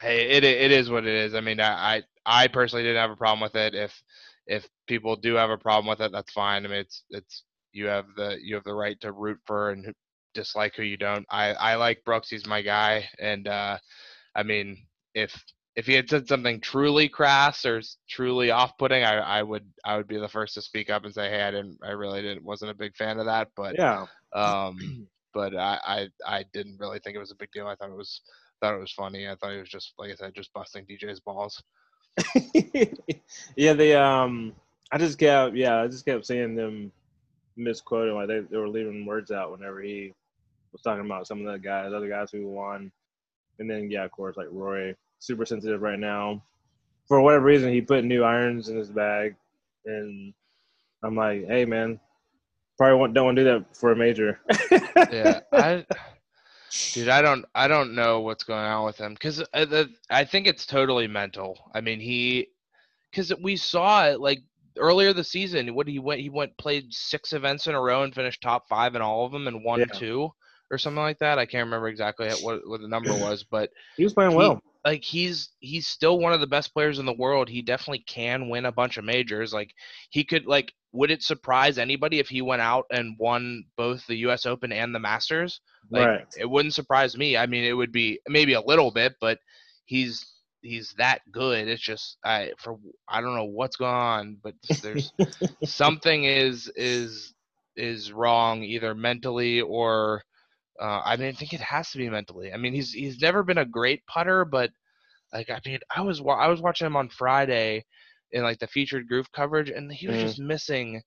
hey, 0.00 0.28
it 0.30 0.44
it 0.44 0.70
is 0.70 0.90
what 0.90 1.06
it 1.06 1.14
is. 1.14 1.34
I 1.34 1.40
mean, 1.40 1.60
I 1.60 1.96
I 1.96 2.02
I 2.44 2.48
personally 2.48 2.82
didn't 2.84 3.00
have 3.00 3.10
a 3.10 3.16
problem 3.16 3.40
with 3.40 3.54
it. 3.56 3.74
If 3.74 4.02
if 4.46 4.68
people 4.86 5.16
do 5.16 5.34
have 5.34 5.50
a 5.50 5.58
problem 5.58 5.88
with 5.88 6.00
it, 6.00 6.12
that's 6.12 6.32
fine. 6.32 6.64
I 6.64 6.68
mean, 6.68 6.78
it's 6.80 7.04
it's 7.10 7.44
you 7.72 7.86
have 7.86 8.06
the 8.16 8.38
you 8.42 8.54
have 8.54 8.64
the 8.64 8.74
right 8.74 8.98
to 9.00 9.12
root 9.12 9.38
for 9.46 9.70
and 9.70 9.84
who- 9.86 9.92
dislike 10.34 10.74
who 10.76 10.82
you 10.82 10.96
don't. 10.96 11.26
I 11.30 11.52
I 11.54 11.74
like 11.76 12.04
Brooks. 12.04 12.30
He's 12.30 12.46
my 12.46 12.62
guy, 12.62 13.08
and 13.18 13.46
uh, 13.48 13.78
I 14.34 14.42
mean, 14.42 14.86
if 15.14 15.44
if 15.74 15.86
he 15.86 15.94
had 15.94 16.08
said 16.08 16.28
something 16.28 16.60
truly 16.60 17.08
crass 17.08 17.64
or 17.64 17.80
truly 18.08 18.50
off-putting, 18.50 19.04
I, 19.04 19.16
I 19.18 19.42
would 19.42 19.66
I 19.84 19.96
would 19.96 20.08
be 20.08 20.18
the 20.18 20.28
first 20.28 20.54
to 20.54 20.62
speak 20.62 20.90
up 20.90 21.04
and 21.04 21.14
say, 21.14 21.30
hey, 21.30 21.42
I 21.42 21.50
didn't, 21.50 21.78
I 21.82 21.90
really 21.90 22.20
didn't, 22.20 22.44
wasn't 22.44 22.70
a 22.70 22.74
big 22.74 22.94
fan 22.96 23.18
of 23.18 23.26
that. 23.26 23.48
But 23.56 23.76
Yeah. 23.76 24.06
um, 24.34 25.08
but 25.34 25.56
I, 25.56 25.78
I 25.84 26.08
I 26.26 26.44
didn't 26.52 26.78
really 26.78 26.98
think 26.98 27.16
it 27.16 27.20
was 27.20 27.32
a 27.32 27.36
big 27.36 27.50
deal. 27.52 27.66
I 27.66 27.74
thought 27.76 27.90
it 27.90 27.96
was 27.96 28.20
thought 28.60 28.74
it 28.74 28.80
was 28.80 28.92
funny. 28.92 29.28
I 29.28 29.36
thought 29.36 29.52
it 29.52 29.60
was 29.60 29.70
just 29.70 29.94
like 29.98 30.10
I 30.10 30.14
said, 30.14 30.34
just 30.34 30.52
busting 30.52 30.86
DJ's 30.86 31.20
balls. 31.20 31.62
yeah, 33.56 33.72
they 33.72 33.94
um 33.94 34.54
I 34.90 34.98
just 34.98 35.18
kept 35.18 35.56
yeah, 35.56 35.80
I 35.80 35.88
just 35.88 36.04
kept 36.04 36.26
seeing 36.26 36.54
them 36.54 36.92
misquoting 37.56 38.14
like 38.14 38.28
they, 38.28 38.40
they 38.40 38.56
were 38.56 38.68
leaving 38.68 39.06
words 39.06 39.30
out 39.30 39.50
whenever 39.52 39.80
he 39.80 40.12
was 40.72 40.82
talking 40.82 41.04
about 41.04 41.26
some 41.26 41.46
of 41.46 41.52
the 41.52 41.58
guys, 41.58 41.92
other 41.92 42.08
guys 42.08 42.30
who 42.30 42.46
won. 42.46 42.90
And 43.58 43.70
then 43.70 43.90
yeah, 43.90 44.04
of 44.04 44.10
course, 44.10 44.36
like 44.36 44.48
Roy, 44.50 44.94
super 45.18 45.44
sensitive 45.44 45.82
right 45.82 45.98
now. 45.98 46.42
For 47.08 47.20
whatever 47.20 47.44
reason 47.44 47.72
he 47.72 47.80
put 47.80 48.04
new 48.04 48.24
irons 48.24 48.68
in 48.68 48.76
his 48.76 48.90
bag 48.90 49.36
and 49.84 50.32
I'm 51.02 51.16
like, 51.16 51.46
hey 51.46 51.64
man, 51.64 52.00
probably 52.78 52.98
won't, 52.98 53.14
don't 53.14 53.26
want 53.26 53.36
to 53.36 53.44
do 53.44 53.50
that 53.50 53.76
for 53.76 53.92
a 53.92 53.96
major. 53.96 54.40
Yeah, 55.12 55.40
I, 55.52 55.84
dude, 56.92 57.08
I 57.08 57.20
don't 57.20 57.44
I 57.54 57.68
don't 57.68 57.94
know 57.94 58.20
what's 58.20 58.44
going 58.44 58.64
on 58.64 58.86
with 58.86 58.96
him 58.96 59.12
because 59.12 59.42
I, 59.52 59.62
uh, 59.62 59.84
I 60.08 60.24
think 60.24 60.46
it's 60.46 60.64
totally 60.64 61.06
mental. 61.06 61.70
I 61.74 61.82
mean, 61.82 62.00
he 62.00 62.48
because 63.10 63.32
we 63.42 63.56
saw 63.56 64.06
it 64.06 64.20
like 64.20 64.40
earlier 64.78 65.12
the 65.12 65.24
season. 65.24 65.74
What 65.74 65.86
he 65.86 65.98
went 65.98 66.22
he 66.22 66.30
went 66.30 66.56
played 66.56 66.92
six 66.94 67.34
events 67.34 67.66
in 67.66 67.74
a 67.74 67.80
row 67.80 68.04
and 68.04 68.14
finished 68.14 68.40
top 68.40 68.68
five 68.68 68.94
in 68.94 69.02
all 69.02 69.26
of 69.26 69.32
them 69.32 69.48
and 69.48 69.62
won 69.62 69.80
Yeah. 69.80 69.86
two 69.86 70.32
or 70.72 70.78
something 70.78 71.02
like 71.02 71.18
that. 71.18 71.38
I 71.38 71.46
can't 71.46 71.66
remember 71.66 71.88
exactly 71.88 72.28
what 72.40 72.66
what 72.66 72.80
the 72.80 72.88
number 72.88 73.12
was, 73.20 73.44
but 73.44 73.70
he 73.96 74.04
was 74.04 74.14
playing 74.14 74.32
He- 74.32 74.36
well. 74.38 74.60
like 74.84 75.04
he's 75.04 75.50
he's 75.60 75.86
still 75.86 76.18
one 76.18 76.32
of 76.32 76.40
the 76.40 76.46
best 76.46 76.72
players 76.72 76.98
in 76.98 77.06
the 77.06 77.12
world. 77.12 77.48
He 77.48 77.62
definitely 77.62 78.04
can 78.08 78.48
win 78.48 78.64
a 78.64 78.72
bunch 78.72 78.96
of 78.96 79.04
majors. 79.04 79.52
Like 79.52 79.72
he 80.10 80.24
could 80.24 80.46
like 80.46 80.72
would 80.92 81.10
it 81.10 81.22
surprise 81.22 81.78
anybody 81.78 82.18
if 82.18 82.28
he 82.28 82.42
went 82.42 82.62
out 82.62 82.84
and 82.90 83.16
won 83.18 83.64
both 83.76 84.04
the 84.06 84.16
US 84.28 84.46
Open 84.46 84.72
and 84.72 84.94
the 84.94 84.98
Masters? 84.98 85.60
Like 85.90 86.06
right. 86.06 86.26
it 86.38 86.48
wouldn't 86.48 86.74
surprise 86.74 87.16
me. 87.16 87.36
I 87.36 87.46
mean 87.46 87.64
it 87.64 87.74
would 87.74 87.92
be 87.92 88.18
maybe 88.26 88.54
a 88.54 88.60
little 88.60 88.90
bit, 88.90 89.14
but 89.20 89.38
he's 89.84 90.26
he's 90.62 90.94
that 90.96 91.20
good. 91.30 91.68
It's 91.68 91.82
just 91.82 92.16
I 92.24 92.52
for 92.58 92.78
I 93.08 93.20
don't 93.20 93.36
know 93.36 93.44
what's 93.44 93.76
going 93.76 93.94
on, 93.94 94.38
but 94.42 94.54
there's 94.82 95.12
something 95.64 96.24
is 96.24 96.72
is 96.76 97.34
is 97.76 98.12
wrong 98.12 98.62
either 98.62 98.94
mentally 98.94 99.60
or 99.60 100.22
uh, 100.82 101.02
I 101.04 101.16
mean 101.16 101.28
I 101.28 101.32
think 101.32 101.54
it 101.54 101.60
has 101.60 101.90
to 101.92 101.98
be 101.98 102.10
mentally. 102.10 102.52
I 102.52 102.58
mean 102.58 102.74
he's 102.74 102.92
he's 102.92 103.20
never 103.20 103.44
been 103.44 103.58
a 103.58 103.66
great 103.66 104.06
putter, 104.06 104.44
but 104.44 104.70
like 105.32 105.50
I 105.50 105.60
mean 105.66 105.80
I 105.94 106.02
was 106.02 106.22
wa- 106.22 106.38
I 106.38 106.48
was 106.48 106.62
watching 106.62 106.86
him 106.86 106.96
on 106.96 107.10
Friday 107.10 107.84
in 108.32 108.42
like 108.42 108.58
the 108.60 108.68
featured 108.68 109.08
groove 109.08 109.32
coverage, 109.32 109.70
and 109.70 109.92
he 109.92 110.08
was 110.08 110.16
Mhm. 110.16 110.18
just 110.18 110.40
missing 110.40 111.02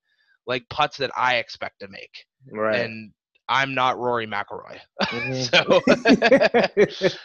like 0.48 0.70
putts 0.70 0.98
that 0.98 1.12
I 1.18 1.38
expect 1.38 1.80
to 1.82 1.90
make, 1.90 2.26
right. 2.52 2.72
and 2.72 3.14
I'm 3.50 3.76
not 3.76 4.00
Rory 4.00 4.28
McIlroy, 4.28 4.80
Mhm. 5.12 5.36
so 5.36 5.82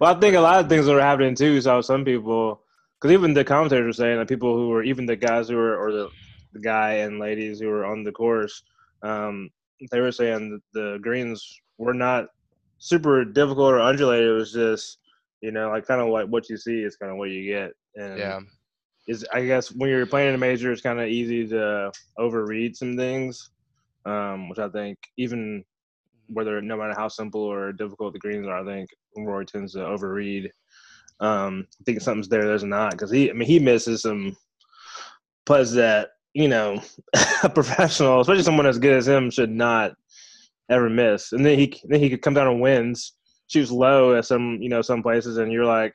well, 0.00 0.16
I 0.16 0.20
think 0.20 0.36
a 0.36 0.40
lot 0.40 0.60
of 0.60 0.68
things 0.68 0.88
were 0.88 1.00
happening 1.00 1.34
too. 1.34 1.60
So 1.60 1.80
some 1.80 2.04
people, 2.04 2.62
because 3.00 3.12
even 3.12 3.34
the 3.34 3.44
commentators 3.44 3.86
were 3.86 3.92
saying 4.04 4.18
that 4.18 4.28
people 4.28 4.56
who 4.56 4.68
were, 4.68 4.82
even 4.82 5.06
the 5.06 5.16
guys 5.16 5.48
who 5.48 5.56
were, 5.56 5.76
or 5.76 5.92
the, 5.92 6.10
the 6.52 6.60
guy 6.60 6.94
and 6.94 7.18
ladies 7.18 7.60
who 7.60 7.68
were 7.68 7.84
on 7.84 8.04
the 8.04 8.12
course, 8.12 8.62
um, 9.02 9.50
they 9.90 10.00
were 10.00 10.12
saying 10.12 10.50
that 10.50 10.62
the 10.72 10.98
greens 11.00 11.60
were 11.78 11.94
not 11.94 12.26
super 12.78 13.24
difficult 13.24 13.72
or 13.72 13.80
undulated. 13.80 14.28
It 14.28 14.32
was 14.32 14.52
just, 14.52 14.98
you 15.40 15.52
know, 15.52 15.70
like 15.70 15.86
kind 15.86 16.00
of 16.00 16.08
like 16.08 16.26
what 16.26 16.48
you 16.48 16.56
see 16.56 16.82
is 16.82 16.96
kind 16.96 17.12
of 17.12 17.18
what 17.18 17.30
you 17.30 17.50
get. 17.50 17.72
And 17.96 18.18
yeah, 18.18 18.40
is 19.08 19.24
I 19.32 19.44
guess 19.44 19.72
when 19.72 19.90
you're 19.90 20.06
playing 20.06 20.30
in 20.30 20.34
a 20.34 20.38
major, 20.38 20.72
it's 20.72 20.82
kind 20.82 21.00
of 21.00 21.08
easy 21.08 21.46
to 21.48 21.90
overread 22.18 22.76
some 22.76 22.96
things, 22.96 23.50
um, 24.04 24.48
which 24.48 24.58
I 24.58 24.68
think 24.68 24.98
even 25.16 25.64
whether 26.28 26.60
no 26.60 26.76
matter 26.76 26.94
how 26.96 27.08
simple 27.08 27.40
or 27.40 27.72
difficult 27.72 28.12
the 28.12 28.18
greens 28.18 28.46
are, 28.46 28.60
I 28.60 28.64
think 28.64 28.88
Roy 29.16 29.44
tends 29.44 29.72
to 29.72 29.80
overread. 29.80 30.48
Um, 31.20 31.66
I 31.80 31.84
think 31.84 32.00
something's 32.00 32.28
there, 32.28 32.46
there's 32.46 32.64
not 32.64 32.92
because 32.92 33.10
he, 33.10 33.30
I 33.30 33.32
mean, 33.34 33.48
he 33.48 33.58
misses 33.58 34.02
some 34.02 34.36
putts 35.44 35.72
that 35.72 36.10
you 36.34 36.48
know 36.48 36.80
a 37.42 37.48
professional, 37.50 38.20
especially 38.20 38.42
someone 38.42 38.66
as 38.66 38.78
good 38.78 38.94
as 38.94 39.08
him, 39.08 39.30
should 39.30 39.50
not 39.50 39.92
ever 40.70 40.88
miss. 40.90 41.32
And 41.32 41.44
then 41.44 41.58
he 41.58 41.80
then 41.84 42.00
he 42.00 42.10
could 42.10 42.22
come 42.22 42.34
down 42.34 42.46
and 42.48 42.60
wins, 42.60 43.14
shoots 43.48 43.70
low 43.70 44.14
at 44.16 44.24
some 44.26 44.58
you 44.60 44.68
know 44.68 44.82
some 44.82 45.02
places, 45.02 45.38
and 45.38 45.52
you're 45.52 45.64
like. 45.66 45.94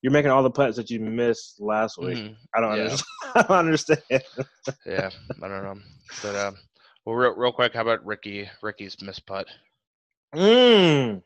You're 0.00 0.12
making 0.12 0.30
all 0.30 0.44
the 0.44 0.50
putts 0.52 0.76
that 0.76 0.90
you 0.90 1.00
missed 1.00 1.56
last 1.58 1.98
week. 1.98 2.18
mhm, 2.18 2.36
I 2.54 2.60
don't 2.60 2.72
Yeah. 2.76 2.82
understand. 2.84 3.08
I 3.34 3.42
don't 3.42 3.50
understand. 3.58 4.02
yeah, 4.86 5.10
I 5.42 5.48
don't 5.48 5.64
know, 5.64 5.74
but 6.22 6.36
um, 6.36 6.56
well, 7.04 7.16
real, 7.16 7.34
real 7.34 7.50
quick, 7.50 7.74
how 7.74 7.80
about 7.82 8.06
Rickie 8.06 8.48
Rickie's 8.62 8.96
miss 9.02 9.18
putt? 9.18 9.48
Mm. 10.36 11.20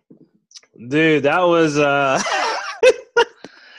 Dude, 0.89 1.23
that 1.25 1.41
was 1.43 1.77
uh 1.79 2.19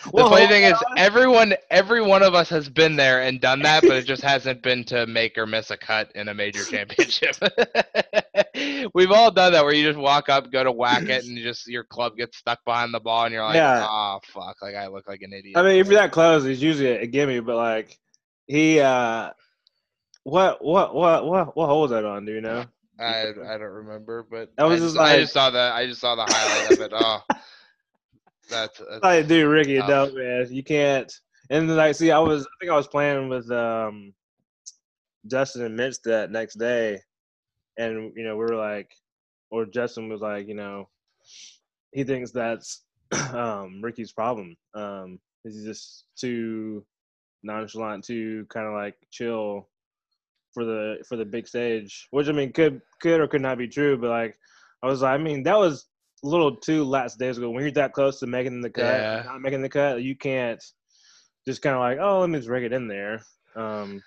the 0.06 0.30
funny 0.30 0.48
thing 0.48 0.64
is, 0.64 0.74
everyone, 0.98 1.54
every 1.70 2.02
one 2.02 2.24
of 2.24 2.34
us 2.34 2.50
has 2.50 2.70
been 2.70 2.96
there 2.96 3.22
and 3.22 3.40
done 3.40 3.62
that, 3.62 3.84
but 3.84 3.94
it 3.94 4.06
just 4.06 4.22
hasn't 4.22 4.62
been 4.62 4.84
to 4.86 5.06
make 5.08 5.38
or 5.38 5.46
miss 5.46 5.72
a 5.72 5.78
cut 5.78 6.12
in 6.16 6.28
a 6.28 6.34
major 6.34 6.64
championship. 6.64 7.36
We've 8.94 9.12
all 9.12 9.32
done 9.32 9.54
that 9.54 9.64
where 9.64 9.74
you 9.74 9.88
just 9.88 10.00
walk 10.00 10.30
up, 10.30 10.52
go 10.52 10.64
to 10.64 10.72
whack 10.72 11.04
it, 11.04 11.26
and 11.26 11.38
just 11.38 11.68
your 11.68 11.84
club 11.84 12.18
gets 12.18 12.38
stuck 12.38 12.64
behind 12.66 12.94
the 12.94 13.00
ball, 13.00 13.26
and 13.26 13.34
you're 13.34 13.44
like, 13.44 13.56
Yeah. 13.56 13.86
"Oh 13.90 14.20
fuck!" 14.34 14.62
Like 14.62 14.76
I 14.76 14.88
look 14.88 15.08
like 15.08 15.22
an 15.22 15.34
idiot. 15.34 15.58
I 15.58 15.64
mean, 15.64 15.80
if 15.80 15.88
you're 15.88 15.96
that 16.00 16.12
close, 16.12 16.46
it's 16.46 16.62
usually 16.62 16.90
a 16.90 17.08
gimme. 17.08 17.40
But 17.40 17.58
like, 17.58 17.98
he, 18.48 18.80
uh 18.80 19.32
what, 20.24 20.64
what, 20.64 20.96
what, 20.96 21.26
what, 21.26 21.56
what 21.58 21.68
hole 21.68 21.82
was 21.82 21.92
that 21.92 22.06
on? 22.06 22.26
Do 22.26 22.32
you 22.32 22.42
know? 22.42 22.66
I 23.00 23.30
I 23.30 23.58
don't 23.58 23.62
remember, 23.62 24.26
but 24.30 24.52
That 24.58 24.66
was 24.66 24.82
I, 24.82 24.86
just 24.86 24.96
just, 24.96 25.06
I 25.06 25.20
just 25.20 25.34
saw 25.34 25.50
the 25.50 25.60
I 25.60 25.88
just 25.88 26.02
saw 26.02 26.16
the 26.16 26.26
highlight 26.28 26.72
of 26.72 26.82
it. 26.82 26.94
Oh, 26.96 27.20
that's, 28.50 28.80
that's 28.80 29.04
Like, 29.04 29.28
dude, 29.28 29.48
Rickie, 29.48 29.78
tough. 29.80 29.90
no, 29.90 30.12
man, 30.16 30.48
you 30.50 30.64
can't. 30.64 31.12
And 31.50 31.70
then, 31.70 31.78
like, 31.78 31.96
see, 31.96 32.12
I 32.12 32.20
was, 32.20 32.44
I 32.46 32.50
think 32.60 32.72
I 32.72 32.76
was 32.76 32.88
playing 32.88 33.30
with 33.30 33.50
um 33.52 34.14
Justin 35.28 35.64
and 35.64 35.76
Mitch 35.76 36.02
that 36.04 36.32
next 36.32 36.56
day, 36.56 37.00
and 37.78 38.12
you 38.16 38.24
know, 38.24 38.36
we 38.36 38.44
were 38.44 38.56
like, 38.56 38.90
or 39.52 39.66
Justin 39.66 40.10
was 40.10 40.22
like, 40.22 40.48
you 40.48 40.56
know, 40.56 40.90
he 41.92 42.04
thinks 42.04 42.32
that's 42.32 42.84
um 43.34 43.82
Rickie's 43.82 44.12
problem. 44.12 44.56
Um, 44.74 45.20
he's 45.44 45.64
just 45.64 46.06
too 46.18 46.86
nonchalant, 47.44 48.06
too 48.06 48.46
kind 48.50 48.68
of 48.68 48.74
like 48.74 48.96
chill 49.12 49.68
for 50.54 50.66
the 50.66 50.98
for 51.08 51.18
the 51.18 51.26
big 51.26 51.48
stage. 51.48 52.08
Which 52.12 52.28
I 52.30 52.32
mean, 52.32 52.52
could 52.54 52.82
could 53.02 53.20
or 53.20 53.28
could 53.28 53.42
not 53.42 53.58
be 53.58 53.68
true, 53.68 53.98
but 53.98 54.10
like, 54.10 54.38
I 54.82 54.88
was, 54.88 55.02
like, 55.02 55.20
I 55.20 55.24
mean, 55.24 55.44
that 55.44 55.58
was 55.58 55.86
little 56.24 56.56
too 56.58 56.84
last 56.86 57.20
days 57.20 57.38
ago. 57.38 57.50
When 57.52 57.64
you're 57.64 57.72
that 57.74 57.94
close 57.94 58.20
to 58.20 58.28
making 58.28 58.62
the 58.62 58.70
cut, 58.72 59.08
Yeah. 59.08 59.24
not 59.24 59.42
making 59.42 59.62
the 59.62 59.70
cut, 59.70 60.04
you 60.04 60.16
can't 60.18 60.64
just 61.48 61.62
kind 61.62 61.76
of 61.76 61.82
like, 61.82 62.00
oh, 62.00 62.22
let 62.22 62.30
me 62.30 62.40
just 62.40 62.50
rig 62.50 62.64
it 62.64 62.74
in 62.74 62.88
there. 62.88 63.22
Um, 63.56 64.04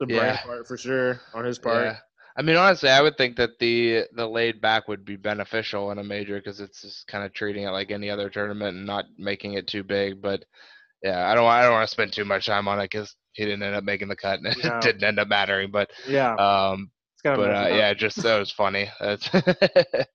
the 0.00 0.06
brain 0.06 0.38
Yeah. 0.38 0.40
part 0.40 0.66
for 0.66 0.76
sure 0.78 1.22
on 1.34 1.44
his 1.44 1.58
part. 1.58 1.92
Yeah. 1.92 1.98
I 2.36 2.42
mean, 2.42 2.56
honestly, 2.56 2.88
I 2.88 3.02
would 3.02 3.16
think 3.18 3.36
that 3.36 3.58
the 3.60 4.04
the 4.14 4.26
laid 4.26 4.60
back 4.60 4.88
would 4.88 5.04
be 5.04 5.16
beneficial 5.16 5.90
in 5.90 5.98
a 5.98 6.04
major 6.04 6.36
because 6.38 6.60
it's 6.60 6.80
just 6.82 7.06
kind 7.06 7.24
of 7.24 7.32
treating 7.34 7.64
it 7.64 7.70
like 7.70 7.90
any 7.90 8.08
other 8.10 8.30
tournament 8.30 8.76
and 8.76 8.86
not 8.86 9.04
making 9.18 9.54
it 9.54 9.66
too 9.66 9.84
big. 9.84 10.22
But 10.22 10.44
yeah, 11.02 11.28
I 11.30 11.34
don't 11.34 11.46
I 11.46 11.62
don't 11.62 11.72
want 11.72 11.88
to 11.88 11.92
spend 11.92 12.12
too 12.12 12.24
much 12.24 12.46
time 12.46 12.68
on 12.68 12.80
it 12.80 12.84
because 12.90 13.16
he 13.32 13.44
didn't 13.44 13.62
end 13.62 13.74
up 13.76 13.84
making 13.84 14.08
the 14.08 14.16
cut 14.16 14.40
and 14.40 14.46
it 14.64 14.80
didn't 14.80 15.04
end 15.04 15.18
up 15.20 15.28
mattering. 15.28 15.70
But 15.70 15.90
Yeah, 16.06 16.38
um, 16.38 16.90
it's 17.14 17.22
but 17.34 17.52
uh, 17.52 17.68
yeah, 17.68 17.94
just 17.94 18.22
that 18.22 18.38
was 18.38 18.50
funny. 18.52 18.90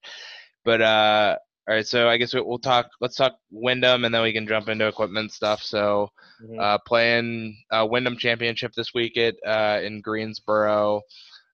But 0.67 0.81
uh, 0.81 1.37
all 1.69 1.75
right. 1.75 1.87
So 1.87 2.09
I 2.09 2.17
guess 2.17 2.33
we- 2.33 2.41
we'll 2.41 2.59
talk. 2.59 2.87
Let's 2.99 3.15
talk 3.15 3.33
Wyndham, 3.51 4.03
and 4.03 4.13
then 4.13 4.21
we 4.21 4.33
can 4.33 4.45
jump 4.47 4.67
into 4.67 4.85
equipment 4.87 5.31
stuff. 5.31 5.63
So 5.63 6.09
Mhm. 6.43 6.59
uh, 6.61 6.77
playing 6.85 7.57
uh, 7.71 7.87
Wyndham 7.89 8.17
Championship 8.17 8.73
this 8.73 8.93
week 8.93 9.15
at 9.17 9.35
uh, 9.45 9.79
in 9.81 10.01
Greensboro. 10.01 11.01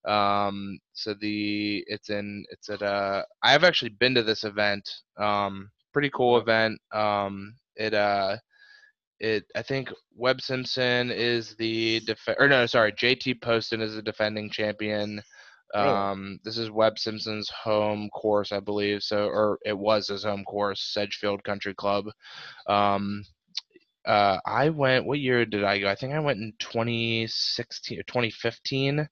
Um, 0.05 0.79
so 0.93 1.13
the 1.13 1.83
it's 1.87 2.09
in 2.09 2.43
it's 2.49 2.69
at 2.69 2.81
uh 2.81 3.23
I've 3.43 3.63
actually 3.63 3.93
been 4.01 4.15
to 4.15 4.23
this 4.23 4.43
event. 4.43 4.89
Um, 5.17 5.69
pretty 5.93 6.09
cool 6.09 6.37
event. 6.39 6.79
Um, 6.91 7.55
it 7.75 7.93
uh 7.93 8.37
it 9.19 9.45
I 9.55 9.61
think 9.61 9.91
Webb 10.15 10.41
Simpson 10.41 11.11
is 11.11 11.55
the 11.55 12.01
def- 12.01 12.35
or 12.39 12.47
no 12.49 12.65
sorry 12.65 12.91
JT 12.93 13.41
Poston 13.41 13.79
is 13.81 13.95
the 13.95 14.01
defending 14.01 14.49
champion. 14.49 15.21
Um, 15.73 16.39
this 16.43 16.57
is 16.57 16.69
Webb 16.69 16.99
Simpson's 16.99 17.49
home 17.49 18.09
course, 18.09 18.51
I 18.51 18.59
believe. 18.59 19.01
So, 19.01 19.25
or 19.25 19.59
it 19.65 19.77
was 19.77 20.07
his 20.07 20.23
home 20.23 20.43
course, 20.43 20.81
Sedgefield 20.93 21.43
Country 21.43 21.73
Club. 21.73 22.05
Um, 22.67 23.23
uh, 24.05 24.37
I 24.45 24.69
went. 24.69 25.05
What 25.05 25.19
year 25.19 25.45
did 25.45 25.63
I 25.63 25.79
go? 25.79 25.89
I 25.89 25.95
think 25.95 26.13
I 26.13 26.19
went 26.19 26.39
in 26.39 26.53
2016 26.59 27.99
or 27.99 28.03
2015. 28.03 29.07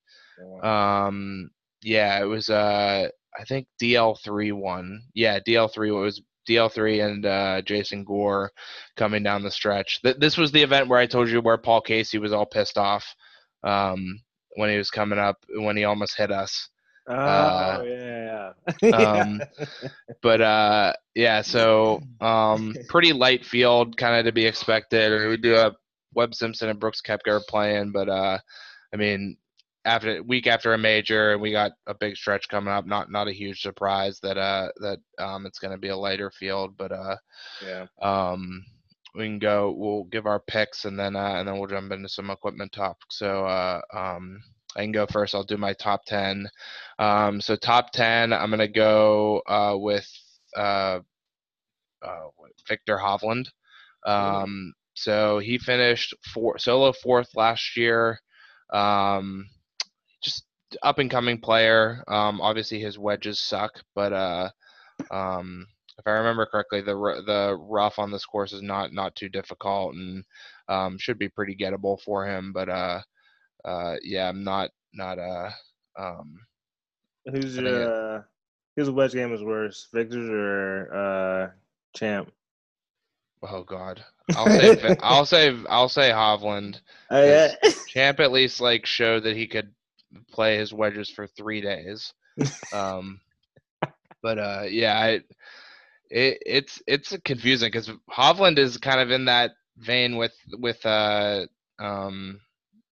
Um, 0.64 1.50
yeah, 1.82 2.22
it 2.22 2.26
was. 2.26 2.50
Uh, 2.50 3.08
I 3.40 3.44
think 3.46 3.68
DL3 3.82 4.54
won. 4.54 5.04
Yeah, 5.14 5.40
DL3 5.40 5.88
it 5.88 5.92
was 5.92 6.22
DL3 6.50 7.06
and 7.06 7.26
uh, 7.26 7.62
Jason 7.62 8.04
Gore 8.04 8.52
coming 8.98 9.24
down 9.24 9.44
the 9.44 9.52
stretch. 9.52 10.02
Th- 10.02 10.18
this 10.18 10.38
was 10.38 10.52
the 10.52 10.62
event 10.62 10.90
where 10.90 11.00
I 11.00 11.06
told 11.06 11.30
you 11.30 11.42
where 11.42 11.58
Paul 11.58 11.82
Casey 11.82 12.18
was 12.18 12.34
all 12.34 12.46
pissed 12.46 12.78
off 12.78 13.06
um, 13.64 14.20
when 14.56 14.70
he 14.70 14.78
was 14.78 14.90
coming 14.90 15.20
up 15.20 15.38
when 15.56 15.78
he 15.78 15.84
almost 15.84 16.18
hit 16.18 16.32
us. 16.32 16.70
Oh 17.08 17.14
uh, 17.14 17.84
yeah, 17.86 18.52
yeah. 18.82 18.96
um, 18.96 19.42
But 20.22 20.42
uh, 20.42 20.94
yeah, 21.16 21.42
so 21.42 22.02
um, 22.22 22.76
pretty 22.90 23.14
light 23.14 23.46
field, 23.46 23.98
kind 23.98 24.16
of 24.16 24.26
to 24.26 24.32
be 24.32 24.46
expected. 24.46 25.28
We 25.28 25.38
do 25.38 25.50
have 25.52 25.76
Webb 26.14 26.36
Simpson 26.36 26.70
and 26.70 26.80
Brooks 26.80 27.02
Koepka 27.02 27.28
are 27.28 27.42
playing, 27.48 27.92
but 27.92 28.08
uh, 28.08 28.38
I 28.94 28.98
mean, 28.98 29.38
after 29.86 30.22
week 30.24 30.48
after 30.48 30.74
a 30.74 30.78
major, 30.78 31.34
and 31.34 31.42
we 31.42 31.52
got 31.52 31.72
a 31.88 31.94
big 31.94 32.16
stretch 32.16 32.48
coming 32.50 32.74
up. 32.74 32.86
Not 32.86 33.12
not 33.12 33.28
a 33.28 33.34
huge 33.34 33.62
surprise 33.62 34.20
that 34.22 34.38
uh 34.38 34.70
that 34.78 35.00
um 35.18 35.46
it's 35.46 35.60
going 35.60 35.72
to 35.72 35.78
be 35.80 35.90
a 35.90 35.98
lighter 35.98 36.32
field, 36.32 36.76
but 36.78 36.92
uh 36.92 37.18
yeah. 37.66 37.86
um 38.02 38.64
we 39.16 39.26
can 39.26 39.40
go. 39.40 39.74
We'll 39.76 40.06
give 40.06 40.26
our 40.26 40.40
picks, 40.40 40.86
and 40.86 40.98
then 40.98 41.16
uh, 41.16 41.36
and 41.36 41.48
then 41.48 41.58
we'll 41.58 41.68
jump 41.68 41.92
into 41.92 42.10
some 42.10 42.30
equipment 42.30 42.72
topics. 42.72 43.18
So 43.18 43.46
uh, 43.46 43.82
um, 43.94 44.42
I 44.76 44.82
can 44.82 44.92
go 44.92 45.06
first. 45.06 45.36
I'll 45.36 45.44
do 45.44 45.58
my 45.58 45.74
top 45.74 46.06
ten. 46.06 46.48
Um, 47.00 47.42
so 47.42 47.56
top 47.56 47.92
ten, 47.92 48.32
I'm 48.34 48.50
gonna 48.50 48.68
go 48.68 49.42
uh, 49.48 49.76
with 49.78 50.08
uh, 50.56 51.00
uh, 52.02 52.28
Viktor 52.68 52.98
Hovland. 52.98 53.48
Um, 54.06 54.74
so 54.94 55.40
he 55.40 55.58
finished 55.58 56.14
four, 56.34 56.58
solo 56.58 56.94
fourth 56.94 57.30
last 57.36 57.78
year. 57.78 58.20
Um, 58.72 59.48
just 60.22 60.46
up 60.82 61.00
and 61.00 61.10
coming 61.12 61.40
player. 61.40 62.04
Um, 62.08 62.42
obviously 62.42 62.80
his 62.80 62.98
wedges 62.98 63.40
suck, 63.40 63.72
but 63.96 64.14
uh, 64.14 64.50
um, 65.12 65.68
if 65.98 66.08
I 66.08 66.12
remember 66.12 66.46
correctly, 66.46 66.82
the 66.82 66.96
the 67.26 67.58
rough 67.60 68.00
on 68.00 68.12
this 68.12 68.26
course 68.26 68.54
is 68.54 68.62
not 68.62 68.94
not 68.94 69.16
too 69.16 69.30
difficult 69.30 69.96
and 69.96 70.24
um, 70.68 70.98
should 70.98 71.20
be 71.20 71.30
pretty 71.30 71.56
gettable 71.56 72.02
for 72.02 72.26
him. 72.26 72.52
But 72.54 72.70
uh, 72.70 73.02
uh, 73.66 73.96
yeah, 74.04 74.30
I'm 74.30 74.44
not 74.44 74.70
not 74.94 75.20
uh, 75.20 75.52
um, 76.00 76.40
Who's 77.26 77.58
your 77.58 78.18
uh, 78.18 78.22
whose 78.76 78.90
wedge 78.90 79.14
game 79.14 79.34
is 79.34 79.44
worse, 79.44 79.88
Viktor's 79.94 80.30
or 80.30 80.94
uh, 80.94 81.52
Champ? 81.96 82.32
oh 83.44 83.64
god, 83.64 84.04
I'll 84.36 84.48
say 84.48 84.98
I'll 85.02 85.26
say 85.26 85.58
I'll 85.70 85.90
say 85.90 86.10
Hovland. 86.10 86.82
Oh, 87.10 87.24
yeah. 87.24 87.54
Champ 87.88 88.20
at 88.20 88.32
least 88.32 88.62
like 88.62 88.86
showed 88.86 89.24
that 89.24 89.36
he 89.36 89.48
could 89.48 89.72
play 90.32 90.58
his 90.58 90.74
wedges 90.74 91.10
for 91.10 91.28
three 91.28 91.62
days. 91.62 92.14
Um, 92.74 93.20
but 94.24 94.40
uh, 94.40 94.64
yeah, 94.68 94.98
I, 94.98 95.22
it, 96.12 96.38
it's 96.46 96.82
it's 96.88 97.16
confusing 97.26 97.68
because 97.68 97.90
Hovland 98.10 98.58
is 98.60 98.78
kind 98.78 99.00
of 99.00 99.12
in 99.12 99.26
that 99.26 99.52
vein 99.78 100.18
with 100.18 100.34
with 100.60 100.86
uh, 100.86 101.46
um, 101.80 102.40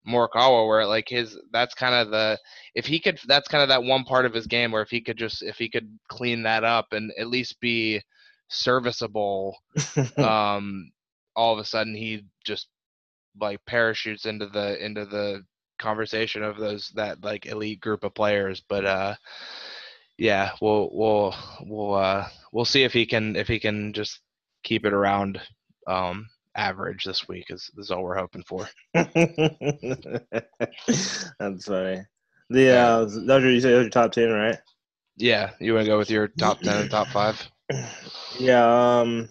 Morikawa, 0.08 0.66
where 0.66 0.86
like 0.86 1.08
his 1.08 1.38
that's 1.52 1.74
kind 1.74 1.94
of 1.94 2.10
the 2.10 2.38
if 2.74 2.86
he 2.86 2.98
could 2.98 3.20
that's 3.26 3.48
kind 3.48 3.62
of 3.62 3.68
that 3.68 3.84
one 3.84 4.04
part 4.04 4.26
of 4.26 4.34
his 4.34 4.46
game 4.46 4.72
where 4.72 4.82
if 4.82 4.90
he 4.90 5.00
could 5.00 5.18
just 5.18 5.42
if 5.42 5.56
he 5.56 5.68
could 5.68 5.98
clean 6.08 6.42
that 6.42 6.64
up 6.64 6.92
and 6.92 7.12
at 7.18 7.28
least 7.28 7.60
be 7.60 8.00
serviceable 8.48 9.56
um 10.18 10.90
all 11.36 11.52
of 11.52 11.60
a 11.60 11.64
sudden 11.64 11.94
he 11.94 12.24
just 12.44 12.68
like 13.40 13.64
parachutes 13.66 14.26
into 14.26 14.46
the 14.46 14.84
into 14.84 15.04
the 15.04 15.44
conversation 15.78 16.42
of 16.42 16.58
those 16.58 16.90
that 16.94 17.22
like 17.24 17.46
elite 17.46 17.80
group 17.80 18.04
of 18.04 18.14
players. 18.14 18.62
But 18.68 18.84
uh 18.84 19.14
yeah 20.20 20.50
we'll 20.60 20.90
we'll 20.92 21.34
we'll 21.62 21.94
uh 21.94 22.28
we'll 22.52 22.66
see 22.66 22.84
if 22.84 22.92
he 22.92 23.06
can 23.06 23.34
if 23.36 23.48
he 23.48 23.58
can 23.58 23.92
just 23.94 24.20
keep 24.62 24.84
it 24.84 24.92
around 24.92 25.40
um 25.86 26.28
average 26.54 27.04
this 27.04 27.26
week 27.26 27.46
is, 27.48 27.70
is 27.78 27.90
all 27.90 28.02
we're 28.02 28.18
hoping 28.18 28.42
for 28.42 28.68
That's 28.92 29.14
funny. 31.64 32.02
The 32.50 32.68
uh, 32.68 33.04
those 33.04 33.44
are 33.44 33.50
you 33.50 33.60
said 33.60 33.70
those 33.72 33.86
are 33.86 33.90
top 33.90 34.12
ten, 34.12 34.30
right? 34.30 34.58
yeah 35.16 35.50
you 35.58 35.72
want 35.74 35.84
to 35.84 35.90
go 35.90 35.98
with 35.98 36.10
your 36.10 36.28
top 36.28 36.60
10 36.60 36.76
and 36.76 36.90
top 36.90 37.08
5 37.08 37.50
Yeah. 38.38 39.00
Um, 39.00 39.28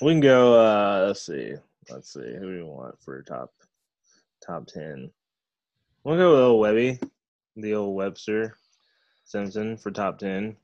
we 0.00 0.12
can 0.12 0.20
go. 0.20 0.54
Uh, 0.54 1.04
let's 1.08 1.26
see. 1.26 1.54
Let's 1.90 2.12
see. 2.12 2.20
Who 2.20 2.40
do 2.40 2.46
we 2.46 2.62
want 2.62 3.00
for 3.02 3.22
top 3.22 3.52
top 4.44 4.66
ten? 4.66 5.10
We'll 6.04 6.16
go 6.16 6.30
with 6.32 6.40
old 6.40 6.60
Webby, 6.60 6.98
the 7.56 7.74
old 7.74 7.94
Webster 7.94 8.56
Simpson 9.32 9.76
for 9.78 9.90
top 9.90 10.18
ten. 10.18 10.54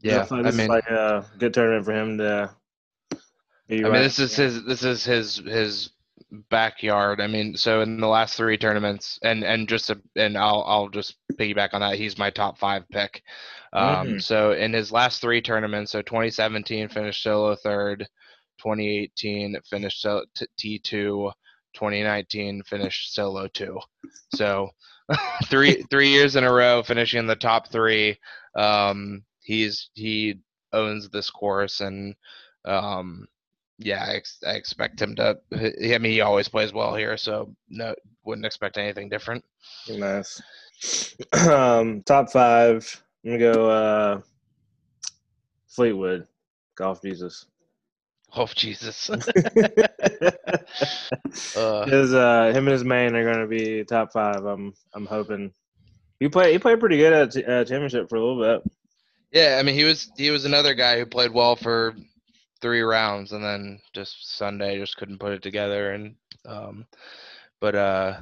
yeah 0.00 0.18
like 0.30 0.32
i 0.32 0.42
this 0.42 0.54
mean 0.56 0.64
is 0.66 0.68
like 0.68 0.86
a 0.86 1.24
good 1.38 1.52
tournament 1.52 1.84
for 1.84 1.92
him 1.92 2.18
to. 2.18 2.50
Be 3.66 3.84
I 3.84 3.90
mean, 3.90 4.02
this 4.02 4.18
is 4.18 4.34
his 4.34 4.64
this 4.64 4.82
is 4.84 5.04
his 5.04 5.36
his 5.38 5.90
backyard. 6.50 7.20
I 7.20 7.26
mean, 7.26 7.56
so 7.56 7.82
in 7.82 8.00
the 8.00 8.06
last 8.06 8.36
three 8.36 8.56
tournaments, 8.56 9.18
and 9.22 9.44
and 9.44 9.68
just 9.68 9.88
to, 9.88 10.00
and 10.16 10.38
I'll 10.38 10.64
I'll 10.66 10.88
just 10.88 11.16
piggyback 11.34 11.70
on 11.74 11.80
that. 11.80 11.98
He's 11.98 12.16
my 12.16 12.30
top 12.30 12.58
five 12.58 12.88
pick. 12.90 13.22
Um, 13.74 14.06
Mhm. 14.06 14.22
So 14.22 14.52
in 14.52 14.72
his 14.72 14.90
last 14.90 15.20
three 15.20 15.42
tournaments, 15.42 15.92
so 15.92 16.00
2017 16.00 16.88
finished 16.88 17.22
solo 17.22 17.54
third, 17.56 18.08
2018 18.58 19.60
finished 19.68 20.06
T2. 20.58 21.32
2019 21.74 22.62
finished 22.62 23.14
solo 23.14 23.46
two. 23.48 23.78
So 24.34 24.70
three 25.46 25.82
three 25.90 26.10
years 26.10 26.36
in 26.36 26.44
a 26.44 26.52
row 26.52 26.82
finishing 26.82 27.20
in 27.20 27.26
the 27.26 27.36
top 27.36 27.68
three. 27.68 28.18
Um, 28.54 29.22
he's 29.40 29.90
he 29.94 30.40
owns 30.72 31.08
this 31.08 31.30
course 31.30 31.80
and 31.80 32.14
um, 32.64 33.26
yeah, 33.78 34.04
I, 34.04 34.14
ex- 34.14 34.42
I, 34.46 34.52
expect 34.52 35.00
him 35.00 35.14
to. 35.16 35.38
I 35.52 35.98
mean, 35.98 36.12
he 36.12 36.20
always 36.20 36.48
plays 36.48 36.72
well 36.72 36.94
here, 36.94 37.16
so 37.16 37.54
no, 37.68 37.94
wouldn't 38.24 38.46
expect 38.46 38.76
anything 38.76 39.08
different. 39.08 39.44
Nice. 39.88 40.42
um, 41.48 42.02
top 42.02 42.30
five. 42.30 43.02
I'm 43.24 43.38
gonna 43.38 43.52
go 43.52 43.70
uh, 43.70 44.20
Fleetwood, 45.68 46.26
Golf 46.76 47.00
Jesus. 47.02 47.46
Golf 48.34 48.54
Jesus. 48.54 49.10
uh, 49.10 49.16
his 51.86 52.12
uh, 52.14 52.52
him 52.54 52.66
and 52.66 52.72
his 52.72 52.84
mane 52.84 53.14
are 53.16 53.24
gonna 53.24 53.46
be 53.46 53.84
top 53.84 54.12
five. 54.12 54.44
I'm 54.44 54.74
I'm 54.94 55.06
hoping. 55.06 55.52
He 56.20 56.28
played 56.28 56.52
he 56.52 56.58
played 56.58 56.80
pretty 56.80 56.98
good 56.98 57.12
at 57.12 57.36
uh, 57.48 57.64
championship 57.64 58.08
for 58.08 58.16
a 58.16 58.20
little 58.20 58.40
bit. 58.40 58.70
Yeah, 59.32 59.56
I 59.58 59.62
mean 59.62 59.74
he 59.74 59.84
was 59.84 60.10
he 60.16 60.30
was 60.30 60.44
another 60.44 60.74
guy 60.74 60.98
who 60.98 61.06
played 61.06 61.32
well 61.32 61.56
for 61.56 61.94
three 62.60 62.82
rounds 62.82 63.32
and 63.32 63.44
then 63.44 63.80
just 63.92 64.36
Sunday 64.36 64.78
just 64.78 64.96
couldn't 64.96 65.18
put 65.18 65.32
it 65.32 65.42
together 65.42 65.92
and 65.92 66.14
um 66.46 66.86
but 67.60 67.74
uh 67.74 68.20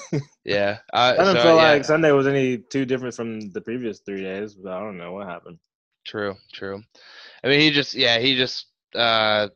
yeah 0.44 0.78
I, 0.92 1.12
I 1.12 1.16
don't 1.16 1.36
so, 1.36 1.42
feel 1.42 1.56
yeah. 1.56 1.72
like 1.72 1.84
Sunday 1.84 2.10
was 2.12 2.26
any 2.26 2.58
too 2.58 2.84
different 2.84 3.14
from 3.14 3.52
the 3.52 3.60
previous 3.60 4.00
three 4.00 4.22
days 4.22 4.54
but 4.54 4.72
I 4.72 4.80
don't 4.80 4.98
know 4.98 5.12
what 5.12 5.28
happened 5.28 5.58
true 6.04 6.34
true 6.52 6.82
I 7.44 7.48
mean 7.48 7.60
he 7.60 7.70
just 7.70 7.94
yeah 7.94 8.18
he 8.18 8.36
just 8.36 8.66
uh 8.96 9.48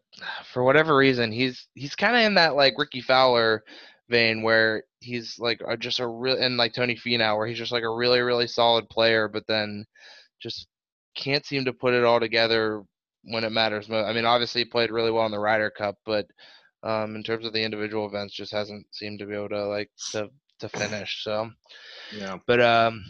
for 0.53 0.63
whatever 0.63 0.97
reason 0.97 1.33
he's 1.33 1.69
he's 1.75 1.95
kind 1.95 2.17
of 2.17 2.23
in 2.23 2.35
that 2.35 2.57
like 2.57 2.79
Rickie 2.79 3.01
Fowler 3.01 3.65
vein 4.09 4.43
where 4.43 4.85
he's 5.01 5.39
like 5.39 5.61
a, 5.67 5.77
just 5.77 6.01
a 6.01 6.07
real 6.07 6.37
and 6.37 6.57
like 6.57 6.75
Tony 6.75 6.97
Finau 6.97 7.37
where 7.37 7.47
he's 7.47 7.59
just 7.59 7.73
like 7.73 7.85
a 7.85 7.95
really 7.95 8.21
really 8.21 8.47
solid 8.47 8.89
player 8.89 9.29
but 9.29 9.47
then 9.47 9.85
just 10.41 10.67
can't 11.15 11.45
seem 11.45 11.65
to 11.65 11.73
put 11.73 11.95
it 11.95 12.05
all 12.05 12.21
together 12.21 12.83
when 13.25 13.45
it 13.45 13.53
matters 13.53 13.89
most. 13.89 14.07
I 14.07 14.13
mean, 14.13 14.25
obviously 14.25 14.63
he 14.63 14.67
played 14.67 14.91
really 14.91 15.11
well 15.11 15.27
in 15.27 15.33
the 15.33 15.39
Ryder 15.39 15.71
Cup, 15.71 15.97
but 16.05 16.27
um, 16.83 17.17
in 17.17 17.23
terms 17.23 17.47
of 17.47 17.53
the 17.53 17.63
individual 17.63 18.07
events, 18.07 18.35
just 18.35 18.53
hasn't 18.53 18.87
seemed 18.91 19.19
to 19.19 19.27
be 19.27 19.35
able 19.35 19.51
to 19.51 19.67
like 19.67 19.91
to 20.13 20.31
to 20.61 20.69
finish. 20.69 21.23
So, 21.25 21.51
yeah. 22.17 22.39
But 22.47 22.61
um, 22.61 23.05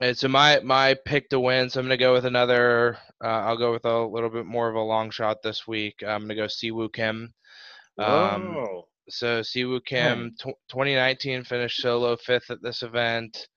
and 0.00 0.16
so 0.16 0.28
my 0.28 0.60
my 0.60 0.94
pick 1.04 1.28
to 1.30 1.40
win. 1.40 1.70
So 1.70 1.80
I'm 1.80 1.86
gonna 1.86 1.96
go 1.96 2.12
with 2.12 2.24
another. 2.24 2.98
Uh, 3.22 3.28
I'll 3.28 3.58
go 3.58 3.72
with 3.72 3.84
a 3.84 4.04
little 4.04 4.30
bit 4.30 4.46
more 4.46 4.68
of 4.68 4.76
a 4.76 4.80
long 4.80 5.10
shot 5.10 5.42
this 5.42 5.66
week. 5.66 6.02
I'm 6.06 6.22
gonna 6.22 6.34
go 6.34 6.46
Si 6.46 6.70
Woo 6.70 6.88
Kim. 6.88 7.32
Um, 7.98 8.54
Whoa. 8.54 8.88
So 9.08 9.42
Si 9.42 9.64
Woo 9.64 9.80
Kim, 9.80 10.34
t- 10.38 10.52
2019 10.68 11.44
finished 11.44 11.80
solo 11.80 12.16
fifth 12.16 12.50
at 12.50 12.62
this 12.62 12.82
event, 12.82 13.48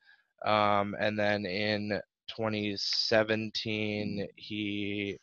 um, 0.46 0.96
and 1.00 1.18
then 1.20 1.46
in 1.46 2.02
2017 2.36 4.28
he 4.36 5.18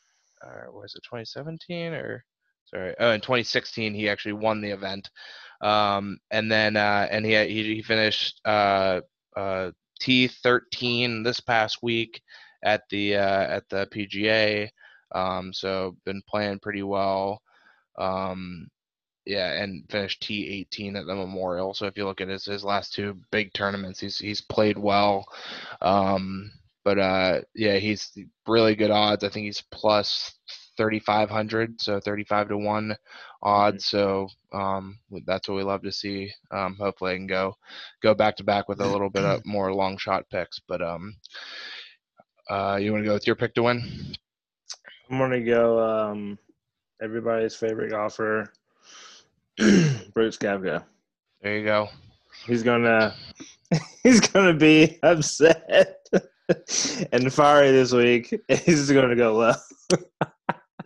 uh, 0.45 0.71
was 0.71 0.95
it 0.95 1.03
2017 1.05 1.93
or 1.95 2.25
sorry 2.65 2.95
oh 3.01 3.13
in 3.13 3.21
2016 3.21 3.95
he 3.95 4.09
actually 4.09 4.33
won 4.33 4.61
the 4.61 4.71
event 4.71 5.09
um, 5.63 6.19
and 6.31 6.53
then 6.53 6.77
uh, 6.77 7.09
and 7.11 7.25
he, 7.25 7.33
he, 7.47 7.75
he 7.75 7.83
finished 7.83 8.41
uh, 8.45 9.01
uh 9.37 9.71
T13 10.01 11.25
this 11.25 11.41
past 11.41 11.83
week 11.83 12.23
at 12.63 12.83
the 12.91 13.17
uh, 13.17 13.47
at 13.57 13.69
the 13.69 13.87
PGA 13.93 14.69
um, 15.15 15.53
so 15.53 15.97
been 16.05 16.23
playing 16.29 16.59
pretty 16.59 16.83
well 16.83 17.43
um, 17.99 18.69
yeah, 19.29 19.63
and 19.63 19.85
finished 19.91 20.23
T18 20.23 20.99
at 20.99 21.05
the 21.05 21.15
Memorial. 21.15 21.75
So 21.75 21.87
if 21.87 21.99
you 21.99 22.07
look 22.07 22.23
at 22.23 22.29
his 22.29 22.47
his 22.47 22.65
last 22.65 22.95
two 22.95 23.15
big 23.31 23.53
tournaments, 23.53 24.01
he's 24.01 24.19
he's 24.19 24.41
played 24.41 24.79
well. 24.79 25.27
Um, 25.83 26.51
but 26.83 26.99
uh, 26.99 27.41
yeah, 27.55 27.77
he's 27.77 28.17
really 28.47 28.75
good 28.75 28.91
odds. 28.91 29.23
I 29.23 29.29
think 29.29 29.45
he's 29.45 29.63
plus 29.71 30.33
3,500, 30.79 31.79
so 31.81 32.01
35 32.01 32.49
to 32.49 32.57
one 32.57 32.97
odds. 33.43 33.85
So 33.85 34.29
um, 34.53 34.99
that's 35.27 35.49
what 35.49 35.57
we 35.57 35.63
love 35.63 35.83
to 35.83 35.93
see. 35.93 36.33
Um, 36.51 36.77
hopefully, 36.81 37.13
I 37.13 37.17
can 37.17 37.27
go 37.27 37.55
go 38.03 38.15
back 38.15 38.37
to 38.37 38.45
back 38.45 38.69
with 38.69 38.81
a 38.81 38.87
little 38.87 39.11
bit 39.11 39.25
of 39.25 39.43
more 39.45 39.75
long 39.75 39.99
shot 39.99 40.25
picks. 40.31 40.59
But 40.67 40.81
um, 40.81 41.17
uh, 42.49 42.79
you 42.81 42.93
want 42.93 43.05
to 43.05 43.09
go 43.09 43.15
with 43.15 43.27
your 43.27 43.37
pick 43.37 43.55
to 43.57 43.65
win? 43.65 44.15
I'm 45.11 45.19
gonna 45.19 45.41
go. 45.41 45.79
Um, 45.81 46.39
everybody's 47.03 47.55
favorite 47.55 47.91
golfer, 47.91 48.51
Brooks 49.59 50.39
Koepka. 50.39 50.85
There 51.43 51.59
you 51.59 51.65
go. 51.65 51.89
He's 52.47 52.63
gonna 52.63 53.15
he's 54.03 54.21
gonna 54.21 54.55
be 54.55 54.99
upset. 55.03 55.99
and 57.13 57.33
fiery 57.33 57.71
this 57.71 57.93
week. 57.93 58.35
He's 58.65 58.91
going 58.91 59.09
to 59.11 59.17
go 59.17 59.35
low. 59.35 59.53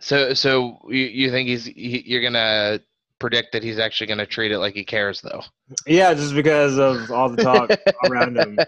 So, 0.03 0.33
so 0.33 0.79
you, 0.89 1.05
you 1.05 1.31
think 1.31 1.47
he's 1.47 1.63
he, 1.63 2.03
you're 2.05 2.21
gonna 2.21 2.81
predict 3.19 3.53
that 3.53 3.63
he's 3.63 3.79
actually 3.79 4.07
gonna 4.07 4.25
treat 4.25 4.51
it 4.51 4.59
like 4.59 4.73
he 4.73 4.83
cares, 4.83 5.21
though? 5.21 5.41
Yeah, 5.87 6.13
just 6.13 6.35
because 6.35 6.77
of 6.77 7.09
all 7.09 7.29
the 7.29 7.41
talk 7.41 7.71
around 8.03 8.35
him. 8.37 8.59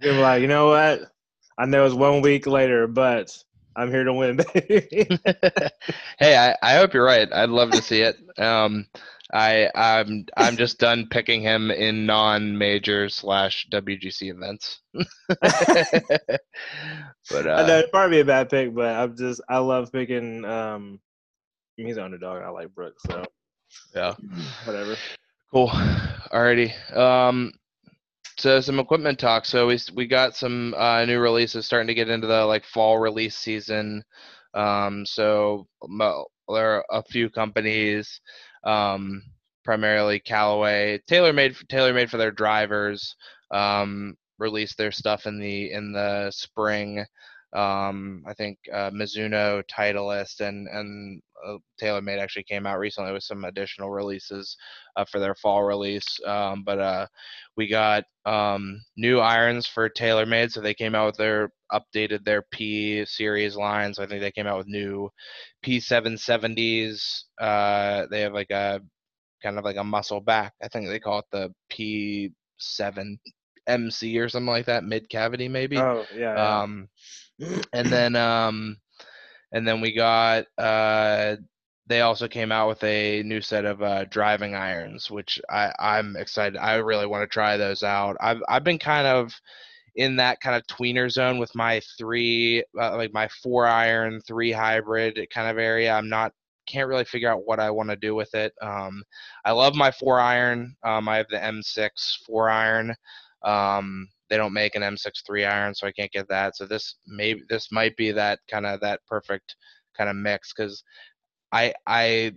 You're 0.00 0.14
like, 0.14 0.40
you 0.40 0.48
know 0.48 0.68
what? 0.68 1.02
I 1.58 1.66
know 1.66 1.84
it's 1.84 1.94
one 1.94 2.22
week 2.22 2.46
later, 2.46 2.86
but 2.86 3.36
I'm 3.76 3.90
here 3.90 4.04
to 4.04 4.12
win, 4.14 4.36
baby. 4.54 4.88
hey, 6.18 6.36
I, 6.36 6.56
I 6.62 6.76
hope 6.76 6.94
you're 6.94 7.04
right. 7.04 7.30
I'd 7.30 7.50
love 7.50 7.70
to 7.72 7.82
see 7.82 8.00
it. 8.00 8.16
Um, 8.38 8.86
I 9.32 9.70
I'm 9.74 10.26
I'm 10.36 10.56
just 10.56 10.78
done 10.78 11.08
picking 11.10 11.40
him 11.40 11.70
in 11.70 12.06
non-major 12.06 13.08
slash 13.08 13.66
WGC 13.72 14.30
events. 14.30 14.80
but 14.92 15.06
uh, 17.46 17.54
I 17.54 17.66
know 17.66 17.78
it'd 17.78 17.90
probably 17.90 18.18
be 18.18 18.20
a 18.20 18.24
bad 18.24 18.50
pick, 18.50 18.74
but 18.74 18.94
I'm 18.94 19.16
just 19.16 19.40
I 19.48 19.58
love 19.58 19.90
picking. 19.92 20.44
Um, 20.44 21.00
he's 21.76 21.96
an 21.96 22.04
underdog. 22.04 22.42
I 22.42 22.50
like 22.50 22.74
Brooks, 22.74 23.02
so 23.06 23.24
yeah, 23.94 24.14
whatever. 24.64 24.96
Cool. 25.50 25.68
Alrighty. 25.68 26.96
Um, 26.96 27.52
so 28.36 28.60
some 28.60 28.78
equipment 28.78 29.18
talk. 29.18 29.46
So 29.46 29.66
we 29.66 29.78
we 29.94 30.06
got 30.06 30.36
some 30.36 30.74
uh, 30.76 31.04
new 31.06 31.18
releases 31.18 31.64
starting 31.64 31.88
to 31.88 31.94
get 31.94 32.10
into 32.10 32.26
the 32.26 32.44
like 32.44 32.64
fall 32.64 32.98
release 32.98 33.36
season. 33.36 34.04
Um, 34.52 35.06
so 35.06 35.66
there 36.48 36.76
are 36.76 36.84
a 36.90 37.02
few 37.02 37.30
companies 37.30 38.20
um, 38.64 39.22
primarily 39.64 40.20
Callaway, 40.20 41.00
TaylorMade, 41.10 41.66
TaylorMade 41.66 42.10
for 42.10 42.16
their 42.16 42.32
drivers. 42.32 43.14
Um, 43.50 44.16
released 44.38 44.76
their 44.76 44.92
stuff 44.92 45.26
in 45.26 45.38
the 45.38 45.72
in 45.72 45.92
the 45.92 46.30
spring. 46.30 47.04
Um, 47.52 48.24
I 48.26 48.34
think 48.34 48.58
uh, 48.72 48.90
Mizuno, 48.90 49.62
Titleist, 49.70 50.40
and 50.40 50.66
and 50.68 51.22
uh, 51.46 51.56
TaylorMade 51.80 52.18
actually 52.18 52.44
came 52.44 52.66
out 52.66 52.78
recently 52.78 53.12
with 53.12 53.22
some 53.22 53.44
additional 53.44 53.90
releases 53.90 54.56
uh, 54.96 55.04
for 55.04 55.18
their 55.18 55.34
fall 55.34 55.62
release. 55.62 56.06
Um, 56.26 56.62
but 56.64 56.78
uh, 56.78 57.06
we 57.56 57.68
got 57.68 58.04
um, 58.24 58.80
new 58.96 59.20
irons 59.20 59.66
for 59.66 59.88
TaylorMade, 59.88 60.52
so 60.52 60.60
they 60.60 60.74
came 60.74 60.94
out 60.94 61.06
with 61.06 61.16
their 61.16 61.50
updated 61.72 62.24
their 62.24 62.42
P 62.50 63.04
series 63.04 63.56
lines. 63.56 63.98
I 63.98 64.06
think 64.06 64.20
they 64.20 64.32
came 64.32 64.46
out 64.46 64.58
with 64.58 64.68
new 64.68 65.10
P770s. 65.64 67.24
Uh, 67.40 68.06
they 68.10 68.20
have 68.20 68.32
like 68.32 68.50
a 68.50 68.80
kind 69.42 69.58
of 69.58 69.64
like 69.64 69.76
a 69.76 69.84
muscle 69.84 70.20
back. 70.20 70.52
I 70.62 70.68
think 70.68 70.88
they 70.88 71.00
call 71.00 71.20
it 71.20 71.24
the 71.32 71.52
P7 71.70 73.16
MC 73.66 74.18
or 74.18 74.28
something 74.28 74.46
like 74.46 74.66
that, 74.66 74.84
mid 74.84 75.08
cavity 75.08 75.48
maybe. 75.48 75.78
Oh 75.78 76.04
yeah. 76.16 76.34
yeah. 76.34 76.62
Um, 76.62 76.88
and 77.72 77.86
then 77.88 78.16
um, 78.16 78.76
and 79.54 79.66
then 79.66 79.80
we 79.80 79.92
got 79.92 80.44
uh, 80.58 81.36
they 81.86 82.00
also 82.00 82.28
came 82.28 82.52
out 82.52 82.68
with 82.68 82.82
a 82.84 83.22
new 83.22 83.40
set 83.40 83.64
of 83.64 83.82
uh, 83.82 84.04
driving 84.06 84.54
irons, 84.54 85.10
which 85.10 85.40
I 85.48 85.72
I'm 85.78 86.16
excited. 86.16 86.58
I 86.58 86.74
really 86.76 87.06
want 87.06 87.22
to 87.22 87.32
try 87.32 87.56
those 87.56 87.82
out. 87.82 88.16
I've 88.20 88.42
I've 88.48 88.64
been 88.64 88.78
kind 88.78 89.06
of 89.06 89.32
in 89.96 90.16
that 90.16 90.40
kind 90.40 90.56
of 90.56 90.66
tweener 90.66 91.10
zone 91.10 91.38
with 91.38 91.54
my 91.54 91.80
three, 91.96 92.64
uh, 92.80 92.96
like 92.96 93.12
my 93.14 93.28
four 93.42 93.66
iron, 93.66 94.20
three 94.26 94.50
hybrid 94.52 95.18
kind 95.32 95.48
of 95.48 95.58
area. 95.58 95.92
I'm 95.94 96.08
not 96.08 96.32
can't 96.66 96.88
really 96.88 97.04
figure 97.04 97.30
out 97.30 97.46
what 97.46 97.60
I 97.60 97.70
want 97.70 97.90
to 97.90 97.96
do 97.96 98.14
with 98.14 98.34
it. 98.34 98.52
Um, 98.62 99.04
I 99.44 99.52
love 99.52 99.74
my 99.74 99.90
four 99.92 100.18
iron. 100.18 100.74
Um, 100.82 101.08
I 101.08 101.18
have 101.18 101.28
the 101.28 101.36
M6 101.36 101.90
four 102.26 102.48
iron. 102.48 102.94
Um, 103.44 104.08
they 104.34 104.38
don't 104.38 104.52
make 104.52 104.74
an 104.74 104.82
M6 104.82 105.24
three 105.24 105.44
iron, 105.44 105.76
so 105.76 105.86
I 105.86 105.92
can't 105.92 106.10
get 106.10 106.26
that. 106.28 106.56
So 106.56 106.66
this 106.66 106.96
maybe 107.06 107.42
this 107.48 107.70
might 107.70 107.96
be 107.96 108.10
that 108.10 108.40
kind 108.50 108.66
of 108.66 108.80
that 108.80 108.98
perfect 109.06 109.54
kind 109.96 110.10
of 110.10 110.16
mix 110.16 110.52
because 110.52 110.82
I 111.52 111.72
I 111.86 112.32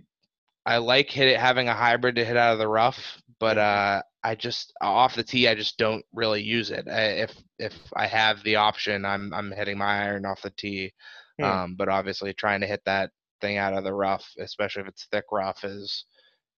I 0.64 0.76
like 0.76 1.10
hit 1.10 1.26
it, 1.26 1.40
having 1.40 1.68
a 1.68 1.74
hybrid 1.74 2.14
to 2.14 2.24
hit 2.24 2.36
out 2.36 2.52
of 2.52 2.60
the 2.60 2.68
rough, 2.68 3.20
but 3.40 3.56
mm-hmm. 3.56 3.98
uh, 3.98 4.02
I 4.22 4.36
just 4.36 4.72
off 4.80 5.16
the 5.16 5.24
tee 5.24 5.48
I 5.48 5.56
just 5.56 5.76
don't 5.76 6.04
really 6.14 6.40
use 6.40 6.70
it. 6.70 6.86
I, 6.86 7.24
if 7.24 7.32
if 7.58 7.74
I 7.96 8.06
have 8.06 8.44
the 8.44 8.54
option, 8.54 9.04
I'm 9.04 9.34
I'm 9.34 9.50
hitting 9.50 9.78
my 9.78 10.04
iron 10.04 10.24
off 10.24 10.42
the 10.42 10.50
tee. 10.50 10.92
Hmm. 11.40 11.44
Um, 11.44 11.74
but 11.76 11.88
obviously 11.88 12.32
trying 12.32 12.60
to 12.60 12.68
hit 12.68 12.82
that 12.84 13.10
thing 13.40 13.56
out 13.56 13.74
of 13.74 13.82
the 13.82 13.92
rough, 13.92 14.24
especially 14.38 14.82
if 14.82 14.88
it's 14.88 15.08
thick 15.10 15.24
rough, 15.32 15.64
is 15.64 16.04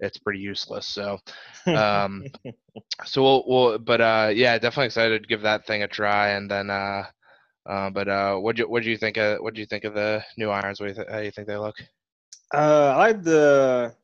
it's 0.00 0.18
pretty 0.18 0.40
useless. 0.40 0.86
So, 0.86 1.18
um, 1.66 2.24
so 3.04 3.22
we'll, 3.22 3.44
we'll, 3.46 3.78
but 3.78 4.00
uh, 4.00 4.30
yeah, 4.34 4.58
definitely 4.58 4.86
excited 4.86 5.22
to 5.22 5.28
give 5.28 5.42
that 5.42 5.66
thing 5.66 5.82
a 5.82 5.88
try. 5.88 6.30
And 6.30 6.50
then, 6.50 6.70
uh, 6.70 7.04
uh, 7.68 7.90
but 7.90 8.08
uh, 8.08 8.36
what 8.36 8.56
do 8.56 8.62
you 8.62 8.68
what 8.68 8.82
do 8.82 8.90
you 8.90 8.96
think 8.96 9.16
of 9.16 9.40
what 9.40 9.54
do 9.54 9.60
you 9.60 9.66
think 9.66 9.84
of 9.84 9.94
the 9.94 10.22
new 10.36 10.50
irons? 10.50 10.80
What 10.80 10.86
do 10.86 10.90
you 10.90 10.96
th- 10.96 11.08
how 11.10 11.18
do 11.18 11.24
you 11.24 11.30
think 11.30 11.46
they 11.46 11.56
look? 11.56 11.76
Uh, 12.52 12.92
I 12.94 12.96
like 12.96 13.22
the 13.22 13.94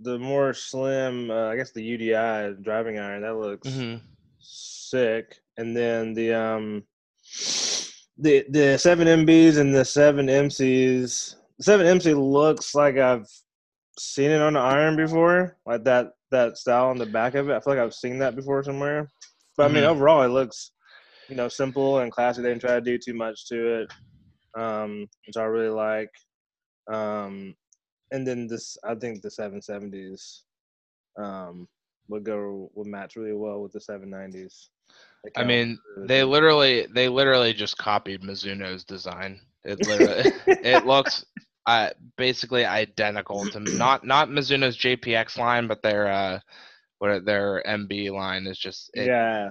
the 0.00 0.18
more 0.18 0.52
slim. 0.52 1.30
Uh, 1.30 1.48
I 1.48 1.56
guess 1.56 1.72
the 1.72 1.80
UDI 1.82 2.62
driving 2.62 2.98
iron 2.98 3.22
that 3.22 3.36
looks 3.36 3.68
Mm-hmm. 3.68 4.04
sick. 4.40 5.38
And 5.56 5.76
then 5.76 6.14
the 6.14 6.32
um 6.34 6.84
the 8.18 8.44
the 8.50 8.76
seven 8.78 9.06
MBs 9.08 9.58
and 9.58 9.74
the 9.74 9.84
seven 9.84 10.26
MCs. 10.26 11.36
Seven 11.60 11.86
MC 11.86 12.14
looks 12.14 12.74
like 12.74 12.98
I've 12.98 13.28
seen 13.98 14.30
it 14.30 14.40
on 14.40 14.54
the 14.54 14.60
iron 14.60 14.96
before, 14.96 15.56
like 15.66 15.84
that 15.84 16.12
that 16.30 16.56
style 16.56 16.88
on 16.88 16.98
the 16.98 17.06
back 17.06 17.34
of 17.34 17.48
it. 17.50 17.54
I 17.54 17.60
feel 17.60 17.74
like 17.74 17.82
I've 17.82 17.94
seen 17.94 18.18
that 18.18 18.36
before 18.36 18.62
somewhere. 18.62 19.08
But 19.56 19.64
I 19.64 19.68
mean, 19.68 19.84
Mhm. 19.84 19.88
overall, 19.88 20.22
it 20.22 20.28
looks 20.28 20.72
you 21.28 21.36
know 21.36 21.48
simple 21.48 21.98
and 21.98 22.10
classy. 22.12 22.42
They 22.42 22.48
didn't 22.50 22.62
try 22.62 22.74
to 22.74 22.80
do 22.80 22.98
too 22.98 23.14
much 23.14 23.46
to 23.48 23.82
it, 23.82 23.90
um, 24.60 25.08
which 25.26 25.36
I 25.36 25.44
really 25.44 25.70
like. 25.70 26.10
Um, 26.92 27.54
and 28.10 28.26
then 28.26 28.46
this, 28.46 28.76
I 28.84 28.94
think 28.94 29.22
the 29.22 29.30
770s 29.30 30.44
um, 31.18 31.68
would 32.08 32.24
go 32.24 32.70
would 32.74 32.86
match 32.86 33.16
really 33.16 33.34
well 33.34 33.62
with 33.62 33.72
the 33.72 33.80
790s. 33.80 34.70
They 35.24 35.30
I 35.36 35.44
mean, 35.44 35.78
they 36.06 36.24
literally 36.24 36.86
they 36.94 37.08
literally 37.08 37.52
just 37.52 37.78
copied 37.78 38.22
Mizuno's 38.22 38.84
design. 38.84 39.40
It 39.64 39.80
literally 39.80 40.24
it 40.62 40.84
looks 40.84 41.24
uh, 41.66 41.90
basically 42.16 42.64
identical 42.64 43.46
to 43.48 43.60
not 43.78 44.04
not 44.06 44.28
Mizuno's 44.28 44.76
JPX 44.76 45.38
line, 45.38 45.66
but 45.66 45.82
their 45.82 46.08
uh, 46.10 46.40
what 46.98 47.24
their 47.24 47.62
MB 47.66 48.10
line 48.12 48.46
is 48.46 48.58
just 48.58 48.90
it, 48.94 49.06
yeah, 49.06 49.50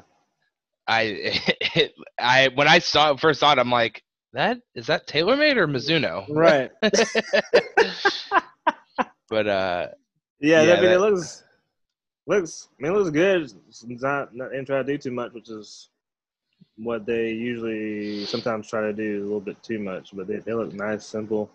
I 0.88 1.02
it, 1.76 1.94
I 2.20 2.50
when 2.56 2.68
I 2.68 2.80
saw 2.80 3.16
first 3.16 3.40
saw 3.40 3.54
it, 3.54 3.60
I'm 3.60 3.70
like, 3.72 4.04
that 4.34 4.60
is 4.76 4.88
that 4.88 5.08
TaylorMade 5.08 5.58
or 5.58 5.68
Mizuno? 5.68 6.26
right. 6.30 6.72
but 9.30 9.48
uh, 9.48 9.88
Yeah, 10.40 10.64
Yeah, 10.64 10.74
I 10.74 10.76
mean, 10.76 10.90
that- 10.90 10.96
it 10.96 11.00
looks 11.00 11.44
looks. 12.28 12.70
I 12.80 12.84
mean, 12.84 12.92
it 12.92 12.96
looks 12.96 13.10
good. 13.12 13.52
It's 13.68 13.84
not 13.84 14.36
not 14.36 14.52
didn't 14.52 14.68
to 14.68 14.84
do 14.84 14.98
too 14.98 15.12
much, 15.12 15.34
which 15.34 15.50
is 15.50 15.90
what 16.84 17.06
they 17.06 17.30
usually 17.30 18.26
sometimes 18.26 18.70
try 18.70 18.82
to 18.82 18.94
do 18.94 19.22
a 19.22 19.24
little 19.24 19.42
bit 19.42 19.62
too 19.64 19.80
much. 19.80 20.10
But 20.14 20.28
they, 20.28 20.38
they 20.38 20.54
look 20.54 20.74
nice, 20.74 21.06
simple. 21.06 21.50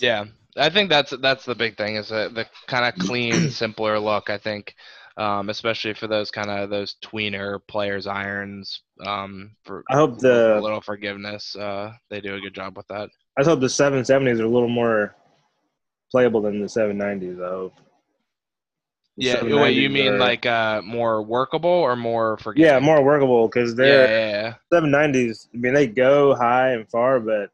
yeah, 0.00 0.24
I 0.56 0.70
think 0.70 0.90
that's 0.90 1.10
that's 1.20 1.44
the 1.44 1.54
big 1.54 1.76
thing 1.76 1.96
is 1.96 2.08
the, 2.08 2.30
the 2.32 2.46
kind 2.66 2.86
of 2.86 3.06
clean, 3.06 3.32
simpler 3.50 3.98
look. 3.98 4.30
I 4.30 4.38
think, 4.38 4.74
um, 5.16 5.48
especially 5.48 5.94
for 5.94 6.06
those 6.06 6.30
kind 6.30 6.50
of 6.50 6.70
those 6.70 6.96
tweener 7.02 7.60
players 7.68 8.06
irons. 8.06 8.82
Um, 9.04 9.52
for 9.64 9.84
I 9.90 9.96
hope 9.96 10.22
a 10.22 10.60
little 10.60 10.80
forgiveness, 10.80 11.56
uh, 11.56 11.92
they 12.08 12.20
do 12.20 12.34
a 12.34 12.40
good 12.40 12.54
job 12.54 12.76
with 12.76 12.86
that. 12.88 13.10
I 13.36 13.42
just 13.42 13.48
hope 13.48 13.60
the 13.60 13.66
770s 13.66 14.40
are 14.40 14.44
a 14.44 14.48
little 14.48 14.68
more 14.68 15.14
playable 16.10 16.42
than 16.42 16.60
the 16.60 16.66
790s. 16.66 17.42
I 17.42 17.48
hope. 17.48 17.74
Yeah, 19.20 19.42
wait, 19.44 19.76
you 19.76 19.90
mean 19.90 20.12
are- 20.14 20.18
like 20.18 20.46
uh, 20.46 20.82
more 20.82 21.22
workable 21.22 21.70
or 21.70 21.96
more 21.96 22.38
forgiving? 22.38 22.72
yeah, 22.72 22.78
more 22.80 23.02
workable 23.04 23.46
because 23.48 23.74
they're 23.74 24.08
yeah, 24.08 24.30
yeah. 24.42 24.54
790s. 24.72 25.48
I 25.54 25.56
mean, 25.58 25.74
they 25.74 25.86
go 25.86 26.34
high 26.34 26.72
and 26.72 26.88
far, 26.88 27.20
but 27.20 27.50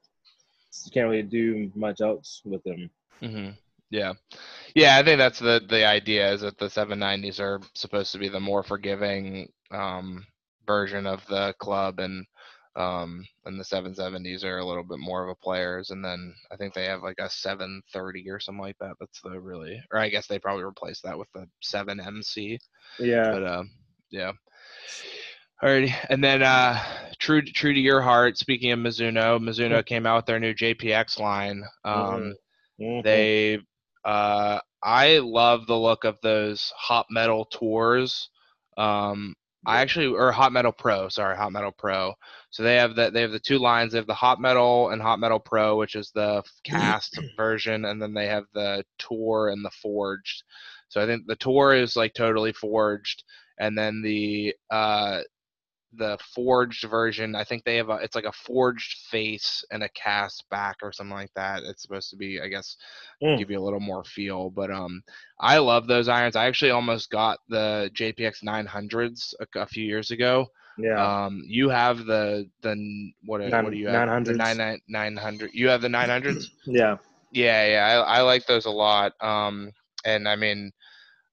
you 0.84 0.90
can't 0.92 1.08
really 1.08 1.22
do 1.22 1.70
much 1.74 2.00
else 2.00 2.42
with 2.44 2.62
them. 2.64 2.90
hmm 3.20 3.50
Yeah, 3.90 4.14
yeah. 4.74 4.96
I 4.96 5.02
think 5.02 5.18
that's 5.18 5.38
the 5.38 5.60
the 5.68 5.86
idea 5.86 6.32
is 6.32 6.40
that 6.42 6.58
the 6.58 6.68
790s 6.70 7.40
are 7.40 7.60
supposed 7.74 8.12
to 8.12 8.18
be 8.18 8.28
the 8.28 8.40
more 8.40 8.62
forgiving 8.62 9.48
um, 9.70 10.26
version 10.66 11.06
of 11.06 11.26
the 11.28 11.54
club, 11.58 12.00
and 12.00 12.26
um, 12.76 13.26
and 13.46 13.58
the 13.58 13.64
770s 13.64 14.44
are 14.44 14.58
a 14.58 14.64
little 14.64 14.84
bit 14.84 14.98
more 14.98 15.24
of 15.24 15.30
a 15.30 15.34
players. 15.34 15.90
And 15.90 16.04
then 16.04 16.34
I 16.52 16.56
think 16.56 16.74
they 16.74 16.84
have 16.84 17.02
like 17.02 17.18
a 17.18 17.30
730 17.30 18.30
or 18.30 18.38
something 18.38 18.62
like 18.62 18.78
that. 18.80 18.96
That's 19.00 19.20
the 19.22 19.40
really, 19.40 19.82
or 19.90 19.98
I 19.98 20.08
guess 20.08 20.26
they 20.26 20.38
probably 20.38 20.64
replaced 20.64 21.02
that 21.04 21.18
with 21.18 21.28
the 21.32 21.46
7MC. 21.64 22.58
Yeah. 22.98 23.30
But 23.32 23.46
um, 23.46 23.70
yeah. 24.10 24.32
Alrighty, 25.62 25.92
and 26.10 26.22
then 26.22 26.42
uh, 26.42 26.78
true 27.18 27.40
true 27.40 27.72
to 27.72 27.80
your 27.80 28.02
heart. 28.02 28.36
Speaking 28.36 28.72
of 28.72 28.78
Mizuno, 28.78 29.40
Mizuno 29.40 29.84
came 29.84 30.06
out 30.06 30.16
with 30.16 30.26
their 30.26 30.38
new 30.38 30.52
JPX 30.52 31.18
line. 31.18 31.64
Um, 31.84 32.34
Mhm. 32.78 33.02
they, 33.04 33.58
uh, 34.04 34.60
I 34.82 35.18
love 35.18 35.66
the 35.66 35.76
look 35.78 36.04
of 36.04 36.20
those 36.20 36.72
hot 36.76 37.06
metal 37.08 37.46
tours. 37.46 38.28
Um, 38.76 39.34
I 39.66 39.80
actually, 39.80 40.06
or 40.06 40.30
hot 40.30 40.52
metal 40.52 40.70
pro, 40.70 41.08
sorry, 41.08 41.36
hot 41.36 41.50
metal 41.50 41.72
pro. 41.72 42.14
So 42.50 42.62
they 42.62 42.76
have 42.76 42.94
the 42.94 43.10
they 43.10 43.20
have 43.20 43.32
the 43.32 43.40
two 43.40 43.58
lines. 43.58 43.92
They 43.92 43.98
have 43.98 44.06
the 44.06 44.14
hot 44.14 44.40
metal 44.40 44.90
and 44.90 45.02
hot 45.02 45.18
metal 45.18 45.40
pro, 45.40 45.76
which 45.76 45.96
is 45.96 46.12
the 46.14 46.44
cast 46.64 47.18
version, 47.36 47.84
and 47.84 48.00
then 48.00 48.14
they 48.14 48.28
have 48.28 48.44
the 48.54 48.84
tour 48.98 49.48
and 49.48 49.64
the 49.64 49.70
forged. 49.82 50.44
So 50.88 51.02
I 51.02 51.06
think 51.06 51.26
the 51.26 51.34
tour 51.36 51.74
is 51.74 51.96
like 51.96 52.14
totally 52.14 52.52
forged, 52.52 53.24
and 53.58 53.76
then 53.76 54.02
the 54.02 54.54
uh, 54.70 55.22
the 55.96 56.18
forged 56.34 56.84
version, 56.88 57.34
I 57.34 57.44
think 57.44 57.64
they 57.64 57.76
have 57.76 57.88
a 57.90 57.94
it's 57.96 58.14
like 58.14 58.24
a 58.24 58.32
forged 58.32 58.98
face 59.10 59.64
and 59.70 59.82
a 59.82 59.88
cast 59.90 60.44
back 60.50 60.76
or 60.82 60.92
something 60.92 61.14
like 61.16 61.32
that. 61.34 61.62
It's 61.64 61.82
supposed 61.82 62.10
to 62.10 62.16
be, 62.16 62.40
I 62.40 62.48
guess, 62.48 62.76
Mm. 63.22 63.38
give 63.38 63.50
you 63.50 63.58
a 63.58 63.64
little 63.64 63.80
more 63.80 64.04
feel. 64.04 64.50
But 64.50 64.70
um, 64.70 65.02
I 65.40 65.58
love 65.58 65.86
those 65.86 66.08
irons. 66.08 66.36
I 66.36 66.46
actually 66.46 66.70
almost 66.70 67.10
got 67.10 67.38
the 67.48 67.90
JPX 67.94 68.42
900s 68.44 69.34
a, 69.40 69.60
a 69.60 69.66
few 69.66 69.84
years 69.84 70.10
ago. 70.10 70.46
Yeah. 70.78 71.24
Um, 71.24 71.42
you 71.46 71.68
have 71.70 72.04
the 72.04 72.48
the 72.62 72.74
what? 73.24 73.40
Nine- 73.40 73.64
what 73.64 73.72
do 73.72 73.78
you 73.78 73.88
have? 73.88 74.24
The 74.24 74.32
900s. 74.32 74.36
nine 74.36 74.56
nine 74.58 74.80
nine 74.88 75.16
hundred. 75.16 75.50
You 75.54 75.68
have 75.68 75.80
the 75.80 75.88
900s. 75.88 76.44
yeah. 76.66 76.96
Yeah, 77.32 77.66
yeah, 77.66 78.02
I, 78.06 78.18
I 78.18 78.20
like 78.22 78.46
those 78.46 78.66
a 78.66 78.70
lot. 78.70 79.12
Um, 79.20 79.70
and 80.04 80.28
I 80.28 80.36
mean, 80.36 80.70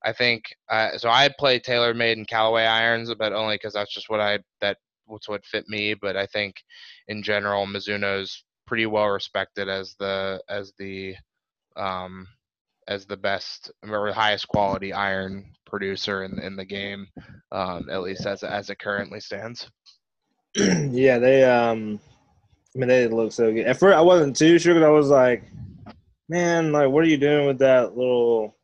I 0.04 0.12
think 0.14 0.44
uh, 0.70 0.98
so. 0.98 1.10
I 1.10 1.30
play 1.38 1.60
TaylorMade 1.60 2.14
and 2.14 2.28
Callaway 2.28 2.66
irons, 2.66 3.14
but 3.18 3.34
only 3.34 3.56
because 3.56 3.74
that's 3.74 3.94
just 3.94 4.10
what 4.10 4.20
I 4.20 4.40
that 4.62 4.78
what's 5.06 5.30
what 5.30 5.46
fit 5.46 5.68
me. 5.68 5.94
But 5.94 6.18
I 6.18 6.26
think 6.26 6.56
in 7.08 7.24
general, 7.24 7.66
Mizuno's 7.66 8.44
pretty 8.66 8.86
well 8.86 9.08
respected 9.08 9.70
as 9.70 9.96
the 10.00 10.42
as 10.50 10.74
the 10.78 11.16
um 11.76 12.28
as 12.88 13.06
the 13.06 13.18
best 13.18 13.72
or 13.88 14.12
highest 14.12 14.48
quality 14.50 14.92
iron 14.92 15.46
producer 15.66 16.24
in 16.24 16.40
in 16.40 16.56
the 16.56 16.66
game, 16.66 17.08
um, 17.52 17.88
at 17.90 18.02
least 18.02 18.26
as 18.26 18.44
as 18.44 18.70
it 18.70 18.80
currently 18.80 19.20
stands. 19.20 19.70
yeah, 20.56 21.18
they 21.18 21.44
um, 21.46 22.00
I 22.76 22.80
mean, 22.80 22.90
they 22.90 23.08
look 23.08 23.32
so 23.32 23.54
good. 23.54 23.68
At 23.68 23.78
first, 23.78 23.96
I 23.96 24.02
wasn't 24.02 24.36
too 24.36 24.58
sure 24.58 24.74
because 24.74 24.86
I 24.86 24.90
was 24.90 25.10
like, 25.10 25.44
man, 26.28 26.72
like, 26.72 26.90
what 26.90 27.04
are 27.04 27.08
you 27.08 27.18
doing 27.18 27.46
with 27.46 27.60
that 27.60 27.96
little 27.96 28.56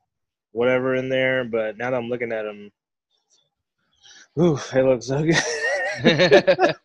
whatever 0.52 0.96
in 0.96 1.10
there? 1.10 1.44
But 1.44 1.78
now 1.78 1.92
that 1.92 1.98
I'm 1.98 2.10
looking 2.10 2.32
at 2.32 2.44
them, 2.44 2.72
ooh, 4.40 4.58
they 4.74 4.82
look 4.84 5.04
so 5.04 5.24
good. 5.24 5.36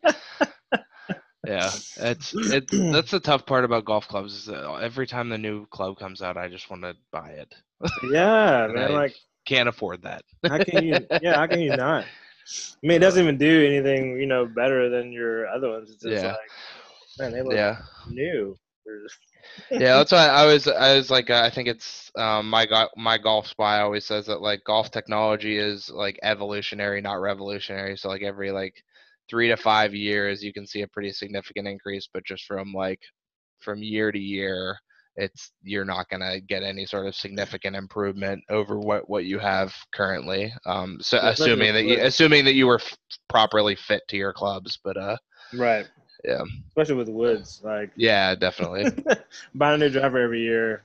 Yeah, 1.47 1.73
it's 1.97 2.35
it. 2.49 2.71
That's 2.91 3.11
the 3.11 3.21
tough 3.21 3.47
part 3.47 3.65
about 3.65 3.85
golf 3.85 4.09
clubs 4.09 4.35
is 4.35 4.49
every 4.49 5.07
time 5.07 5.29
the 5.29 5.39
new 5.39 5.67
club 5.67 5.99
comes 5.99 6.23
out, 6.23 6.37
I 6.37 6.49
just 6.49 6.71
want 6.71 6.83
to 6.83 6.95
buy 7.13 7.31
it. 7.31 7.55
yeah, 8.11 8.67
man, 8.69 8.93
I 8.93 8.95
like, 8.95 9.15
can't 9.45 9.69
afford 9.69 10.03
that. 10.03 10.23
how 10.49 10.59
can 10.59 10.83
you? 10.83 11.07
Yeah, 11.21 11.37
how 11.37 11.47
can 11.47 11.61
you 11.61 11.73
not? 11.73 12.05
I 12.05 12.87
mean, 12.87 12.97
it 12.97 13.01
doesn't 13.01 13.23
even 13.23 13.39
do 13.39 13.65
anything, 13.67 14.19
you 14.21 14.27
know, 14.27 14.47
better 14.47 14.89
than 14.91 15.13
your 15.13 15.47
other 15.49 15.71
ones. 15.71 15.91
It's 15.91 16.03
just 16.03 16.23
Yeah. 16.23 16.33
like, 16.33 16.51
man, 17.19 17.33
they 17.33 17.43
look 17.43 17.55
Yeah, 17.55 17.77
new. 18.11 18.57
Yeah. 19.71 19.97
That's 19.97 20.13
why 20.13 20.27
I 20.29 20.47
was 20.47 20.67
I 20.69 20.97
was 20.97 21.11
like 21.11 21.31
uh, 21.31 21.43
I 21.45 21.51
think 21.51 21.69
it's 21.69 22.11
um, 22.17 22.49
my 22.49 22.67
go- 22.67 22.89
MyGolfSpy 22.99 23.81
always 23.81 24.05
says 24.05 24.27
that 24.27 24.41
like 24.41 24.65
golf 24.65 24.91
technology 24.91 25.59
is 25.59 25.91
like 25.91 26.19
evolutionary, 26.23 27.01
not 27.01 27.21
revolutionary. 27.21 27.97
So 27.97 28.09
like 28.09 28.23
every 28.23 28.51
like 28.51 28.75
three 29.29 29.49
to 29.49 29.57
five 29.57 29.95
years, 29.95 30.43
you 30.43 30.53
can 30.53 30.67
see 30.67 30.83
a 30.83 30.89
pretty 30.89 31.13
significant 31.13 31.67
increase, 31.67 32.09
but 32.13 32.25
just 32.25 32.45
from 32.45 32.73
like 32.73 33.01
from 33.61 33.83
year 33.83 34.13
to 34.13 34.19
year, 34.19 34.79
it's 35.17 35.53
you're 35.63 35.85
not 35.85 36.09
gonna 36.09 36.41
get 36.41 36.63
any 36.63 36.87
sort 36.87 37.07
of 37.07 37.15
significant 37.15 37.77
improvement 37.77 38.43
over 38.51 38.79
what 38.79 39.09
what 39.09 39.25
you 39.25 39.39
have 39.39 39.75
currently. 39.95 40.53
Um, 40.67 40.99
so 41.01 41.19
assuming 41.19 41.73
that 41.75 41.85
you 41.85 42.01
assuming 42.01 42.45
that 42.45 42.55
you 42.55 42.67
were 42.67 42.81
f- 42.81 42.97
properly 43.29 43.77
fit 43.77 44.03
to 44.09 44.17
your 44.17 44.33
clubs, 44.33 44.79
but 44.83 44.97
uh, 44.97 45.17
Right. 45.53 45.87
Yeah. 46.25 46.43
Especially 46.69 46.95
with 46.95 47.09
woods, 47.09 47.61
like 47.63 47.91
yeah, 47.97 48.35
definitely. 48.35 48.87
buying 49.55 49.81
a 49.81 49.85
new 49.85 49.91
driver 49.91 50.19
every 50.19 50.41
year. 50.41 50.83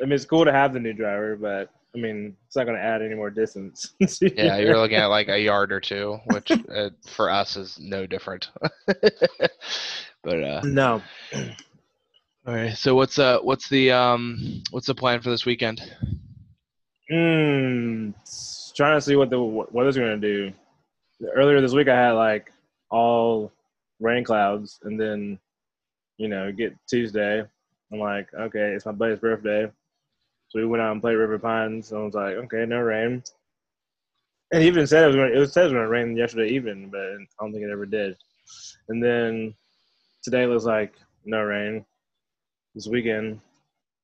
I 0.00 0.04
mean, 0.04 0.12
it's 0.12 0.24
cool 0.24 0.44
to 0.44 0.52
have 0.52 0.72
the 0.72 0.80
new 0.80 0.92
driver, 0.92 1.36
but 1.36 1.70
I 1.94 1.98
mean, 1.98 2.36
it's 2.46 2.56
not 2.56 2.64
going 2.64 2.76
to 2.76 2.82
add 2.82 3.02
any 3.02 3.14
more 3.14 3.30
distance. 3.30 3.94
Yeah, 4.20 4.58
you're 4.58 4.78
looking 4.78 4.96
at 4.96 5.06
like 5.06 5.28
a 5.28 5.38
yard 5.40 5.72
or 5.72 5.80
two, 5.80 6.18
which 6.26 6.50
uh, 6.50 6.90
for 7.08 7.30
us 7.30 7.56
is 7.56 7.78
no 7.80 8.06
different. 8.06 8.50
but 10.22 10.44
uh, 10.44 10.60
no. 10.64 11.02
All 12.46 12.54
right. 12.54 12.76
So 12.76 12.94
what's 12.94 13.18
uh 13.18 13.38
what's 13.40 13.68
the 13.70 13.90
um 13.92 14.62
what's 14.70 14.86
the 14.86 14.94
plan 14.94 15.22
for 15.22 15.30
this 15.30 15.46
weekend? 15.46 15.80
Hmm. 17.08 18.10
Trying 18.76 18.98
to 18.98 19.00
see 19.00 19.16
what 19.16 19.30
the 19.30 19.40
weather's 19.40 19.96
gonna 19.96 20.18
do. 20.18 20.52
Earlier 21.34 21.62
this 21.62 21.72
week, 21.72 21.88
I 21.88 21.96
had 21.96 22.12
like 22.12 22.52
all 22.90 23.50
rain 24.00 24.24
clouds, 24.24 24.78
and 24.82 25.00
then 25.00 25.38
you 26.18 26.28
know 26.28 26.52
get 26.52 26.74
Tuesday. 26.88 27.42
I'm 27.92 27.98
like, 27.98 28.32
okay, 28.34 28.72
it's 28.72 28.86
my 28.86 28.92
buddy's 28.92 29.20
birthday, 29.20 29.70
so 30.48 30.58
we 30.60 30.66
went 30.66 30.82
out 30.82 30.92
and 30.92 31.00
played 31.00 31.14
River 31.14 31.38
Pines. 31.38 31.88
So 31.88 32.00
I 32.00 32.04
was 32.04 32.14
like, 32.14 32.34
okay, 32.34 32.64
no 32.64 32.80
rain. 32.80 33.22
And 34.52 34.62
he 34.62 34.68
even 34.68 34.86
said 34.86 35.04
it 35.04 35.06
was 35.08 35.16
going. 35.16 35.34
It 35.34 35.46
said 35.48 35.62
it 35.62 35.64
was 35.64 35.72
going 35.72 35.84
to 35.84 35.88
rain 35.88 36.16
yesterday 36.16 36.48
evening, 36.50 36.90
but 36.90 37.00
I 37.00 37.16
don't 37.40 37.52
think 37.52 37.64
it 37.64 37.72
ever 37.72 37.86
did. 37.86 38.16
And 38.88 39.02
then 39.02 39.54
today 40.22 40.46
looks 40.46 40.64
like 40.64 40.94
no 41.24 41.42
rain. 41.42 41.84
This 42.74 42.86
weekend, 42.86 43.40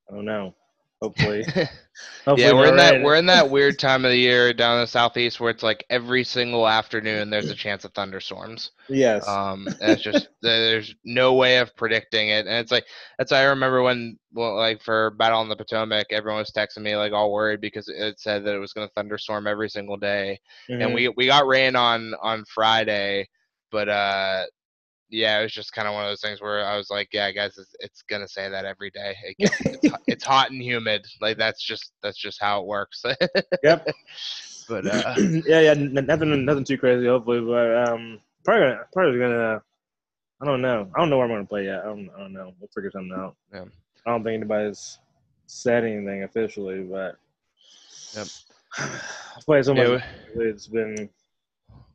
I 0.09 0.15
don't 0.15 0.25
know. 0.25 0.55
Hopefully, 1.03 1.45
hopefully 2.27 2.43
yeah, 2.43 2.53
we're 2.53 2.69
in 2.69 2.77
that 2.77 3.03
we're 3.03 3.15
in 3.15 3.25
that 3.27 3.49
weird 3.49 3.79
time 3.79 4.05
of 4.05 4.11
the 4.11 4.19
year 4.19 4.53
down 4.53 4.75
in 4.75 4.83
the 4.83 4.87
southeast 4.87 5.41
where 5.41 5.51
it's 5.51 5.63
like 5.63 5.83
every 5.89 6.23
single 6.25 6.69
afternoon 6.69 7.31
there's 7.31 7.49
a 7.49 7.55
chance 7.55 7.87
of 7.87 7.95
thunderstorms. 7.95 8.73
Yes. 8.91 9.27
Um, 9.27 9.67
and 9.81 9.93
it's 9.93 10.03
just 10.03 10.29
there's 10.43 10.95
no 11.03 11.35
way 11.35 11.57
of 11.57 11.75
predicting 11.75 12.29
it, 12.29 12.47
and 12.47 12.57
it's 12.57 12.71
like 12.71 12.85
that's 13.19 13.33
I 13.33 13.45
remember 13.45 13.83
when 13.83 14.19
well 14.35 14.57
like 14.57 14.83
for 14.83 15.13
Battle 15.13 15.41
on 15.41 15.49
the 15.49 15.57
Potomac, 15.57 16.09
everyone 16.11 16.41
was 16.41 16.53
texting 16.53 16.83
me 16.83 16.95
like 16.97 17.15
all 17.15 17.33
worried 17.33 17.63
because 17.63 17.89
it 17.89 18.21
said 18.21 18.45
that 18.45 18.55
it 18.55 18.59
was 18.59 18.75
going 18.75 18.87
to 18.87 18.93
thunderstorm 18.93 19.47
every 19.47 19.71
single 19.71 19.97
day, 19.97 20.39
mm-hmm. 20.69 20.83
and 20.83 20.93
we 20.93 21.09
we 21.17 21.27
got 21.27 21.47
rain 21.47 21.77
on 21.77 22.13
on 22.21 22.45
Friday, 22.45 23.27
but 23.71 23.89
uh 23.89 24.45
yeah, 25.11 25.41
it 25.41 25.43
was 25.43 25.53
just 25.53 25.73
kind 25.73 25.89
of 25.89 25.95
one 25.95 26.05
of 26.05 26.11
those 26.11 26.21
things 26.21 26.41
where 26.41 26.65
I 26.65 26.77
was 26.77 26.89
like, 26.89 27.09
yeah, 27.13 27.31
guys, 27.33 27.59
it's, 27.59 27.75
it's 27.81 28.03
gonna 28.03 28.29
say 28.29 28.49
that 28.49 28.65
every 28.65 28.91
day. 28.91 29.15
It 29.25 29.37
gets, 29.39 29.61
it's, 29.61 29.95
it's, 30.07 30.25
hot 30.25 30.51
and 30.51 30.63
humid. 30.63 31.05
Like 31.21 31.37
that's 31.37 31.63
just 31.63 31.93
that's 32.03 32.19
just 32.19 32.41
how 32.41 32.61
it 32.61 32.67
works. 32.67 33.05
yep. 33.63 33.87
But 34.69 34.87
uh, 34.87 35.15
yeah, 35.47 35.61
yeah, 35.61 35.75
nothing 35.75 36.45
nothing 36.45 36.63
too 36.63 36.79
crazy. 36.79 37.09
Hopefully, 37.09 37.41
but 37.41 37.89
um, 37.89 38.21
probably 38.45 38.69
gonna, 38.69 38.81
probably 38.93 39.19
gonna. 39.19 39.63
I 40.41 40.45
don't 40.45 40.63
know. 40.63 40.89
I 40.95 41.01
don't 41.01 41.11
know 41.11 41.17
where 41.17 41.27
I'm 41.27 41.33
gonna 41.33 41.45
play 41.45 41.65
yet. 41.65 41.81
I 41.81 41.87
don't. 41.87 42.09
I 42.17 42.21
don't 42.21 42.33
know. 42.33 42.55
We'll 42.61 42.71
figure 42.73 42.93
something 42.93 43.13
out. 43.19 43.35
Yeah. 43.53 43.65
I 44.07 44.11
don't 44.11 44.23
think 44.23 44.37
anybody's 44.37 45.01
said 45.47 45.85
anything 45.85 46.23
officially, 46.23 46.83
but. 46.83 47.17
Yep. 48.15 48.27
I've 48.79 49.45
played 49.45 49.65
so 49.65 49.75
much. 49.75 49.89
Yeah, 49.89 50.01
it's 50.37 50.69
been 50.69 51.11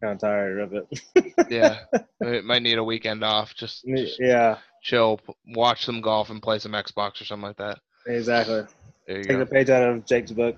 kind 0.01 0.13
of 0.13 0.19
tired 0.19 0.59
of 0.59 0.73
it. 0.73 1.49
yeah, 1.49 1.79
it 2.21 2.45
might 2.45 2.61
need 2.61 2.77
a 2.77 2.83
weekend 2.83 3.23
off. 3.23 3.53
Just, 3.55 3.85
just, 3.85 4.19
yeah, 4.19 4.57
chill, 4.81 5.19
watch 5.47 5.85
some 5.85 6.01
golf, 6.01 6.29
and 6.29 6.41
play 6.41 6.59
some 6.59 6.73
Xbox 6.73 7.21
or 7.21 7.25
something 7.25 7.47
like 7.47 7.57
that. 7.57 7.79
Exactly. 8.07 8.63
Take 9.07 9.27
go. 9.27 9.39
the 9.39 9.45
page 9.45 9.69
out 9.69 9.83
of 9.83 10.05
Jake's 10.05 10.31
book. 10.31 10.55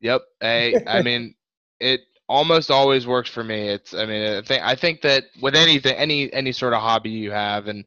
Yep. 0.00 0.22
Hey, 0.40 0.74
I 0.86 1.02
mean, 1.08 1.34
it 1.80 2.00
almost 2.28 2.70
always 2.70 3.06
works 3.06 3.30
for 3.30 3.42
me. 3.42 3.68
It's, 3.68 3.94
I 3.94 4.06
mean, 4.06 4.36
I 4.36 4.42
think 4.42 4.62
I 4.62 4.74
think 4.74 5.00
that 5.02 5.24
with 5.40 5.54
anything, 5.54 5.96
any 5.96 6.32
any 6.32 6.52
sort 6.52 6.74
of 6.74 6.80
hobby 6.80 7.10
you 7.10 7.30
have, 7.30 7.66
and 7.66 7.84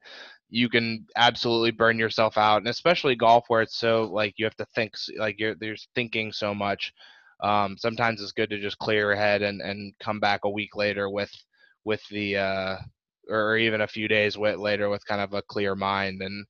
you 0.49 0.68
can 0.70 1.06
absolutely 1.16 1.72
burn 1.72 1.97
yourself 1.97 2.38
out, 2.38 2.58
and 2.58 2.68
especially 2.68 3.16
golf, 3.16 3.45
where 3.47 3.62
it's 3.62 3.78
so 3.78 4.04
like 4.04 4.34
you 4.38 4.45
have 4.45 4.58
to 4.58 4.66
think, 4.76 4.93
like 5.18 5.39
you're 5.39 5.56
there's 5.56 5.88
thinking 5.95 6.32
so 6.32 6.54
much 6.54 6.93
um, 7.42 7.76
sometimes 7.78 8.22
it's 8.22 8.32
good 8.32 8.50
to 8.50 8.60
just 8.60 8.78
clear 8.80 9.00
your 9.00 9.16
head 9.16 9.42
and, 9.42 9.62
and 9.62 9.94
come 10.00 10.20
back 10.20 10.42
a 10.44 10.50
week 10.50 10.76
later 10.76 11.10
with 11.10 11.32
with 11.84 12.02
the 12.10 12.38
uh, 12.38 12.78
or 13.30 13.58
even 13.58 13.82
a 13.82 13.88
few 13.88 14.08
days 14.08 14.38
later 14.38 14.89
with 14.89 15.06
kind 15.06 15.22
of 15.22 15.34
a 15.34 15.42
clear 15.44 15.76
mind 15.76 16.22
and 16.22 16.46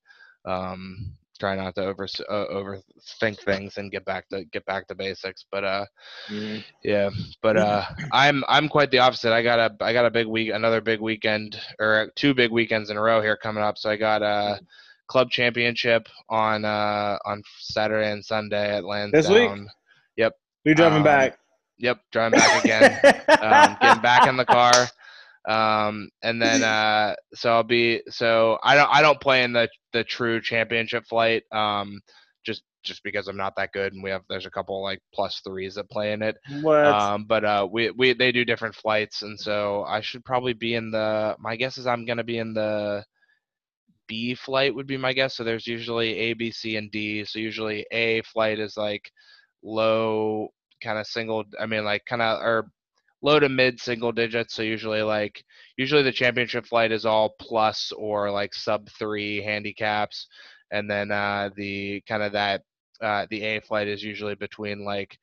um, 0.45 1.13
try 1.39 1.55
not 1.55 1.75
to 1.75 1.85
over 1.85 2.07
uh, 2.29 2.45
overthink 2.53 3.39
things 3.43 3.77
and 3.77 3.91
get 3.91 4.05
back 4.05 4.29
to 4.29 4.45
get 4.45 4.65
back 4.65 4.87
to 4.87 4.95
basics. 4.95 5.45
But 5.51 5.63
uh, 5.63 5.85
mm-hmm. 6.29 6.59
yeah, 6.83 7.09
but 7.41 7.57
uh, 7.57 7.85
I'm 8.11 8.43
I'm 8.47 8.69
quite 8.69 8.91
the 8.91 8.99
opposite. 8.99 9.33
I 9.33 9.41
got 9.41 9.59
a 9.59 9.83
I 9.83 9.93
got 9.93 10.05
a 10.05 10.11
big 10.11 10.27
week, 10.27 10.51
another 10.53 10.81
big 10.81 11.01
weekend 11.01 11.59
or 11.79 12.11
two 12.15 12.33
big 12.33 12.51
weekends 12.51 12.89
in 12.89 12.97
a 12.97 13.01
row 13.01 13.21
here 13.21 13.37
coming 13.37 13.63
up. 13.63 13.77
So 13.77 13.89
I 13.89 13.97
got 13.97 14.21
a 14.21 14.59
club 15.07 15.29
championship 15.29 16.07
on 16.29 16.63
uh 16.63 17.17
on 17.25 17.43
Saturday 17.59 18.11
and 18.11 18.23
Sunday 18.23 18.77
at 18.77 18.85
Lansdowne. 18.85 19.21
This 19.21 19.29
week? 19.29 19.69
You're 20.63 20.75
driving 20.75 20.99
um, 20.99 21.03
back. 21.03 21.37
Yep, 21.77 21.99
driving 22.11 22.39
back 22.39 22.63
again. 22.63 22.99
um, 23.41 23.77
getting 23.81 24.01
back 24.01 24.27
in 24.27 24.37
the 24.37 24.45
car. 24.45 24.87
Um, 25.47 26.09
and 26.21 26.41
then 26.41 26.63
uh, 26.63 27.15
so 27.33 27.51
I'll 27.51 27.63
be 27.63 28.01
so 28.09 28.59
I 28.63 28.75
don't 28.75 28.89
I 28.91 29.01
don't 29.01 29.19
play 29.19 29.43
in 29.43 29.53
the 29.53 29.67
the 29.93 30.03
true 30.03 30.41
championship 30.41 31.05
flight. 31.07 31.43
Um, 31.51 31.99
just 32.45 32.63
just 32.83 33.03
because 33.03 33.27
I'm 33.27 33.37
not 33.37 33.55
that 33.57 33.71
good, 33.73 33.93
and 33.93 34.03
we 34.03 34.09
have 34.09 34.21
there's 34.29 34.45
a 34.45 34.51
couple 34.51 34.81
like 34.83 34.99
plus 35.13 35.41
threes 35.43 35.75
that 35.75 35.89
play 35.89 36.13
in 36.13 36.21
it. 36.21 36.37
What? 36.61 36.85
Um, 36.85 37.25
but 37.25 37.43
uh, 37.43 37.67
we 37.71 37.91
we 37.91 38.13
they 38.13 38.31
do 38.31 38.45
different 38.45 38.75
flights, 38.75 39.21
and 39.21 39.39
so 39.39 39.83
I 39.87 40.01
should 40.01 40.25
probably 40.25 40.53
be 40.53 40.75
in 40.75 40.91
the. 40.91 41.35
My 41.39 41.55
guess 41.55 41.77
is 41.77 41.87
I'm 41.87 42.05
gonna 42.05 42.23
be 42.23 42.37
in 42.37 42.53
the 42.53 43.03
B 44.07 44.35
flight 44.35 44.75
would 44.75 44.87
be 44.87 44.97
my 44.97 45.13
guess. 45.13 45.35
So 45.35 45.43
there's 45.43 45.67
usually 45.67 46.17
A, 46.17 46.33
B, 46.33 46.51
C, 46.51 46.75
and 46.75 46.91
D. 46.91 47.23
So 47.25 47.39
usually 47.39 47.85
A 47.91 48.21
flight 48.23 48.59
is 48.59 48.77
like 48.77 49.11
low 49.63 50.47
kind 50.83 50.97
of 50.97 51.05
single 51.07 51.43
i 51.59 51.65
mean 51.65 51.83
like 51.83 52.03
kind 52.05 52.21
of 52.21 52.41
or 52.41 52.71
low 53.21 53.39
to 53.39 53.49
mid 53.49 53.79
single 53.79 54.11
digits 54.11 54.53
so 54.55 54.61
usually 54.61 55.01
like 55.01 55.43
usually 55.77 56.01
the 56.01 56.11
championship 56.11 56.65
flight 56.65 56.91
is 56.91 57.05
all 57.05 57.35
plus 57.39 57.91
or 57.95 58.31
like 58.31 58.53
sub 58.53 58.89
three 58.97 59.41
handicaps 59.41 60.27
and 60.71 60.89
then 60.89 61.11
uh 61.11 61.49
the 61.55 62.01
kind 62.07 62.23
of 62.23 62.31
that 62.31 62.61
uh 63.01 63.25
the 63.29 63.41
a 63.43 63.59
flight 63.61 63.87
is 63.87 64.03
usually 64.03 64.35
between 64.35 64.83
like 64.83 65.17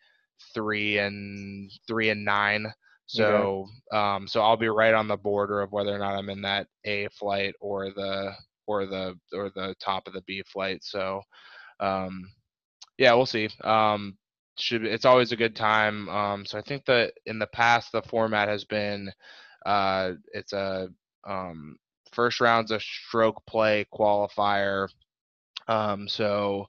three 0.54 0.98
and 0.98 1.70
three 1.86 2.10
and 2.10 2.24
nine 2.24 2.72
so 3.06 3.66
okay. 3.92 3.98
um 3.98 4.28
so 4.28 4.40
i'll 4.42 4.56
be 4.56 4.68
right 4.68 4.94
on 4.94 5.08
the 5.08 5.16
border 5.16 5.60
of 5.60 5.72
whether 5.72 5.94
or 5.94 5.98
not 5.98 6.14
i'm 6.16 6.30
in 6.30 6.42
that 6.42 6.66
a 6.84 7.08
flight 7.08 7.54
or 7.60 7.90
the 7.90 8.32
or 8.66 8.86
the 8.86 9.14
or 9.32 9.50
the 9.54 9.74
top 9.80 10.06
of 10.06 10.12
the 10.12 10.22
b 10.26 10.42
flight 10.52 10.78
so 10.84 11.20
um 11.80 12.30
yeah 12.98 13.14
we'll 13.14 13.26
see 13.26 13.48
um 13.64 14.16
should 14.60 14.84
it's 14.84 15.04
always 15.04 15.32
a 15.32 15.36
good 15.36 15.56
time. 15.56 16.08
Um, 16.08 16.44
so 16.44 16.58
I 16.58 16.62
think 16.62 16.84
that 16.86 17.14
in 17.26 17.38
the 17.38 17.46
past 17.46 17.92
the 17.92 18.02
format 18.02 18.48
has 18.48 18.64
been 18.64 19.12
uh, 19.66 20.12
it's 20.32 20.52
a 20.52 20.88
um, 21.26 21.76
first 22.12 22.40
round's 22.40 22.70
a 22.70 22.80
stroke 22.80 23.44
play 23.46 23.86
qualifier. 23.92 24.88
Um, 25.68 26.08
so 26.08 26.66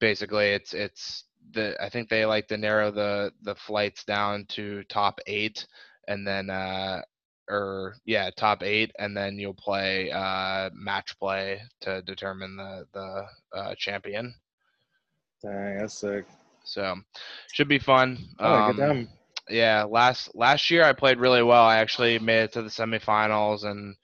basically 0.00 0.48
it's 0.48 0.74
it's 0.74 1.24
the 1.52 1.82
I 1.82 1.88
think 1.88 2.08
they 2.08 2.24
like 2.26 2.48
to 2.48 2.56
narrow 2.56 2.90
the 2.90 3.32
the 3.42 3.54
flights 3.54 4.04
down 4.04 4.44
to 4.50 4.84
top 4.84 5.20
eight 5.26 5.66
and 6.06 6.26
then 6.26 6.50
uh, 6.50 7.02
or 7.48 7.96
yeah 8.04 8.30
top 8.36 8.62
eight 8.62 8.92
and 8.98 9.16
then 9.16 9.38
you'll 9.38 9.54
play 9.54 10.10
uh, 10.10 10.70
match 10.74 11.18
play 11.18 11.62
to 11.80 12.02
determine 12.02 12.56
the 12.56 12.86
the 12.92 13.26
uh, 13.56 13.74
champion. 13.76 14.34
Dang, 15.42 15.78
that's 15.78 15.94
sick. 15.94 16.26
So 16.68 16.96
should 17.52 17.68
be 17.68 17.78
fun. 17.78 18.18
Oh, 18.38 18.54
um, 18.54 19.08
yeah, 19.48 19.84
last 19.84 20.30
last 20.34 20.70
year 20.70 20.84
I 20.84 20.92
played 20.92 21.18
really 21.18 21.42
well. 21.42 21.64
I 21.64 21.78
actually 21.78 22.18
made 22.18 22.42
it 22.42 22.52
to 22.52 22.62
the 22.62 22.68
semifinals 22.68 23.64
and 23.64 23.96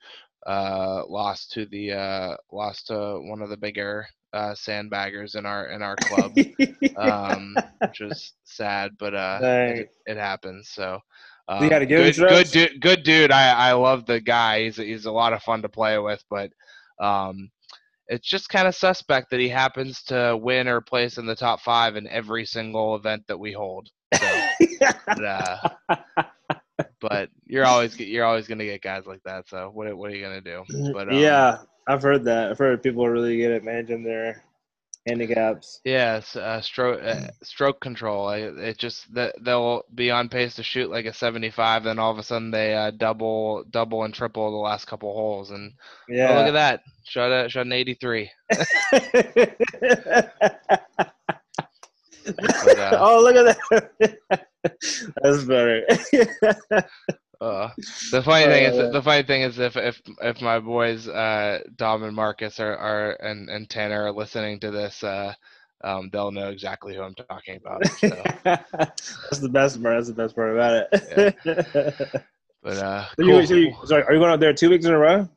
uh, 0.47 1.03
lost 1.07 1.51
to 1.51 1.67
the 1.67 1.93
uh, 1.93 2.37
lost 2.51 2.87
to 2.87 3.19
one 3.23 3.43
of 3.43 3.49
the 3.49 3.57
bigger 3.57 4.07
uh, 4.33 4.53
sandbaggers 4.53 5.35
in 5.35 5.45
our 5.45 5.67
in 5.67 5.83
our 5.83 5.95
club, 5.95 6.35
um, 6.97 7.55
which 7.81 7.99
was 7.99 8.33
sad, 8.45 8.91
but 8.97 9.13
uh, 9.13 9.39
it, 9.41 9.89
it, 10.05 10.17
happens. 10.17 10.69
So. 10.69 10.99
Um, 11.47 11.63
you 11.63 11.69
got 11.69 11.79
to 11.79 11.85
give 11.85 12.15
good, 12.15 12.27
good 12.27 12.49
dude. 12.49 12.81
Good 12.81 13.03
dude. 13.03 13.31
I, 13.31 13.69
I 13.69 13.73
love 13.73 14.07
the 14.07 14.19
guy. 14.19 14.63
He's 14.63 14.77
he's 14.77 15.05
a 15.05 15.11
lot 15.11 15.31
of 15.31 15.43
fun 15.43 15.61
to 15.61 15.69
play 15.69 15.99
with, 15.99 16.23
but 16.27 16.49
um, 16.99 17.51
it's 18.07 18.27
just 18.27 18.49
kind 18.49 18.67
of 18.67 18.75
suspect 18.75 19.29
that 19.31 19.39
he 19.39 19.49
happens 19.49 20.03
to 20.03 20.37
win 20.41 20.67
or 20.67 20.81
place 20.81 21.17
in 21.17 21.25
the 21.25 21.35
top 21.35 21.61
five 21.61 21.95
in 21.95 22.07
every 22.07 22.45
single 22.45 22.95
event 22.95 23.23
that 23.27 23.39
we 23.39 23.51
hold. 23.51 23.89
So, 24.13 24.41
but, 25.07 25.23
uh, 25.23 25.57
but, 27.01 27.29
you're 27.45 27.65
always 27.65 27.99
you're 27.99 28.25
always 28.25 28.47
gonna 28.47 28.65
get 28.65 28.81
guys 28.81 29.05
like 29.05 29.21
that. 29.25 29.47
So 29.49 29.71
what 29.73 29.95
what 29.97 30.11
are 30.11 30.15
you 30.15 30.23
gonna 30.23 30.41
do? 30.41 30.63
Mm, 30.71 30.93
but 30.93 31.09
um, 31.09 31.19
yeah, 31.19 31.57
I've 31.87 32.01
heard 32.01 32.23
that. 32.25 32.51
I've 32.51 32.57
heard 32.57 32.83
people 32.83 33.05
are 33.05 33.11
really 33.11 33.37
good 33.37 33.51
at 33.51 33.63
managing 33.63 34.03
their 34.03 34.43
handicaps. 35.05 35.81
Yes, 35.83 36.35
uh, 36.35 36.61
stroke 36.61 37.01
uh, 37.03 37.27
stroke 37.43 37.79
control. 37.79 38.29
It, 38.29 38.57
it 38.57 38.77
just 38.77 39.13
that 39.13 39.35
they'll 39.41 39.83
be 39.93 40.11
on 40.11 40.29
pace 40.29 40.55
to 40.55 40.63
shoot 40.63 40.89
like 40.89 41.05
a 41.05 41.13
75, 41.13 41.83
then 41.83 41.99
all 41.99 42.11
of 42.11 42.17
a 42.17 42.23
sudden 42.23 42.51
they 42.51 42.73
uh, 42.73 42.91
double 42.91 43.63
double 43.69 44.03
and 44.03 44.13
triple 44.13 44.51
the 44.51 44.57
last 44.57 44.85
couple 44.85 45.13
holes, 45.13 45.51
and 45.51 45.73
yeah, 46.09 46.31
oh, 46.31 46.35
look 46.35 46.47
at 46.47 46.53
that, 46.53 46.81
shot 47.05 47.31
a 47.31 47.49
shot 47.49 47.65
an 47.65 47.73
83. 47.73 48.31
but, 52.25 52.79
uh, 52.79 52.97
oh, 52.99 53.21
look 53.21 53.35
at 53.35 53.57
that. 53.69 54.17
That's 55.21 55.43
better. 55.43 55.85
Uh, 57.41 57.69
the 58.11 58.21
funny 58.23 58.45
thing 58.45 58.63
is, 58.65 58.77
Uh, 58.77 58.89
the 58.91 59.01
funny 59.01 59.23
thing 59.23 59.41
is, 59.41 59.59
if 59.59 59.75
if 59.75 60.01
if 60.21 60.41
my 60.41 60.59
boys 60.59 61.07
uh, 61.07 61.59
Dom 61.75 62.03
and 62.03 62.15
Marcus 62.15 62.59
are, 62.59 62.77
are 62.77 63.11
and 63.21 63.49
and 63.49 63.69
Tanner 63.69 64.03
are 64.05 64.11
listening 64.11 64.59
to 64.61 64.71
this, 64.71 65.03
uh, 65.03 65.33
um, 65.83 66.09
they'll 66.11 66.31
know 66.31 66.49
exactly 66.49 66.95
who 66.95 67.01
I'm 67.01 67.15
talking 67.15 67.57
about. 67.57 67.85
So, 67.87 68.23
That's 68.43 69.39
the 69.39 69.49
best 69.49 69.81
part. 69.81 69.97
That's 69.97 70.07
the 70.07 70.13
best 70.13 70.35
part 70.35 70.53
about 70.53 70.87
it. 70.91 71.35
but 72.63 72.77
uh, 72.77 73.05
So 73.19 73.25
you, 73.25 73.45
so 73.45 73.53
you, 73.55 73.75
sorry, 73.85 74.03
are 74.03 74.13
you 74.13 74.19
going 74.19 74.31
out 74.31 74.39
there 74.39 74.53
two 74.53 74.69
weeks 74.69 74.85
in 74.85 74.93
a 74.93 74.97
row? 74.97 75.27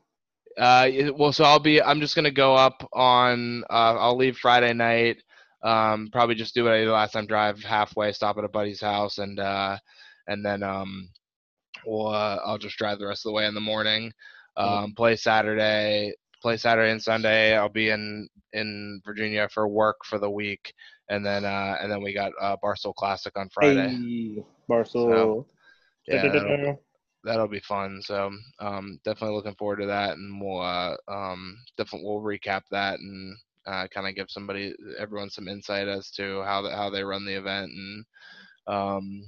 Uh, 0.57 0.89
well, 1.15 1.31
so 1.31 1.43
I'll 1.43 1.59
be. 1.59 1.81
I'm 1.81 1.99
just 1.99 2.15
gonna 2.15 2.31
go 2.31 2.55
up 2.55 2.87
on. 2.93 3.63
Uh, 3.69 3.95
I'll 3.97 4.17
leave 4.17 4.37
Friday 4.37 4.73
night. 4.73 5.21
Um, 5.61 6.09
probably 6.11 6.35
just 6.35 6.55
do 6.55 6.63
what 6.63 6.73
I 6.73 6.79
did 6.79 6.89
last 6.89 7.13
time. 7.13 7.27
Drive 7.27 7.61
halfway, 7.63 8.11
stop 8.11 8.37
at 8.37 8.43
a 8.43 8.49
buddy's 8.49 8.81
house, 8.81 9.17
and 9.19 9.39
uh, 9.39 9.77
and 10.27 10.45
then 10.45 10.63
um, 10.63 11.09
we'll. 11.85 12.07
Uh, 12.07 12.39
I'll 12.45 12.57
just 12.57 12.77
drive 12.77 12.99
the 12.99 13.07
rest 13.07 13.25
of 13.25 13.29
the 13.29 13.33
way 13.33 13.45
in 13.45 13.53
the 13.53 13.61
morning. 13.61 14.11
Um, 14.57 14.93
play 14.95 15.15
Saturday. 15.15 16.13
Play 16.41 16.57
Saturday 16.57 16.91
and 16.91 17.01
Sunday. 17.01 17.55
I'll 17.57 17.69
be 17.69 17.89
in 17.89 18.27
in 18.53 19.01
Virginia 19.05 19.47
for 19.53 19.67
work 19.67 19.97
for 20.05 20.17
the 20.19 20.29
week, 20.29 20.73
and 21.09 21.25
then 21.25 21.43
uh, 21.45 21.77
and 21.81 21.91
then 21.91 22.01
we 22.01 22.13
got 22.13 22.31
uh, 22.41 22.55
Barstool 22.63 22.95
Classic 22.95 23.37
on 23.37 23.49
Friday. 23.49 23.89
Hey, 23.89 24.43
Barstool. 25.13 25.45
Yeah, 26.07 26.21
that'll- 26.33 26.49
that'll 27.25 27.47
be 27.49 27.59
fun. 27.59 28.01
So 28.01 28.31
um, 28.59 28.99
definitely 29.03 29.35
looking 29.35 29.55
forward 29.55 29.81
to 29.81 29.85
that, 29.87 30.15
and 30.17 30.41
we'll 30.41 30.61
uh, 30.61 30.95
um, 31.09 31.57
definitely 31.77 32.07
we'll 32.07 32.21
recap 32.21 32.61
that 32.71 32.99
and 32.99 33.35
uh, 33.67 33.87
kind 33.93 34.07
of 34.07 34.15
give 34.15 34.31
somebody 34.31 34.73
everyone 34.97 35.29
some 35.29 35.47
insight 35.49 35.87
as 35.89 36.09
to 36.11 36.41
how 36.43 36.61
the, 36.61 36.69
how 36.71 36.89
they 36.89 37.03
run 37.03 37.25
the 37.25 37.37
event 37.37 37.69
and 37.69 38.05
um, 38.67 39.23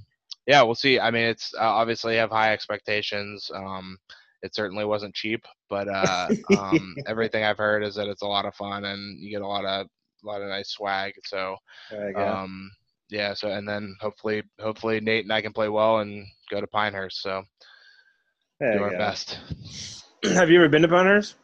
yeah, 0.48 0.62
we'll 0.64 0.76
see. 0.76 1.00
I 1.00 1.12
mean, 1.12 1.26
it's 1.26 1.54
uh, 1.56 1.62
obviously 1.64 2.16
have 2.18 2.32
high 2.32 2.54
expectations. 2.54 3.50
Um, 3.54 3.98
it 4.42 4.56
certainly 4.56 4.86
wasn't 4.86 5.14
cheap, 5.16 5.44
but 5.70 5.88
uh, 5.88 6.28
um, 6.58 6.96
everything 7.08 7.44
I've 7.44 7.58
heard 7.58 7.84
is 7.84 7.96
that 7.96 8.08
it's 8.08 8.24
a 8.24 8.28
lot 8.28 8.46
of 8.46 8.56
fun 8.56 8.86
and 8.86 9.20
you 9.20 9.32
get 9.32 9.42
a 9.42 9.48
lot 9.48 9.66
of 9.66 9.88
a 10.24 10.28
lot 10.28 10.42
of 10.42 10.50
nice 10.50 10.70
swag. 10.72 11.14
So 11.26 11.56
There 11.90 12.10
you 12.10 12.16
go. 12.16 12.26
um, 12.28 12.72
yeah, 13.10 13.34
so 13.34 13.50
and 13.50 13.68
then 13.68 13.96
hopefully 14.00 14.44
hopefully 14.60 15.00
Nate 15.00 15.26
and 15.26 15.34
I 15.34 15.42
can 15.42 15.54
play 15.54 15.70
well 15.70 16.00
and 16.00 16.26
go 16.50 16.62
to 16.62 16.68
Pinehurst. 16.68 17.22
So 17.22 17.44
There 18.60 18.78
do 18.78 18.84
our 18.84 18.92
go. 18.92 18.98
best. 18.98 19.38
Have 20.24 20.50
you 20.50 20.58
ever 20.58 20.70
been 20.70 20.84
to 20.84 20.88
Pinehurst? 20.88 21.36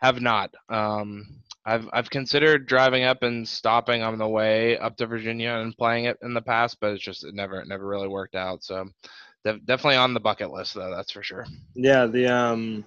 Have 0.00 0.20
not. 0.20 0.50
Um, 0.68 1.26
I've 1.68 1.88
I've 1.92 2.08
considered 2.10 2.66
driving 2.66 3.04
up 3.04 3.22
and 3.22 3.46
stopping 3.46 4.02
on 4.02 4.16
the 4.16 4.26
way 4.28 4.78
up 4.78 4.96
to 4.96 5.06
Virginia 5.06 5.50
and 5.50 5.76
playing 5.76 6.06
it 6.06 6.16
in 6.22 6.32
the 6.32 6.40
past, 6.40 6.78
but 6.80 6.92
it's 6.92 7.02
just 7.04 7.24
it 7.24 7.34
never 7.34 7.60
it 7.60 7.68
never 7.68 7.86
really 7.86 8.08
worked 8.08 8.34
out. 8.34 8.64
So 8.64 8.88
def- 9.44 9.64
definitely 9.66 9.96
on 9.96 10.14
the 10.14 10.20
bucket 10.20 10.50
list 10.50 10.74
though, 10.74 10.90
that's 10.90 11.12
for 11.12 11.22
sure. 11.22 11.46
Yeah, 11.74 12.06
the 12.06 12.26
um, 12.26 12.84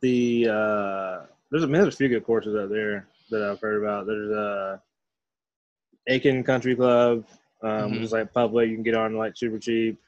the 0.00 0.48
uh, 0.48 1.26
there's 1.50 1.62
a 1.62 1.68
man, 1.68 1.82
there's 1.82 1.94
a 1.94 1.98
few 1.98 2.08
good 2.08 2.24
courses 2.26 2.56
out 2.56 2.70
there 2.70 3.06
that 3.30 3.42
I've 3.42 3.60
heard 3.60 3.80
about. 3.82 4.06
There's 4.06 4.32
uh, 4.32 4.78
Aiken 6.08 6.42
Country 6.42 6.74
Club, 6.74 7.24
um, 7.62 7.92
which 7.92 8.00
Mhm. 8.00 8.04
is 8.04 8.12
like 8.12 8.32
public. 8.32 8.68
You 8.68 8.74
can 8.74 8.82
get 8.82 8.94
on 8.96 9.16
like 9.16 9.36
super 9.36 9.58
cheap. 9.58 10.00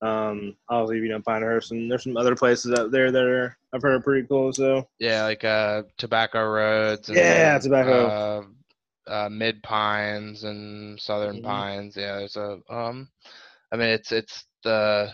Um, 0.00 0.56
obviously, 0.68 0.98
you 1.06 1.12
know 1.12 1.20
Pinehurst, 1.20 1.72
and 1.72 1.90
there's 1.90 2.04
some 2.04 2.16
other 2.16 2.36
places 2.36 2.72
out 2.78 2.90
there 2.90 3.10
that 3.10 3.22
are 3.22 3.56
I've 3.72 3.82
heard 3.82 3.94
are 3.94 4.00
pretty 4.00 4.26
cool. 4.28 4.52
So 4.52 4.88
Yeah, 4.98 5.24
like 5.24 5.44
uh, 5.44 5.82
Tobacco 5.96 6.44
Roads. 6.44 7.08
And, 7.08 7.18
Yeah, 7.18 7.58
Tobacco. 7.58 8.08
Uh, 8.08 8.42
uh, 9.10 9.28
Mid 9.30 9.62
Pines 9.62 10.44
and 10.44 11.00
Southern 11.00 11.36
Mhm. 11.36 11.42
Pines. 11.42 11.96
Yeah, 11.96 12.16
there's 12.18 12.36
a 12.36 12.58
um, 12.70 13.08
I 13.72 13.76
mean 13.76 13.88
it's 13.88 14.12
it's 14.12 14.44
the 14.62 15.10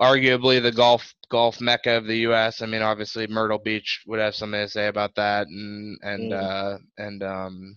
arguably 0.00 0.60
the 0.62 0.72
golf 0.72 1.14
golf 1.30 1.60
mecca 1.60 1.96
of 1.96 2.06
the 2.06 2.18
U.S. 2.18 2.62
I 2.62 2.66
mean, 2.66 2.82
obviously 2.82 3.26
Myrtle 3.26 3.58
Beach 3.58 4.02
would 4.06 4.20
have 4.20 4.34
something 4.34 4.60
to 4.60 4.68
say 4.68 4.88
about 4.88 5.14
that, 5.16 5.46
and 5.46 5.98
and 6.02 6.32
Mm. 6.32 6.32
uh, 6.32 6.78
and 6.98 7.22
um, 7.22 7.76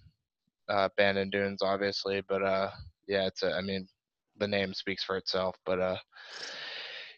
uh, 0.69 0.89
Bandon 0.97 1.29
Dunes 1.29 1.61
obviously, 1.61 2.21
but 2.27 2.41
uh, 2.43 2.71
yeah, 3.07 3.27
it's 3.27 3.43
a, 3.43 3.53
I 3.53 3.61
mean, 3.61 3.87
the 4.38 4.47
name 4.47 4.73
speaks 4.73 5.03
for 5.03 5.17
itself, 5.17 5.55
but 5.65 5.79
uh, 5.79 5.97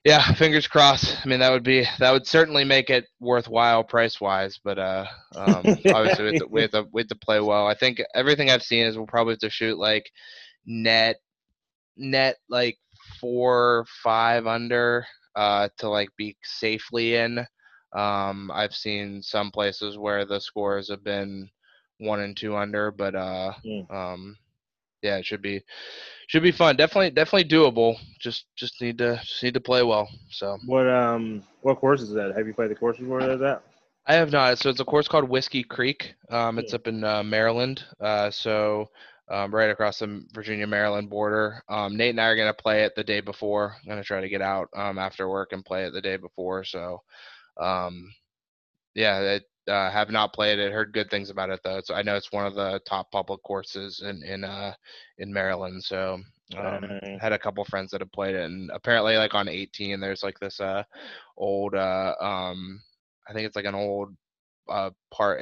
yeah, 0.03 0.33
fingers 0.33 0.67
crossed. 0.67 1.17
I 1.23 1.27
mean, 1.27 1.39
that 1.39 1.51
would 1.51 1.63
be 1.63 1.85
that 1.99 2.11
would 2.11 2.27
certainly 2.27 2.63
make 2.63 2.89
it 2.89 3.05
worthwhile 3.19 3.83
price 3.83 4.19
wise, 4.21 4.59
but 4.63 4.77
uh, 4.79 5.05
um, 5.35 5.77
obviously 5.91 6.23
we 6.23 6.27
have, 6.29 6.37
to, 6.37 6.47
we 6.47 6.61
have 6.61 6.71
to 6.71 6.85
we 6.91 7.01
have 7.01 7.07
to 7.09 7.15
play 7.15 7.39
well. 7.39 7.67
I 7.67 7.75
think 7.75 8.01
everything 8.15 8.49
I've 8.49 8.63
seen 8.63 8.85
is 8.85 8.97
we'll 8.97 9.07
probably 9.07 9.33
have 9.33 9.39
to 9.39 9.49
shoot 9.49 9.77
like 9.77 10.09
net 10.65 11.17
net 11.97 12.37
like 12.49 12.77
four 13.19 13.85
five 14.03 14.47
under 14.47 15.05
uh 15.35 15.69
to 15.77 15.89
like 15.89 16.09
be 16.17 16.35
safely 16.43 17.15
in. 17.15 17.39
Um, 17.95 18.51
I've 18.53 18.73
seen 18.75 19.21
some 19.21 19.51
places 19.51 19.97
where 19.97 20.25
the 20.25 20.39
scores 20.39 20.89
have 20.89 21.03
been 21.03 21.49
one 21.99 22.19
and 22.21 22.35
two 22.35 22.55
under, 22.55 22.91
but 22.91 23.15
uh, 23.15 23.53
Mm. 23.65 23.87
um, 23.89 24.37
yeah, 25.01 25.17
it 25.17 25.25
should 25.25 25.41
be 25.41 25.61
should 26.27 26.43
be 26.43 26.51
fun. 26.51 26.75
Definitely, 26.75 27.11
definitely 27.11 27.49
doable. 27.49 27.97
Just 28.19 28.45
just 28.55 28.81
need 28.81 28.97
to 28.99 29.17
just 29.23 29.43
need 29.43 29.53
to 29.53 29.61
play 29.61 29.83
well. 29.83 30.07
So 30.31 30.57
what 30.65 30.87
um, 30.87 31.43
what 31.61 31.77
course 31.79 32.01
is 32.01 32.11
that? 32.13 32.35
Have 32.35 32.47
you 32.47 32.53
played 32.53 32.71
the 32.71 32.75
course 32.75 32.97
before 32.97 33.23
that? 33.25 33.61
I 34.07 34.15
have 34.15 34.31
not. 34.31 34.57
So 34.59 34.69
it's 34.69 34.79
a 34.79 34.85
course 34.85 35.07
called 35.07 35.29
Whiskey 35.29 35.63
Creek. 35.63 36.15
Um, 36.29 36.57
it's 36.59 36.73
Hmm. 36.73 36.75
up 36.75 36.87
in 36.87 37.03
uh, 37.03 37.23
Maryland. 37.23 37.83
Uh, 37.99 38.29
so 38.31 38.87
um, 39.29 39.53
right 39.53 39.69
across 39.69 39.99
the 39.99 40.25
Virginia 40.33 40.67
Maryland 40.67 41.09
border. 41.09 41.61
Um, 41.69 41.95
Nate 41.97 42.11
and 42.11 42.21
I 42.21 42.25
are 42.27 42.35
gonna 42.35 42.53
play 42.53 42.83
it 42.83 42.93
the 42.95 43.03
day 43.03 43.19
before. 43.21 43.75
I'm 43.81 43.89
gonna 43.89 44.03
try 44.03 44.21
to 44.21 44.29
get 44.29 44.41
out 44.41 44.69
um, 44.75 44.97
after 44.97 45.27
work 45.29 45.51
and 45.53 45.65
play 45.65 45.85
it 45.85 45.91
the 45.93 46.01
day 46.01 46.17
before. 46.17 46.63
So 46.63 47.01
um, 47.59 48.13
yeah, 48.95 49.19
it, 49.19 49.43
uh, 49.67 49.91
have 49.91 50.09
not 50.09 50.33
played 50.33 50.59
it. 50.59 50.71
Heard 50.71 50.93
good 50.93 51.09
things 51.09 51.29
about 51.29 51.49
it 51.49 51.59
though. 51.63 51.81
So 51.83 51.93
I 51.95 52.01
know 52.03 52.15
it's 52.15 52.31
one 52.31 52.45
of 52.45 52.55
the 52.55 52.79
top 52.87 53.11
public 53.11 53.41
courses 53.43 54.01
in 54.05 54.23
in 54.23 54.43
uh, 54.43 54.73
in 55.17 55.31
Maryland. 55.33 55.83
So 55.83 56.19
um, 56.57 56.99
Uh, 57.01 57.19
had 57.19 57.33
a 57.33 57.39
couple 57.39 57.63
friends 57.65 57.91
that 57.91 58.01
have 58.01 58.11
played 58.11 58.35
it, 58.35 58.43
and 58.45 58.69
apparently, 58.73 59.17
like 59.17 59.33
on 59.35 59.47
18, 59.47 59.99
there's 59.99 60.23
like 60.23 60.39
this 60.39 60.59
uh 60.59 60.83
old 61.37 61.75
uh 61.75 62.13
um 62.21 62.81
I 63.27 63.33
think 63.33 63.45
it's 63.47 63.55
like 63.55 63.65
an 63.65 63.75
old 63.75 64.09
uh 64.69 64.91
part 65.11 65.41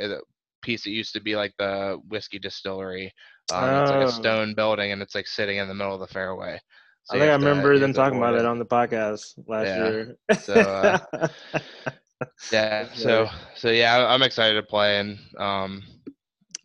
piece 0.61 0.83
that 0.83 0.91
used 0.91 1.13
to 1.13 1.21
be 1.21 1.35
like 1.35 1.53
the 1.57 1.99
whiskey 2.09 2.39
distillery. 2.39 3.13
Um, 3.49 3.77
It's 3.77 3.89
like 3.91 4.01
Oh. 4.01 4.01
a 4.01 4.07
stone 4.07 4.53
building, 4.55 4.91
and 4.91 5.01
it's 5.01 5.15
like 5.15 5.27
sitting 5.27 5.57
in 5.57 5.67
the 5.67 5.73
middle 5.75 5.93
of 5.93 5.99
the 5.99 6.07
fairway. 6.13 6.59
So 7.03 7.17
I 7.17 7.19
think 7.19 7.29
I 7.29 7.31
have 7.31 7.39
to- 7.41 7.47
remember 7.47 7.77
them 7.79 7.93
talking 7.93 8.17
about 8.17 8.35
it 8.35 8.45
on 8.45 8.59
the 8.59 8.65
podcast 8.65 9.33
last 9.47 9.75
Yeah. 9.75 9.75
year. 9.75 10.15
So, 10.31 10.53
uh, 10.53 10.97
Yeah. 12.51 12.87
So 12.93 13.27
so 13.55 13.69
yeah, 13.69 14.07
I'm 14.07 14.21
excited 14.21 14.55
to 14.55 14.63
play, 14.63 14.99
and 14.99 15.19
um 15.37 15.83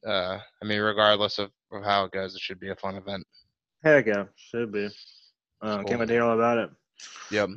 uh 0.07 0.39
I 0.63 0.65
mean, 0.65 0.81
regardless 0.81 1.39
of, 1.39 1.51
of 1.73 1.85
how 1.85 2.05
it 2.05 2.13
goes, 2.13 2.35
it 2.35 2.41
should 2.41 2.61
be 2.61 2.71
a 2.71 2.77
fun 2.77 2.97
event. 2.97 3.27
Heck 3.83 4.07
yeah, 4.07 4.25
should 4.37 4.73
be. 4.73 4.89
Uh, 5.63 5.79
Cool. 5.79 5.85
Can't 5.85 6.01
wait 6.01 6.07
to 6.07 6.13
hear 6.13 6.23
all 6.23 6.35
about 6.35 6.59
it. 6.59 6.71
Yep. 7.31 7.49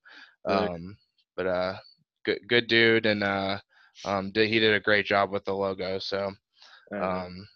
um 0.48 0.96
but 1.36 1.46
uh 1.46 1.74
good 2.24 2.38
good 2.48 2.66
dude 2.66 3.06
and 3.06 3.22
uh 3.22 3.58
um 4.04 4.30
did, 4.32 4.48
he 4.48 4.58
did 4.58 4.74
a 4.74 4.80
great 4.80 5.06
job 5.06 5.30
with 5.30 5.44
the 5.44 5.54
logo 5.54 5.98
so 5.98 6.30
um 7.00 7.46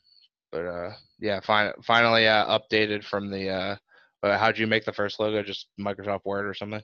but 0.53 0.67
uh 0.67 0.91
yeah 1.21 1.41
fin- 1.41 1.73
finally 1.83 2.27
uh 2.27 2.59
updated 2.59 3.05
from 3.05 3.31
the 3.31 3.49
uh 3.49 3.77
uh, 4.23 4.39
how'd 4.39 4.59
you 4.59 4.67
make 4.67 4.85
the 4.85 4.93
first 4.93 5.21
logo? 5.21 5.43
Just 5.43 5.69
Microsoft 5.81 6.25
Word 6.25 6.47
or 6.47 6.55
something? 6.55 6.83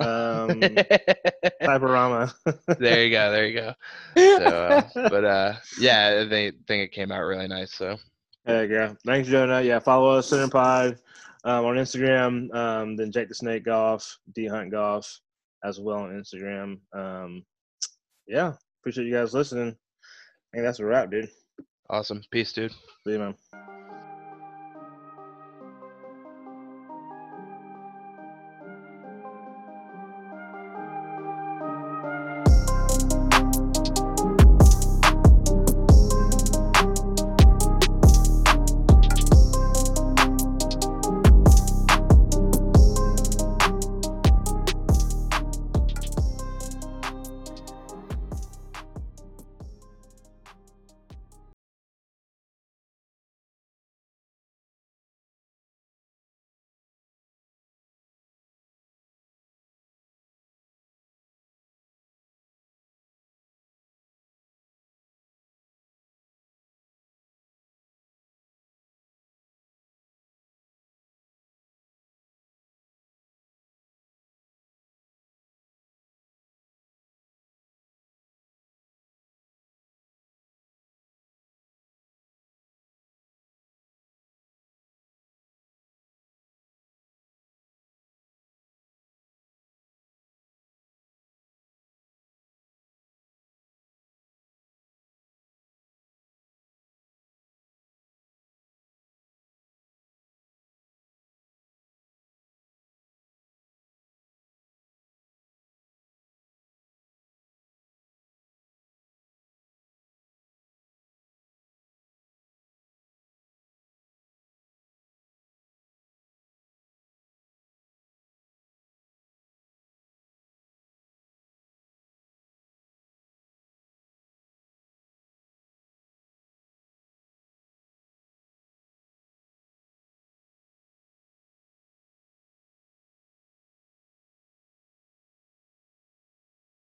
um, 0.00 0.48
Typorama. 1.62 2.32
there 2.78 3.04
you 3.04 3.10
go. 3.10 3.30
There 3.30 3.46
you 3.46 3.54
go. 3.60 3.74
So, 4.16 4.44
uh, 4.44 4.82
but 5.08 5.24
uh, 5.24 5.54
yeah, 5.78 6.24
they 6.24 6.50
think 6.66 6.82
it 6.82 6.92
came 6.92 7.12
out 7.12 7.20
really 7.22 7.46
nice. 7.48 7.72
So 7.72 7.96
There 8.44 8.64
you 8.64 8.68
go. 8.70 8.96
Thanks, 9.06 9.28
Jonah. 9.28 9.60
Yeah, 9.60 9.78
follow 9.78 10.10
us, 10.10 10.30
CenterPod, 10.30 10.98
um, 11.44 11.64
on 11.64 11.76
Instagram. 11.76 12.52
Um, 12.54 12.96
then 12.96 13.12
Jake 13.12 13.28
the 13.28 13.34
Snake 13.34 13.64
Golf, 13.64 14.18
D 14.34 14.46
Hunt 14.46 14.70
Golf, 14.72 15.20
as 15.64 15.78
well 15.80 15.98
on 16.00 16.10
Instagram. 16.10 16.78
Um, 16.92 17.44
yeah, 18.26 18.52
appreciate 18.80 19.06
you 19.06 19.12
guys 19.12 19.32
listening. 19.34 19.76
I 20.52 20.56
think 20.56 20.64
that's 20.66 20.80
a 20.80 20.84
wrap, 20.84 21.10
dude. 21.10 21.28
awesome. 21.90 22.22
Peace, 22.30 22.52
dude. 22.52 22.72
See 23.06 23.12
you, 23.12 23.18
man. 23.18 24.13